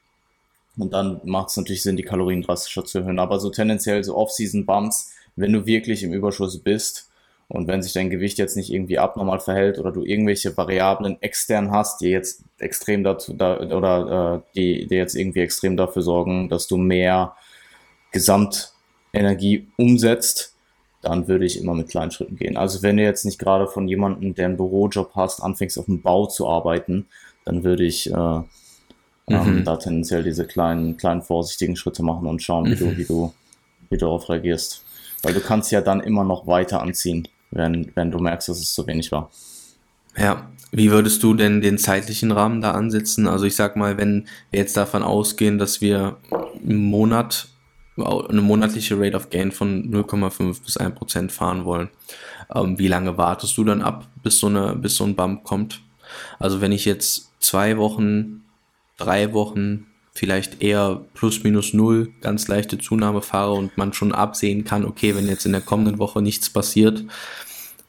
Und 0.76 0.92
dann 0.92 1.20
macht 1.24 1.50
es 1.50 1.56
natürlich 1.56 1.82
Sinn, 1.82 1.96
die 1.96 2.04
Kalorien 2.04 2.42
drastischer 2.42 2.84
zu 2.84 2.98
erhöhen. 2.98 3.18
Aber 3.18 3.40
so 3.40 3.50
tendenziell 3.50 4.02
so 4.04 4.16
Off-Season-Bumps, 4.16 5.12
wenn 5.36 5.52
du 5.52 5.66
wirklich 5.66 6.02
im 6.04 6.12
Überschuss 6.12 6.58
bist, 6.58 7.07
und 7.48 7.66
wenn 7.66 7.82
sich 7.82 7.94
dein 7.94 8.10
Gewicht 8.10 8.36
jetzt 8.36 8.56
nicht 8.56 8.70
irgendwie 8.70 8.98
abnormal 8.98 9.40
verhält 9.40 9.78
oder 9.78 9.90
du 9.90 10.04
irgendwelche 10.04 10.54
Variablen 10.56 11.20
extern 11.22 11.70
hast, 11.70 12.02
die 12.02 12.08
jetzt 12.08 12.44
extrem 12.58 13.02
dazu 13.04 13.32
da, 13.32 13.58
oder 13.58 14.42
äh, 14.44 14.54
die, 14.54 14.86
die 14.86 14.94
jetzt 14.94 15.14
irgendwie 15.14 15.40
extrem 15.40 15.76
dafür 15.76 16.02
sorgen, 16.02 16.50
dass 16.50 16.66
du 16.66 16.76
mehr 16.76 17.34
Gesamtenergie 18.12 19.66
umsetzt, 19.78 20.54
dann 21.00 21.26
würde 21.26 21.46
ich 21.46 21.58
immer 21.58 21.72
mit 21.72 21.88
kleinen 21.88 22.10
Schritten 22.10 22.36
gehen. 22.36 22.58
Also 22.58 22.82
wenn 22.82 22.98
du 22.98 23.02
jetzt 23.02 23.24
nicht 23.24 23.38
gerade 23.38 23.66
von 23.66 23.88
jemandem, 23.88 24.34
der 24.34 24.46
einen 24.46 24.56
Bürojob 24.58 25.12
hast, 25.14 25.40
anfängst 25.40 25.78
auf 25.78 25.86
dem 25.86 26.02
Bau 26.02 26.26
zu 26.26 26.50
arbeiten, 26.50 27.06
dann 27.46 27.64
würde 27.64 27.84
ich 27.84 28.10
äh, 28.10 28.14
ähm, 28.14 28.44
mhm. 29.26 29.30
ähm, 29.30 29.64
da 29.64 29.76
tendenziell 29.76 30.22
diese 30.22 30.46
kleinen, 30.46 30.98
kleinen 30.98 31.22
vorsichtigen 31.22 31.76
Schritte 31.76 32.02
machen 32.02 32.26
und 32.26 32.42
schauen, 32.42 32.66
wie 32.66 32.74
mhm. 32.74 32.78
du, 32.78 32.96
wie 32.98 33.04
du, 33.06 33.32
wie 33.88 33.96
du 33.96 34.04
darauf 34.04 34.28
reagierst. 34.28 34.84
Weil 35.22 35.32
du 35.32 35.40
kannst 35.40 35.72
ja 35.72 35.80
dann 35.80 36.00
immer 36.00 36.24
noch 36.24 36.46
weiter 36.46 36.82
anziehen 36.82 37.26
wenn, 37.50 37.90
wenn 37.94 38.10
du 38.10 38.18
merkst, 38.18 38.48
dass 38.48 38.58
es 38.58 38.74
zu 38.74 38.86
wenig 38.86 39.12
war. 39.12 39.30
Ja, 40.16 40.50
wie 40.72 40.90
würdest 40.90 41.22
du 41.22 41.34
denn 41.34 41.60
den 41.60 41.78
zeitlichen 41.78 42.32
Rahmen 42.32 42.60
da 42.60 42.72
ansetzen? 42.72 43.26
Also 43.26 43.46
ich 43.46 43.56
sag 43.56 43.76
mal, 43.76 43.96
wenn 43.96 44.26
wir 44.50 44.60
jetzt 44.60 44.76
davon 44.76 45.02
ausgehen, 45.02 45.58
dass 45.58 45.80
wir 45.80 46.16
im 46.64 46.84
Monat 46.84 47.48
eine 47.96 48.42
monatliche 48.42 48.98
Rate 48.98 49.16
of 49.16 49.30
Gain 49.30 49.50
von 49.50 49.90
0,5 49.90 50.62
bis 50.62 50.76
1 50.76 50.94
Prozent 50.94 51.32
fahren 51.32 51.64
wollen, 51.64 51.88
ähm, 52.54 52.78
wie 52.78 52.88
lange 52.88 53.18
wartest 53.18 53.56
du 53.56 53.64
dann 53.64 53.82
ab, 53.82 54.06
bis 54.22 54.38
so, 54.38 54.46
eine, 54.46 54.76
bis 54.76 54.96
so 54.96 55.04
ein 55.04 55.16
Bump 55.16 55.44
kommt? 55.44 55.82
Also 56.38 56.60
wenn 56.60 56.72
ich 56.72 56.84
jetzt 56.84 57.32
zwei 57.40 57.76
Wochen, 57.76 58.44
drei 58.96 59.32
Wochen, 59.32 59.86
vielleicht 60.18 60.62
eher 60.62 61.00
plus 61.14 61.44
minus 61.44 61.72
null, 61.72 62.10
ganz 62.20 62.48
leichte 62.48 62.78
Zunahme 62.78 63.22
fahre 63.22 63.52
und 63.52 63.78
man 63.78 63.92
schon 63.92 64.12
absehen 64.12 64.64
kann, 64.64 64.84
okay, 64.84 65.14
wenn 65.14 65.28
jetzt 65.28 65.46
in 65.46 65.52
der 65.52 65.60
kommenden 65.60 65.98
Woche 65.98 66.20
nichts 66.20 66.50
passiert, 66.50 67.04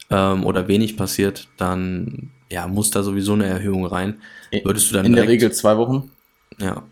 ähm, 0.09 0.45
oder 0.45 0.67
wenig 0.67 0.97
passiert, 0.97 1.47
dann 1.57 2.31
ja, 2.51 2.67
muss 2.67 2.91
da 2.91 3.03
sowieso 3.03 3.33
eine 3.33 3.45
Erhöhung 3.45 3.85
rein. 3.85 4.21
Würdest 4.63 4.89
du 4.89 4.95
dann 4.95 5.05
In 5.05 5.13
der 5.13 5.27
Regel 5.27 5.51
zwei 5.51 5.77
Wochen. 5.77 6.11
Ja. 6.59 6.83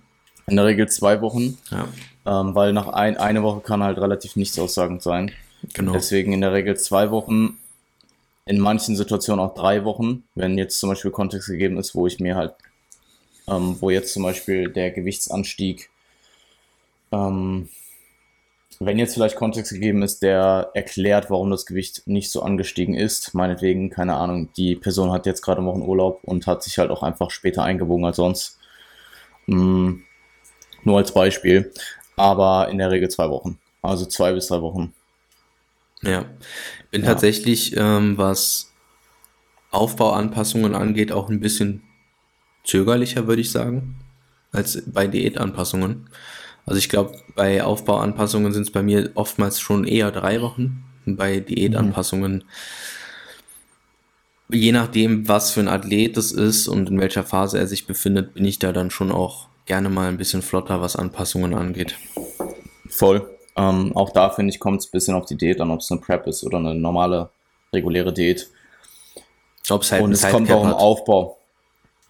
In 0.48 0.56
der 0.56 0.66
Regel 0.66 0.88
zwei 0.88 1.22
Wochen. 1.22 1.58
Ja. 1.72 1.88
Ähm, 2.26 2.56
weil 2.56 2.74
nach 2.74 2.88
ein, 2.88 3.18
eine 3.18 3.44
Woche 3.44 3.62
kann 3.62 3.84
halt 3.84 3.98
relativ 3.98 4.36
nichts 4.36 4.58
aussagend 4.60 5.02
sein. 5.02 5.32
Genau. 5.74 5.94
Deswegen 5.94 6.34
in 6.34 6.42
der 6.42 6.54
Regel 6.54 6.78
zwei 6.78 7.10
Wochen, 7.10 7.58
in 8.46 8.60
manchen 8.60 8.96
Situationen 8.96 9.44
auch 9.44 9.56
drei 9.56 9.84
Wochen, 9.84 10.24
wenn 10.36 10.58
jetzt 10.58 10.80
zum 10.80 10.90
Beispiel 10.90 11.12
Kontext 11.12 11.48
gegeben 11.48 11.78
ist, 11.78 11.96
wo 11.96 12.06
ich 12.06 12.20
mir 12.20 12.36
halt, 12.36 12.54
ähm, 13.48 13.78
wo 13.80 13.90
jetzt 13.90 14.14
zum 14.14 14.24
Beispiel 14.24 14.70
der 14.70 14.92
Gewichtsanstieg 14.92 15.90
ähm, 17.12 17.70
wenn 18.80 19.00
jetzt 19.00 19.16
vielleicht 19.16 19.36
Kontext 19.36 19.72
gegeben 19.72 20.04
ist, 20.04 20.22
der 20.22 20.70
erklärt, 20.74 21.30
warum 21.32 21.50
das 21.50 21.66
Gewicht 21.66 22.04
nicht 22.06 22.30
so 22.30 22.44
angestiegen 22.44 22.94
ist, 22.94 23.34
meinetwegen, 23.34 23.90
keine 23.90 24.16
Ahnung, 24.16 24.50
die 24.56 24.76
Person 24.76 25.12
hat 25.12 25.26
jetzt 25.26 25.42
gerade 25.42 25.66
Wochen 25.66 25.82
Urlaub 25.82 26.20
und 26.24 26.46
hat 26.46 26.62
sich 26.62 26.78
halt 26.78 26.92
auch 26.92 27.02
einfach 27.02 27.32
später 27.32 27.64
eingewogen 27.64 28.06
als 28.06 28.18
sonst, 28.18 28.60
mm, 29.48 29.94
Nur 30.84 30.98
als 30.98 31.12
Beispiel. 31.12 31.74
Aber 32.16 32.70
in 32.70 32.78
der 32.78 32.92
Regel 32.92 33.10
zwei 33.10 33.30
Wochen. 33.30 33.60
Also 33.82 34.06
zwei 34.06 34.32
bis 34.32 34.48
drei 34.48 34.62
Wochen. 34.62 34.94
Ja, 36.02 36.26
bin 36.92 37.02
ja. 37.02 37.08
tatsächlich, 37.08 37.76
ähm, 37.76 38.18
was 38.18 38.72
Aufbauanpassungen 39.72 40.76
angeht, 40.76 41.12
auch 41.12 41.30
ein 41.30 41.40
bisschen 41.40 41.84
zögerlicher, 42.68 43.28
würde 43.28 43.42
ich 43.42 43.52
sagen, 43.52 43.96
als 44.52 44.84
bei 44.86 45.08
Diätanpassungen. 45.08 46.10
Also 46.66 46.78
ich 46.78 46.90
glaube, 46.90 47.18
bei 47.36 47.64
Aufbauanpassungen 47.64 48.52
sind 48.54 48.64
es 48.64 48.72
bei 48.72 48.84
mir 48.84 49.12
oftmals 49.16 49.60
schon 49.60 49.86
eher 49.86 50.12
drei 50.12 50.42
Wochen. 50.42 50.84
Bei 51.06 51.40
Diätanpassungen, 51.40 52.44
mhm. 54.50 54.56
je 54.56 54.74
nachdem, 54.74 55.28
was 55.30 55.52
für 55.52 55.62
ein 55.62 55.70
Athlet 55.70 56.18
es 56.18 56.34
ist 56.34 56.68
und 56.68 56.90
in 56.90 57.00
welcher 57.00 57.24
Phase 57.24 57.58
er 57.58 57.68
sich 57.68 57.88
befindet, 57.88 58.34
bin 58.34 58.44
ich 58.44 58.60
da 58.60 58.74
dann 58.74 58.92
schon 58.92 59.14
auch 59.14 59.48
gerne 59.66 59.90
mal 59.90 60.10
ein 60.10 60.18
bisschen 60.18 60.42
flotter, 60.42 60.82
was 60.82 60.98
Anpassungen 60.98 61.54
angeht. 61.54 61.96
Voll. 62.90 63.30
Ähm, 63.56 63.96
auch 63.96 64.12
da 64.12 64.30
finde 64.30 64.54
ich, 64.54 64.60
kommt 64.60 64.82
es 64.82 64.88
ein 64.88 64.92
bisschen 64.92 65.16
auf 65.16 65.26
die 65.26 65.38
Diät 65.38 65.62
an, 65.62 65.72
ob 65.72 65.80
es 65.80 65.90
eine 65.90 66.02
Prep 66.02 66.28
ist 66.28 66.44
oder 66.44 66.58
eine 66.58 66.76
normale, 66.76 67.30
reguläre 67.72 68.14
Diät. 68.14 68.50
Ob's 69.70 69.92
halt 69.92 70.04
Und 70.04 70.12
es 70.12 70.28
kommt 70.30 70.52
auch 70.52 70.64
im 70.64 70.74
Aufbau. 70.74 71.37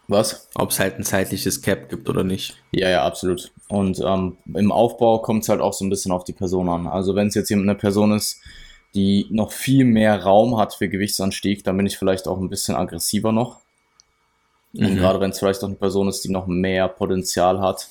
Was? 0.08 0.48
Ob 0.56 0.72
es 0.72 0.80
halt 0.80 0.98
ein 0.98 1.04
zeitliches 1.04 1.62
Cap 1.62 1.90
gibt 1.90 2.10
oder 2.10 2.24
nicht. 2.24 2.56
Ja, 2.72 2.90
ja, 2.90 3.06
absolut. 3.06 3.52
Und 3.68 4.00
ähm, 4.00 4.38
im 4.54 4.72
Aufbau 4.72 5.20
kommt 5.20 5.44
es 5.44 5.50
halt 5.50 5.60
auch 5.60 5.74
so 5.74 5.84
ein 5.84 5.90
bisschen 5.90 6.14
auf 6.14 6.24
die 6.24 6.34
Person 6.34 6.70
an. 6.70 6.88
Also 6.88 7.14
wenn 7.16 7.28
es 7.28 7.36
jetzt 7.36 7.52
eine 7.52 7.76
Person 7.76 8.14
ist, 8.14 8.40
die 8.96 9.28
noch 9.30 9.52
viel 9.52 9.84
mehr 9.84 10.24
Raum 10.24 10.58
hat 10.58 10.74
für 10.74 10.88
Gewichtsanstieg, 10.88 11.64
dann 11.64 11.76
bin 11.76 11.86
ich 11.86 11.98
vielleicht 11.98 12.28
auch 12.28 12.40
ein 12.40 12.50
bisschen 12.50 12.76
aggressiver 12.76 13.34
noch. 13.34 13.60
Mhm. 14.72 14.86
Und 14.86 14.96
gerade 14.98 15.20
wenn 15.20 15.32
es 15.32 15.40
vielleicht 15.40 15.62
auch 15.64 15.68
eine 15.68 15.76
Person 15.76 16.08
ist, 16.08 16.24
die 16.24 16.32
noch 16.32 16.48
mehr 16.48 16.88
Potenzial 16.88 17.60
hat, 17.60 17.90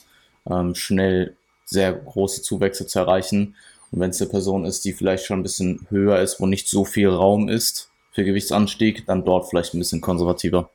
ähm, 0.50 0.74
schnell 0.74 1.36
sehr 1.66 1.92
große 1.92 2.42
Zuwächse 2.42 2.86
zu 2.86 2.98
erreichen. 2.98 3.56
Und 3.90 4.00
wenn 4.00 4.10
es 4.10 4.20
eine 4.22 4.30
Person 4.30 4.64
ist, 4.64 4.84
die 4.84 4.92
vielleicht 4.92 5.26
schon 5.26 5.40
ein 5.40 5.42
bisschen 5.42 5.86
höher 5.90 6.20
ist, 6.20 6.40
wo 6.40 6.46
nicht 6.46 6.68
so 6.68 6.84
viel 6.84 7.08
Raum 7.08 7.48
ist 7.48 7.90
für 8.12 8.24
Gewichtsanstieg, 8.24 9.04
dann 9.06 9.24
dort 9.24 9.48
vielleicht 9.48 9.74
ein 9.74 9.78
bisschen 9.78 10.00
konservativer. 10.00 10.70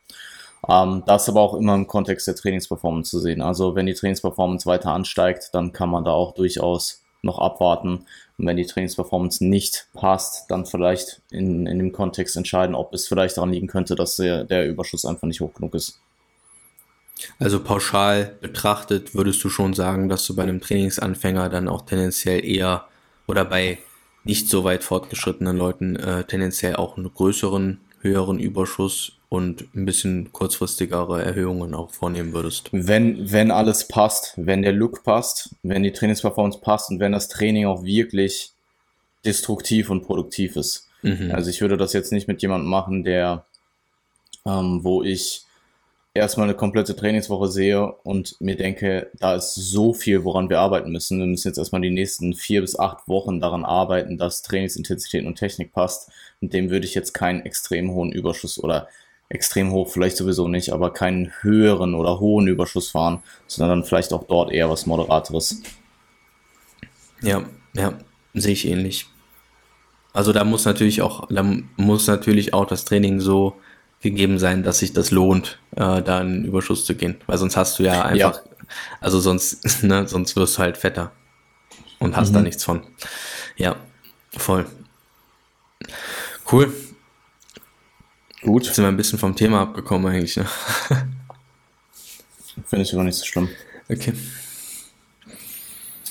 Ähm, 0.68 1.04
das 1.06 1.28
aber 1.28 1.42
auch 1.42 1.56
immer 1.56 1.76
im 1.76 1.88
Kontext 1.88 2.28
der 2.28 2.36
Trainingsperformance 2.36 3.10
zu 3.10 3.20
sehen. 3.20 3.42
Also 3.42 3.76
wenn 3.76 3.86
die 3.86 3.94
Trainingsperformance 3.94 4.66
weiter 4.66 4.92
ansteigt, 4.92 5.50
dann 5.54 5.74
kann 5.74 5.90
man 5.90 6.04
da 6.04 6.12
auch 6.12 6.34
durchaus 6.34 7.02
noch 7.24 7.40
abwarten. 7.40 8.06
Und 8.38 8.48
wenn 8.48 8.58
die 8.58 8.66
Trainingsperformance 8.66 9.46
nicht 9.46 9.88
passt, 9.94 10.50
dann 10.50 10.66
vielleicht 10.66 11.22
in, 11.30 11.68
in 11.68 11.80
dem 11.80 11.92
Kontext 11.92 12.36
entscheiden, 12.36 12.76
ob 12.76 12.94
es 12.94 13.08
vielleicht 13.08 13.38
daran 13.38 13.52
liegen 13.52 13.68
könnte, 13.68 13.96
dass 13.96 14.16
der, 14.16 14.44
der 14.44 14.68
Überschuss 14.68 15.06
einfach 15.06 15.28
nicht 15.28 15.42
hoch 15.42 15.54
genug 15.54 15.76
ist. 15.76 16.00
Also 17.38 17.64
pauschal 17.64 18.36
betrachtet 18.42 19.14
würdest 19.14 19.44
du 19.44 19.50
schon 19.50 19.76
sagen, 19.76 20.10
dass 20.10 20.26
du 20.26 20.36
bei 20.36 20.44
einem 20.44 20.60
Trainingsanfänger 20.60 21.50
dann 21.50 21.68
auch 21.68 21.84
tendenziell 21.84 22.44
eher 22.44 22.86
oder 23.28 23.46
bei 23.46 23.78
nicht 24.24 24.50
so 24.50 24.64
weit 24.64 24.84
fortgeschrittenen 24.84 25.56
Leuten 25.56 25.96
äh, 25.96 26.24
tendenziell 26.24 26.76
auch 26.76 26.98
einen 26.98 27.14
größeren, 27.14 27.80
höheren 28.02 28.40
Überschuss 28.40 29.14
und 29.32 29.74
ein 29.74 29.86
bisschen 29.86 30.34
kurzfristigere 30.34 31.24
Erhöhungen 31.24 31.74
auch 31.74 31.92
vornehmen 31.92 32.34
würdest. 32.34 32.68
Wenn, 32.74 33.32
wenn 33.32 33.50
alles 33.50 33.88
passt, 33.88 34.34
wenn 34.36 34.62
der 34.62 34.74
Look 34.74 35.06
passt, 35.06 35.56
wenn 35.64 35.84
die 35.84 35.94
Trainingsperformance 35.94 36.60
passt 36.60 36.92
und 36.92 37.00
wenn 37.00 37.14
das 37.14 37.30
Training 37.30 37.66
auch 37.66 37.86
wirklich 37.86 38.52
destruktiv 39.24 39.90
und 39.90 40.02
produktiv 40.02 40.58
ist. 40.58 40.90
Mhm. 41.02 41.32
Also 41.32 41.50
ich 41.50 41.62
würde 41.62 41.78
das 41.78 41.94
jetzt 41.94 42.12
nicht 42.12 42.28
mit 42.28 42.42
jemandem 42.42 42.70
machen, 42.70 43.06
der, 43.06 43.46
ähm, 44.46 44.84
wo 44.84 45.02
ich 45.02 45.46
erstmal 46.14 46.50
eine 46.50 46.58
komplette 46.58 46.94
Trainingswoche 46.94 47.48
sehe 47.48 47.90
und 47.90 48.36
mir 48.42 48.58
denke, 48.58 49.12
da 49.18 49.36
ist 49.36 49.56
so 49.56 49.94
viel, 49.94 50.26
woran 50.26 50.50
wir 50.50 50.60
arbeiten 50.60 50.92
müssen. 50.92 51.20
Wir 51.20 51.26
müssen 51.26 51.48
jetzt 51.48 51.58
erstmal 51.58 51.80
die 51.80 51.90
nächsten 51.90 52.34
vier 52.34 52.60
bis 52.60 52.78
acht 52.78 53.08
Wochen 53.08 53.40
daran 53.40 53.64
arbeiten, 53.64 54.18
dass 54.18 54.42
Trainingsintensität 54.42 55.26
und 55.26 55.36
Technik 55.36 55.72
passt. 55.72 56.12
Und 56.42 56.52
dem 56.52 56.70
würde 56.70 56.86
ich 56.86 56.96
jetzt 56.96 57.14
keinen 57.14 57.46
extrem 57.46 57.94
hohen 57.94 58.12
Überschuss 58.12 58.62
oder 58.62 58.90
extrem 59.32 59.72
hoch 59.72 59.90
vielleicht 59.90 60.18
sowieso 60.18 60.48
nicht, 60.48 60.74
aber 60.74 60.92
keinen 60.92 61.32
höheren 61.42 61.96
oder 61.96 62.20
hohen 62.20 62.48
Überschuss 62.48 62.92
fahren, 62.92 63.24
sondern 63.48 63.80
dann 63.80 63.88
vielleicht 63.88 64.14
auch 64.14 64.26
dort 64.26 64.52
eher 64.52 64.70
was 64.70 64.86
Moderateres. 64.86 65.62
Ja, 67.22 67.44
ja, 67.74 67.94
sehe 68.34 68.54
ich 68.54 68.68
ähnlich. 68.68 69.08
Also 70.14 70.34
da 70.34 70.44
muss 70.44 70.66
natürlich 70.66 71.02
auch, 71.02 71.28
da 71.30 71.44
muss 71.78 72.08
natürlich 72.08 72.54
auch 72.54 72.66
das 72.66 72.84
Training 72.84 73.22
so 73.22 73.56
gegeben 74.02 74.40
sein, 74.40 74.64
dass 74.64 74.80
sich 74.80 74.92
das 74.92 75.12
lohnt, 75.12 75.60
äh, 75.76 76.02
da 76.02 76.22
in 76.22 76.44
Überschuss 76.44 76.86
zu 76.86 76.96
gehen. 76.96 77.16
Weil 77.28 77.38
sonst 77.38 77.56
hast 77.56 77.80
du 77.80 77.84
ja 77.84 78.04
einfach, 78.04 78.44
ja. 78.44 78.68
also 79.00 79.20
sonst, 79.22 79.84
ne, 79.84 80.08
sonst 80.08 80.36
wirst 80.36 80.58
du 80.58 80.62
halt 80.62 80.76
fetter 80.78 81.12
und 82.00 82.18
hast 82.18 82.32
mhm. 82.32 82.34
da 82.34 82.42
nichts 82.42 82.64
von. 82.66 82.82
Ja, 83.56 83.78
voll. 84.36 84.66
Cool. 86.52 86.74
Gut. 88.42 88.66
Jetzt 88.66 88.76
sind 88.76 88.86
wir 88.86 88.90
ein 88.90 88.98
bisschen 88.98 89.20
vom 89.20 89.36
Thema 89.36 89.62
abgekommen 89.62 90.12
eigentlich. 90.12 90.36
Ne? 90.36 90.46
Finde 92.66 92.84
ich 92.84 92.94
aber 92.94 93.04
nicht 93.04 93.18
so 93.18 93.26
schlimm. 93.26 93.50
Okay. 93.90 94.14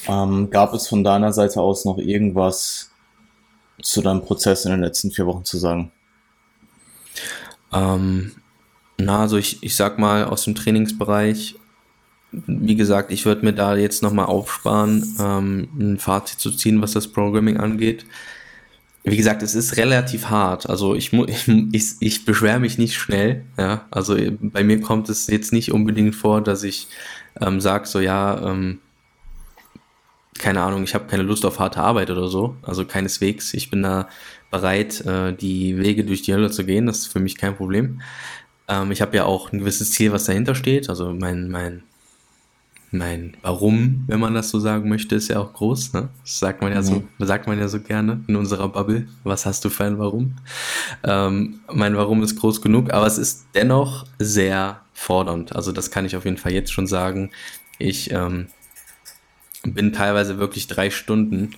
Ähm, 0.06 0.50
gab 0.50 0.72
es 0.74 0.88
von 0.88 1.04
deiner 1.04 1.32
Seite 1.32 1.60
aus 1.60 1.84
noch 1.84 1.98
irgendwas 1.98 2.90
zu 3.82 4.02
deinem 4.02 4.22
Prozess 4.22 4.64
in 4.64 4.70
den 4.70 4.80
letzten 4.80 5.10
vier 5.10 5.26
Wochen 5.26 5.44
zu 5.44 5.58
sagen? 5.58 5.90
Ähm, 7.72 8.32
na, 8.98 9.20
also 9.20 9.36
ich, 9.36 9.62
ich 9.62 9.76
sag 9.76 9.98
mal 9.98 10.24
aus 10.24 10.44
dem 10.44 10.54
Trainingsbereich, 10.54 11.56
wie 12.32 12.76
gesagt, 12.76 13.10
ich 13.10 13.26
würde 13.26 13.44
mir 13.44 13.52
da 13.52 13.74
jetzt 13.76 14.02
nochmal 14.02 14.26
aufsparen, 14.26 15.16
ähm, 15.18 15.68
ein 15.78 15.98
Fazit 15.98 16.38
zu 16.38 16.52
ziehen, 16.52 16.80
was 16.80 16.92
das 16.92 17.08
Programming 17.08 17.56
angeht. 17.56 18.04
Wie 19.02 19.16
gesagt, 19.16 19.42
es 19.42 19.54
ist 19.54 19.76
relativ 19.78 20.26
hart. 20.26 20.68
Also 20.68 20.94
ich, 20.94 21.12
ich, 21.12 21.94
ich, 22.00 22.24
beschwere 22.24 22.60
mich 22.60 22.76
nicht 22.76 22.96
schnell. 22.96 23.44
Ja? 23.56 23.86
Also 23.90 24.16
bei 24.40 24.62
mir 24.62 24.80
kommt 24.80 25.08
es 25.08 25.26
jetzt 25.28 25.52
nicht 25.52 25.72
unbedingt 25.72 26.14
vor, 26.14 26.42
dass 26.42 26.62
ich 26.62 26.88
ähm, 27.40 27.60
sage, 27.60 27.86
so 27.86 27.98
ja, 27.98 28.50
ähm, 28.50 28.78
keine 30.38 30.62
Ahnung, 30.62 30.84
ich 30.84 30.94
habe 30.94 31.06
keine 31.06 31.22
Lust 31.22 31.44
auf 31.44 31.58
harte 31.58 31.80
Arbeit 31.80 32.10
oder 32.10 32.28
so. 32.28 32.56
Also 32.62 32.84
keineswegs. 32.84 33.54
Ich 33.54 33.70
bin 33.70 33.82
da 33.82 34.08
bereit, 34.50 35.00
äh, 35.06 35.32
die 35.32 35.78
Wege 35.78 36.04
durch 36.04 36.22
die 36.22 36.34
Hölle 36.34 36.50
zu 36.50 36.64
gehen. 36.64 36.86
Das 36.86 36.98
ist 36.98 37.06
für 37.12 37.20
mich 37.20 37.36
kein 37.36 37.56
Problem. 37.56 38.02
Ähm, 38.68 38.90
ich 38.92 39.00
habe 39.00 39.16
ja 39.16 39.24
auch 39.24 39.52
ein 39.52 39.60
gewisses 39.60 39.92
Ziel, 39.92 40.12
was 40.12 40.24
dahinter 40.24 40.54
steht. 40.54 40.90
Also 40.90 41.12
mein, 41.12 41.48
mein, 41.48 41.84
mein 42.92 43.36
Warum, 43.42 44.04
wenn 44.08 44.18
man 44.18 44.34
das 44.34 44.50
so 44.50 44.58
sagen 44.58 44.88
möchte, 44.88 45.14
ist 45.14 45.28
ja 45.28 45.38
auch 45.38 45.52
groß. 45.52 45.92
Ne? 45.92 46.08
Das 46.22 46.38
sagt 46.40 46.60
man 46.60 46.72
ja 46.72 46.82
so, 46.82 46.94
mhm. 46.94 47.26
sagt 47.26 47.46
man 47.46 47.58
ja 47.58 47.68
so 47.68 47.80
gerne 47.80 48.20
in 48.26 48.36
unserer 48.36 48.68
Bubble. 48.68 49.06
Was 49.22 49.46
hast 49.46 49.64
du 49.64 49.68
für 49.68 49.84
ein 49.84 49.98
Warum? 49.98 50.34
Ähm, 51.04 51.60
mein 51.72 51.96
Warum 51.96 52.22
ist 52.22 52.36
groß 52.36 52.60
genug, 52.62 52.92
aber 52.92 53.06
es 53.06 53.18
ist 53.18 53.46
dennoch 53.54 54.06
sehr 54.18 54.80
fordernd. 54.92 55.54
Also 55.54 55.72
das 55.72 55.90
kann 55.90 56.04
ich 56.04 56.16
auf 56.16 56.24
jeden 56.24 56.36
Fall 56.36 56.52
jetzt 56.52 56.72
schon 56.72 56.86
sagen. 56.86 57.30
Ich 57.78 58.10
ähm, 58.10 58.48
bin 59.62 59.92
teilweise 59.92 60.38
wirklich 60.38 60.66
drei 60.66 60.90
Stunden 60.90 61.52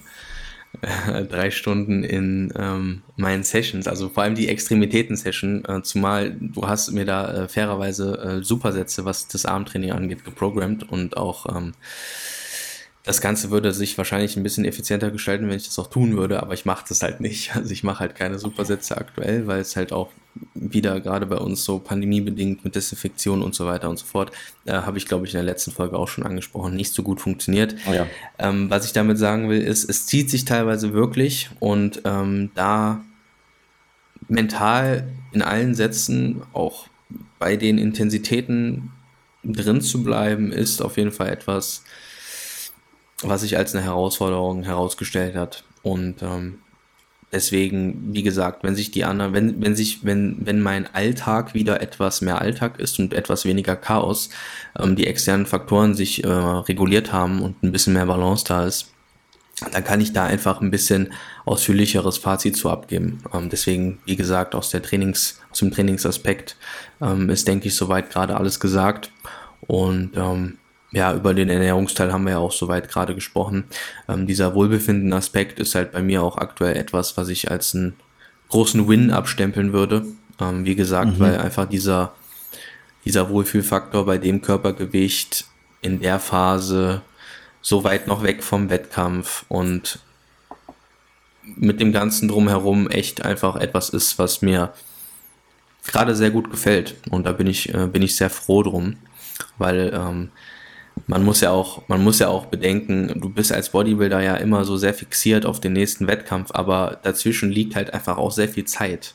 drei 1.28 1.50
Stunden 1.50 2.02
in 2.02 2.52
ähm, 2.56 3.02
meinen 3.16 3.44
Sessions, 3.44 3.86
also 3.86 4.08
vor 4.08 4.24
allem 4.24 4.34
die 4.34 4.48
Extremitäten-Session, 4.48 5.64
äh, 5.64 5.82
zumal 5.82 6.32
du 6.32 6.66
hast 6.66 6.90
mir 6.90 7.04
da 7.04 7.44
äh, 7.44 7.48
fairerweise 7.48 8.18
äh, 8.18 8.44
Supersätze, 8.44 9.04
was 9.04 9.28
das 9.28 9.46
Armtraining 9.46 9.92
angeht, 9.92 10.24
geprogrammt 10.24 10.88
und 10.88 11.16
auch 11.16 11.46
ähm, 11.56 11.72
das 13.04 13.20
Ganze 13.20 13.50
würde 13.50 13.72
sich 13.72 13.98
wahrscheinlich 13.98 14.36
ein 14.36 14.44
bisschen 14.44 14.64
effizienter 14.64 15.10
gestalten, 15.10 15.48
wenn 15.48 15.56
ich 15.56 15.66
das 15.66 15.78
auch 15.78 15.88
tun 15.88 16.16
würde, 16.16 16.40
aber 16.40 16.54
ich 16.54 16.64
mache 16.64 16.84
das 16.88 17.02
halt 17.02 17.20
nicht. 17.20 17.54
Also 17.62 17.72
ich 17.72 17.82
mache 17.82 18.00
halt 18.00 18.14
keine 18.14 18.38
Supersätze 18.38 18.96
aktuell, 18.96 19.46
weil 19.46 19.60
es 19.60 19.76
halt 19.76 19.92
auch 19.92 20.10
wieder 20.54 21.00
gerade 21.00 21.26
bei 21.26 21.36
uns 21.36 21.64
so 21.64 21.78
pandemiebedingt 21.78 22.64
mit 22.64 22.74
Desinfektion 22.74 23.42
und 23.42 23.54
so 23.54 23.66
weiter 23.66 23.90
und 23.90 23.98
so 23.98 24.06
fort, 24.06 24.32
äh, 24.64 24.72
habe 24.72 24.98
ich 24.98 25.06
glaube 25.06 25.26
ich 25.26 25.34
in 25.34 25.38
der 25.38 25.44
letzten 25.44 25.72
Folge 25.72 25.98
auch 25.98 26.08
schon 26.08 26.24
angesprochen, 26.24 26.74
nicht 26.74 26.94
so 26.94 27.02
gut 27.02 27.20
funktioniert. 27.20 27.74
Oh 27.88 27.92
ja. 27.92 28.06
ähm, 28.38 28.70
was 28.70 28.86
ich 28.86 28.92
damit 28.92 29.18
sagen 29.18 29.48
will, 29.48 29.60
ist, 29.60 29.88
es 29.88 30.06
zieht 30.06 30.30
sich 30.30 30.44
teilweise 30.44 30.92
wirklich 30.92 31.50
und 31.60 32.02
ähm, 32.04 32.50
da 32.54 33.04
mental 34.28 35.08
in 35.32 35.42
allen 35.42 35.74
Sätzen 35.74 36.42
auch 36.52 36.86
bei 37.38 37.56
den 37.56 37.78
Intensitäten 37.78 38.90
drin 39.44 39.80
zu 39.80 40.02
bleiben, 40.02 40.52
ist 40.52 40.80
auf 40.80 40.96
jeden 40.96 41.12
Fall 41.12 41.28
etwas, 41.28 41.84
was 43.22 43.42
sich 43.42 43.56
als 43.56 43.74
eine 43.74 43.84
Herausforderung 43.84 44.64
herausgestellt 44.64 45.34
hat. 45.34 45.64
Und 45.82 46.22
ähm, 46.22 46.58
deswegen, 47.32 48.14
wie 48.14 48.22
gesagt, 48.22 48.62
wenn 48.62 48.74
sich 48.74 48.90
die 48.90 49.04
anderen, 49.04 49.32
wenn, 49.32 49.62
wenn 49.62 49.74
sich, 49.74 50.04
wenn, 50.04 50.38
wenn 50.44 50.60
mein 50.60 50.92
Alltag 50.94 51.54
wieder 51.54 51.80
etwas 51.80 52.20
mehr 52.20 52.40
Alltag 52.40 52.78
ist 52.78 52.98
und 52.98 53.14
etwas 53.14 53.44
weniger 53.44 53.76
Chaos, 53.76 54.30
ähm, 54.78 54.96
die 54.96 55.06
externen 55.06 55.46
Faktoren 55.46 55.94
sich 55.94 56.22
äh, 56.22 56.28
reguliert 56.28 57.12
haben 57.12 57.42
und 57.42 57.62
ein 57.62 57.72
bisschen 57.72 57.94
mehr 57.94 58.06
Balance 58.06 58.44
da 58.46 58.66
ist, 58.66 58.92
dann 59.70 59.84
kann 59.84 60.00
ich 60.00 60.12
da 60.12 60.24
einfach 60.24 60.60
ein 60.60 60.70
bisschen 60.70 61.12
ausführlicheres 61.44 62.18
Fazit 62.18 62.56
zu 62.56 62.70
abgeben. 62.70 63.18
Ähm, 63.32 63.48
deswegen, 63.48 64.00
wie 64.04 64.16
gesagt, 64.16 64.54
aus 64.54 64.70
der 64.70 64.82
Trainings, 64.82 65.40
aus 65.50 65.58
dem 65.58 65.70
Trainingsaspekt 65.70 66.56
ähm, 67.00 67.30
ist, 67.30 67.46
denke 67.46 67.68
ich, 67.68 67.76
soweit 67.76 68.10
gerade 68.10 68.36
alles 68.36 68.60
gesagt. 68.60 69.10
Und 69.66 70.16
ähm, 70.16 70.58
ja, 70.92 71.14
über 71.14 71.34
den 71.34 71.48
Ernährungsteil 71.48 72.12
haben 72.12 72.24
wir 72.24 72.32
ja 72.32 72.38
auch 72.38 72.52
soweit 72.52 72.88
gerade 72.90 73.14
gesprochen. 73.14 73.64
Ähm, 74.08 74.26
dieser 74.26 74.54
Wohlbefinden-Aspekt 74.54 75.58
ist 75.58 75.74
halt 75.74 75.92
bei 75.92 76.02
mir 76.02 76.22
auch 76.22 76.36
aktuell 76.36 76.76
etwas, 76.76 77.16
was 77.16 77.28
ich 77.28 77.50
als 77.50 77.74
einen 77.74 77.94
großen 78.50 78.86
Win 78.86 79.10
abstempeln 79.10 79.72
würde. 79.72 80.04
Ähm, 80.38 80.64
wie 80.66 80.76
gesagt, 80.76 81.18
mhm. 81.18 81.20
weil 81.20 81.38
einfach 81.38 81.66
dieser, 81.66 82.12
dieser 83.04 83.30
Wohlfühlfaktor 83.30 84.04
bei 84.04 84.18
dem 84.18 84.42
Körpergewicht 84.42 85.46
in 85.80 86.00
der 86.00 86.20
Phase 86.20 87.02
so 87.62 87.84
weit 87.84 88.06
noch 88.06 88.22
weg 88.22 88.42
vom 88.42 88.68
Wettkampf 88.68 89.44
und 89.48 90.00
mit 91.42 91.80
dem 91.80 91.92
Ganzen 91.92 92.28
drumherum 92.28 92.88
echt 92.88 93.24
einfach 93.24 93.56
etwas 93.56 93.88
ist, 93.88 94.18
was 94.18 94.42
mir 94.42 94.74
gerade 95.86 96.14
sehr 96.14 96.30
gut 96.30 96.50
gefällt. 96.50 96.96
Und 97.10 97.24
da 97.24 97.32
bin 97.32 97.46
ich, 97.46 97.72
äh, 97.74 97.86
bin 97.86 98.02
ich 98.02 98.14
sehr 98.14 98.30
froh 98.30 98.62
drum, 98.62 98.96
weil 99.58 99.92
ähm, 99.94 100.30
man 101.06 101.24
muss 101.24 101.40
ja 101.40 101.50
auch, 101.50 101.88
man 101.88 102.02
muss 102.02 102.18
ja 102.18 102.28
auch 102.28 102.46
bedenken, 102.46 103.20
du 103.20 103.28
bist 103.28 103.52
als 103.52 103.70
Bodybuilder 103.70 104.20
ja 104.20 104.36
immer 104.36 104.64
so 104.64 104.76
sehr 104.76 104.94
fixiert 104.94 105.46
auf 105.46 105.60
den 105.60 105.72
nächsten 105.72 106.06
Wettkampf, 106.06 106.50
aber 106.52 107.00
dazwischen 107.02 107.50
liegt 107.50 107.76
halt 107.76 107.92
einfach 107.92 108.18
auch 108.18 108.30
sehr 108.30 108.48
viel 108.48 108.64
Zeit. 108.64 109.14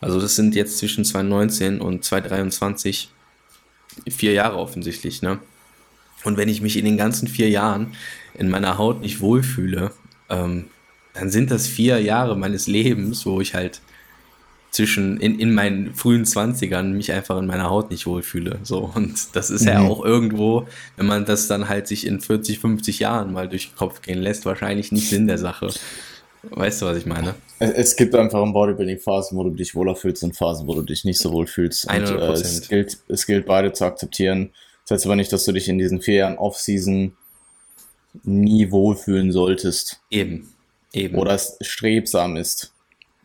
Also 0.00 0.20
das 0.20 0.36
sind 0.36 0.54
jetzt 0.54 0.78
zwischen 0.78 1.04
2019 1.04 1.80
und 1.80 2.04
2023 2.04 3.10
vier 4.08 4.32
Jahre 4.32 4.56
offensichtlich, 4.58 5.22
ne? 5.22 5.38
Und 6.24 6.36
wenn 6.36 6.48
ich 6.48 6.60
mich 6.60 6.76
in 6.76 6.84
den 6.84 6.96
ganzen 6.96 7.28
vier 7.28 7.48
Jahren 7.48 7.94
in 8.34 8.48
meiner 8.48 8.78
Haut 8.78 9.00
nicht 9.00 9.20
wohlfühle, 9.20 9.92
ähm, 10.28 10.66
dann 11.14 11.30
sind 11.30 11.50
das 11.50 11.66
vier 11.66 12.00
Jahre 12.00 12.36
meines 12.36 12.66
Lebens, 12.66 13.24
wo 13.24 13.40
ich 13.40 13.54
halt 13.54 13.80
zwischen 14.70 15.18
in, 15.18 15.38
in 15.38 15.54
meinen 15.54 15.94
frühen 15.94 16.24
Zwanzigern 16.24 16.92
mich 16.92 17.12
einfach 17.12 17.38
in 17.38 17.46
meiner 17.46 17.70
Haut 17.70 17.90
nicht 17.90 18.06
wohlfühle. 18.06 18.58
So, 18.62 18.90
und 18.94 19.34
das 19.34 19.50
ist 19.50 19.62
mhm. 19.62 19.68
ja 19.68 19.80
auch 19.80 20.04
irgendwo, 20.04 20.66
wenn 20.96 21.06
man 21.06 21.24
das 21.24 21.48
dann 21.48 21.68
halt 21.68 21.86
sich 21.88 22.06
in 22.06 22.20
40, 22.20 22.58
50 22.58 22.98
Jahren 22.98 23.32
mal 23.32 23.48
durch 23.48 23.70
den 23.70 23.76
Kopf 23.76 24.02
gehen 24.02 24.18
lässt, 24.18 24.44
wahrscheinlich 24.46 24.92
nicht 24.92 25.08
Sinn 25.08 25.26
der 25.26 25.38
Sache. 25.38 25.70
Weißt 26.42 26.82
du, 26.82 26.86
was 26.86 26.96
ich 26.96 27.06
meine? 27.06 27.34
Es 27.58 27.96
gibt 27.96 28.14
einfach 28.14 28.42
im 28.42 28.52
Bodybuilding 28.52 29.00
Phasen, 29.00 29.36
wo 29.36 29.44
du 29.44 29.50
dich 29.50 29.74
wohler 29.74 29.96
fühlst 29.96 30.22
und 30.22 30.36
Phasen, 30.36 30.68
wo 30.68 30.74
du 30.74 30.82
dich 30.82 31.04
nicht 31.04 31.18
so 31.18 31.32
wohl 31.32 31.46
fühlst. 31.46 31.86
Und, 31.86 31.94
äh, 31.94 32.32
es, 32.32 32.68
gilt, 32.68 32.98
es 33.08 33.26
gilt 33.26 33.46
beide 33.46 33.72
zu 33.72 33.84
akzeptieren. 33.84 34.50
Das 34.84 34.98
heißt 34.98 35.06
aber 35.06 35.16
nicht, 35.16 35.32
dass 35.32 35.44
du 35.44 35.52
dich 35.52 35.68
in 35.68 35.78
diesen 35.78 36.00
vier 36.00 36.14
Jahren 36.14 36.38
Off-Season 36.38 37.16
nie 38.22 38.70
wohlfühlen 38.70 39.32
solltest. 39.32 40.00
Eben. 40.10 40.48
Eben. 40.92 41.16
Oder 41.16 41.32
es 41.32 41.56
strebsam 41.60 42.36
ist. 42.36 42.72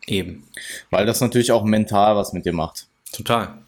Eben. 0.06 0.44
Weil 0.90 1.06
das 1.06 1.20
natürlich 1.20 1.52
auch 1.52 1.64
mental 1.64 2.16
was 2.16 2.32
mit 2.32 2.44
dir 2.44 2.52
macht. 2.52 2.86
Total. 3.12 3.58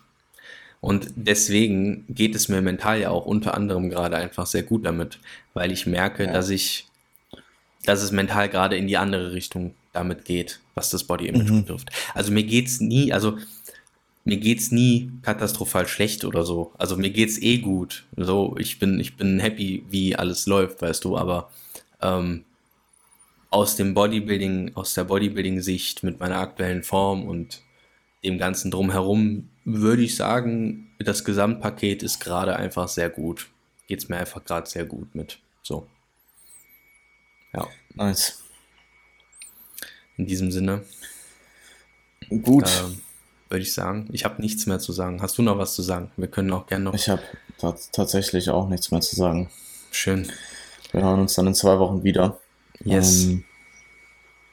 Und 0.80 1.08
deswegen 1.16 2.04
geht 2.08 2.34
es 2.34 2.48
mir 2.48 2.60
mental 2.60 3.00
ja 3.00 3.10
auch 3.10 3.26
unter 3.26 3.54
anderem 3.54 3.90
gerade 3.90 4.16
einfach 4.16 4.46
sehr 4.46 4.62
gut 4.62 4.84
damit, 4.84 5.18
weil 5.54 5.72
ich 5.72 5.86
merke, 5.86 6.24
ja. 6.24 6.32
dass 6.32 6.50
ich, 6.50 6.86
dass 7.84 8.02
es 8.02 8.12
mental 8.12 8.48
gerade 8.48 8.76
in 8.76 8.86
die 8.86 8.96
andere 8.96 9.32
Richtung 9.32 9.74
damit 9.92 10.24
geht, 10.24 10.60
was 10.74 10.90
das 10.90 11.04
Body 11.04 11.26
Image 11.26 11.50
mhm. 11.50 11.62
betrifft. 11.62 11.90
Also 12.14 12.30
mir 12.30 12.44
geht's 12.44 12.80
nie, 12.80 13.12
also 13.12 13.38
mir 14.24 14.36
geht's 14.36 14.70
nie 14.70 15.10
katastrophal 15.22 15.88
schlecht 15.88 16.24
oder 16.24 16.44
so. 16.44 16.72
Also 16.78 16.96
mir 16.96 17.10
geht's 17.10 17.40
eh 17.40 17.58
gut. 17.58 18.04
So, 18.16 18.56
ich 18.58 18.78
bin, 18.78 19.00
ich 19.00 19.16
bin 19.16 19.40
happy, 19.40 19.84
wie 19.88 20.16
alles 20.16 20.46
läuft, 20.46 20.82
weißt 20.82 21.04
du, 21.04 21.16
aber 21.16 21.50
ähm, 22.02 22.44
aus 23.50 23.76
dem 23.76 23.94
Bodybuilding, 23.94 24.72
aus 24.74 24.94
der 24.94 25.04
Bodybuilding-Sicht 25.04 26.02
mit 26.02 26.20
meiner 26.20 26.38
aktuellen 26.38 26.82
Form 26.82 27.26
und 27.26 27.62
dem 28.24 28.38
Ganzen 28.38 28.70
drumherum, 28.70 29.48
würde 29.64 30.02
ich 30.02 30.16
sagen, 30.16 30.90
das 30.98 31.24
Gesamtpaket 31.24 32.02
ist 32.02 32.20
gerade 32.20 32.56
einfach 32.56 32.88
sehr 32.88 33.10
gut. 33.10 33.48
Geht 33.86 34.00
es 34.00 34.08
mir 34.08 34.16
einfach 34.16 34.44
gerade 34.44 34.68
sehr 34.68 34.84
gut 34.84 35.14
mit. 35.14 35.38
So. 35.62 35.86
Ja. 37.52 37.68
Nice. 37.94 38.42
In 40.16 40.26
diesem 40.26 40.50
Sinne. 40.50 40.84
Gut. 42.28 42.68
Ähm, 42.80 43.00
würde 43.48 43.62
ich 43.62 43.72
sagen. 43.72 44.08
Ich 44.12 44.24
habe 44.24 44.42
nichts 44.42 44.66
mehr 44.66 44.78
zu 44.78 44.92
sagen. 44.92 45.22
Hast 45.22 45.38
du 45.38 45.42
noch 45.42 45.58
was 45.58 45.74
zu 45.74 45.82
sagen? 45.82 46.10
Wir 46.16 46.28
können 46.28 46.52
auch 46.52 46.66
gerne 46.66 46.84
noch. 46.84 46.94
Ich 46.94 47.08
habe 47.08 47.22
tatsächlich 47.92 48.50
auch 48.50 48.68
nichts 48.68 48.90
mehr 48.90 49.00
zu 49.00 49.14
sagen. 49.14 49.50
Schön. 49.92 50.30
Wir 50.92 51.02
hören 51.02 51.20
uns 51.20 51.34
dann 51.34 51.46
in 51.46 51.54
zwei 51.54 51.78
Wochen 51.78 52.02
wieder. 52.02 52.40
Yes. 52.84 53.24
Ähm, 53.24 53.44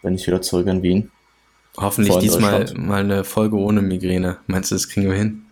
bin 0.01 0.15
ich 0.15 0.27
wieder 0.27 0.41
zurück 0.41 0.67
in 0.67 0.83
Wien. 0.83 1.11
Hoffentlich 1.77 2.17
diesmal 2.17 2.71
mal 2.75 2.99
eine 2.99 3.23
Folge 3.23 3.55
ohne 3.57 3.81
Migräne. 3.81 4.37
Meinst 4.47 4.71
du, 4.71 4.75
das 4.75 4.87
kriegen 4.87 5.09
wir 5.09 5.17
hin? 5.17 5.45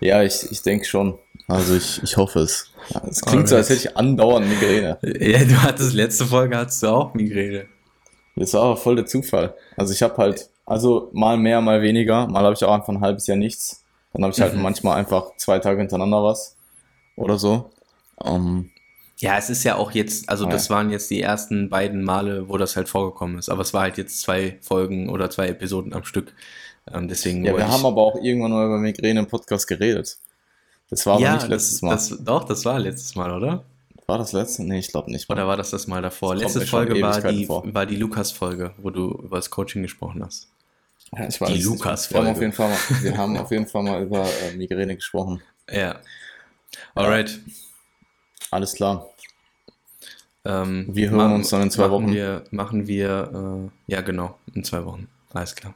Ja, 0.00 0.22
ich, 0.22 0.50
ich 0.50 0.62
denke 0.62 0.86
schon. 0.86 1.18
Also 1.48 1.74
ich, 1.74 2.02
ich 2.02 2.16
hoffe 2.16 2.40
es. 2.40 2.70
Es 3.08 3.20
klingt 3.20 3.26
Alright. 3.26 3.48
so, 3.48 3.56
als 3.56 3.68
hätte 3.68 3.88
ich 3.88 3.96
andauernd 3.96 4.48
Migräne. 4.48 4.98
Ja, 5.02 5.44
du 5.44 5.62
hattest 5.62 5.92
letzte 5.92 6.26
Folge 6.26 6.56
hattest 6.56 6.82
du 6.82 6.88
auch 6.88 7.14
Migräne. 7.14 7.66
Das 8.34 8.52
war 8.54 8.62
aber 8.62 8.76
voll 8.76 8.96
der 8.96 9.06
Zufall. 9.06 9.54
Also 9.76 9.92
ich 9.92 10.02
habe 10.02 10.16
halt, 10.16 10.50
also 10.64 11.10
mal 11.12 11.36
mehr, 11.36 11.60
mal 11.60 11.82
weniger. 11.82 12.26
Mal 12.26 12.44
habe 12.44 12.54
ich 12.54 12.64
auch 12.64 12.72
einfach 12.72 12.88
ein 12.88 13.00
halbes 13.00 13.26
Jahr 13.26 13.36
nichts. 13.36 13.82
Dann 14.12 14.24
habe 14.24 14.32
ich 14.32 14.40
halt 14.40 14.54
mhm. 14.54 14.62
manchmal 14.62 14.98
einfach 14.98 15.36
zwei 15.36 15.58
Tage 15.58 15.80
hintereinander 15.80 16.22
was. 16.22 16.56
Oder 17.16 17.38
so. 17.38 17.70
Um, 18.16 18.36
ähm, 18.36 18.70
ja, 19.18 19.38
es 19.38 19.48
ist 19.48 19.64
ja 19.64 19.76
auch 19.76 19.92
jetzt, 19.92 20.28
also 20.28 20.44
ja. 20.44 20.50
das 20.50 20.68
waren 20.68 20.90
jetzt 20.90 21.10
die 21.10 21.22
ersten 21.22 21.70
beiden 21.70 22.04
Male, 22.04 22.48
wo 22.48 22.58
das 22.58 22.76
halt 22.76 22.88
vorgekommen 22.88 23.38
ist. 23.38 23.48
Aber 23.48 23.62
es 23.62 23.72
war 23.72 23.82
halt 23.82 23.96
jetzt 23.96 24.20
zwei 24.20 24.58
Folgen 24.60 25.08
oder 25.08 25.30
zwei 25.30 25.48
Episoden 25.48 25.94
am 25.94 26.04
Stück. 26.04 26.34
Ähm, 26.92 27.08
deswegen 27.08 27.44
ja, 27.44 27.56
wir 27.56 27.68
haben 27.68 27.84
aber 27.84 28.02
auch 28.02 28.16
irgendwann 28.22 28.52
mal 28.52 28.66
über 28.66 28.78
Migräne 28.78 29.20
im 29.20 29.26
Podcast 29.26 29.66
geredet. 29.66 30.18
Das 30.90 31.06
war 31.06 31.18
ja, 31.18 31.30
aber 31.30 31.38
nicht 31.38 31.48
letztes 31.48 31.82
Mal. 31.82 31.92
Das, 31.92 32.16
doch, 32.20 32.44
das 32.44 32.64
war 32.64 32.78
letztes 32.78 33.14
Mal, 33.14 33.32
oder? 33.32 33.64
War 34.06 34.18
das 34.18 34.32
letzte? 34.32 34.62
Nee, 34.62 34.78
ich 34.78 34.88
glaube 34.88 35.10
nicht. 35.10 35.28
Mal. 35.28 35.34
Oder 35.34 35.48
war 35.48 35.56
das 35.56 35.70
das 35.70 35.86
Mal 35.86 36.02
davor? 36.02 36.34
Das 36.34 36.54
Letzte 36.54 36.66
Folge 36.66 37.00
war 37.00 37.20
die, 37.22 37.48
war 37.48 37.86
die 37.86 37.96
Lukas-Folge, 37.96 38.74
wo 38.76 38.90
du 38.90 39.10
über 39.24 39.36
das 39.36 39.50
Coaching 39.50 39.82
gesprochen 39.82 40.22
hast. 40.24 40.48
Ja, 41.12 41.26
ich 41.26 41.40
weiß. 41.40 41.52
Die 41.52 41.62
Lukas-Folge. 41.62 42.24
Wir, 42.24 42.30
haben 42.30 42.36
auf 42.36 42.40
jeden 42.40 42.52
Fall 42.52 42.68
mal, 42.68 42.78
wir 43.02 43.16
haben 43.16 43.36
auf 43.36 43.50
jeden 43.50 43.66
Fall 43.66 43.82
mal 43.82 44.02
über 44.02 44.24
äh, 44.24 44.56
Migräne 44.56 44.94
gesprochen. 44.94 45.42
Ja. 45.70 46.00
Alright. 46.94 47.30
Ja. 47.30 47.52
Alles 48.50 48.74
klar. 48.74 49.06
Ähm, 50.44 50.86
wir 50.88 51.10
hören 51.10 51.18
machen, 51.18 51.34
uns 51.34 51.48
dann 51.50 51.62
in 51.62 51.70
zwei 51.70 51.88
machen 51.88 51.92
Wochen. 51.92 52.12
Wir, 52.12 52.44
machen 52.50 52.86
wir, 52.86 53.70
äh, 53.88 53.92
ja 53.92 54.00
genau, 54.00 54.38
in 54.54 54.62
zwei 54.62 54.84
Wochen. 54.84 55.08
Alles 55.32 55.54
klar. 55.54 55.74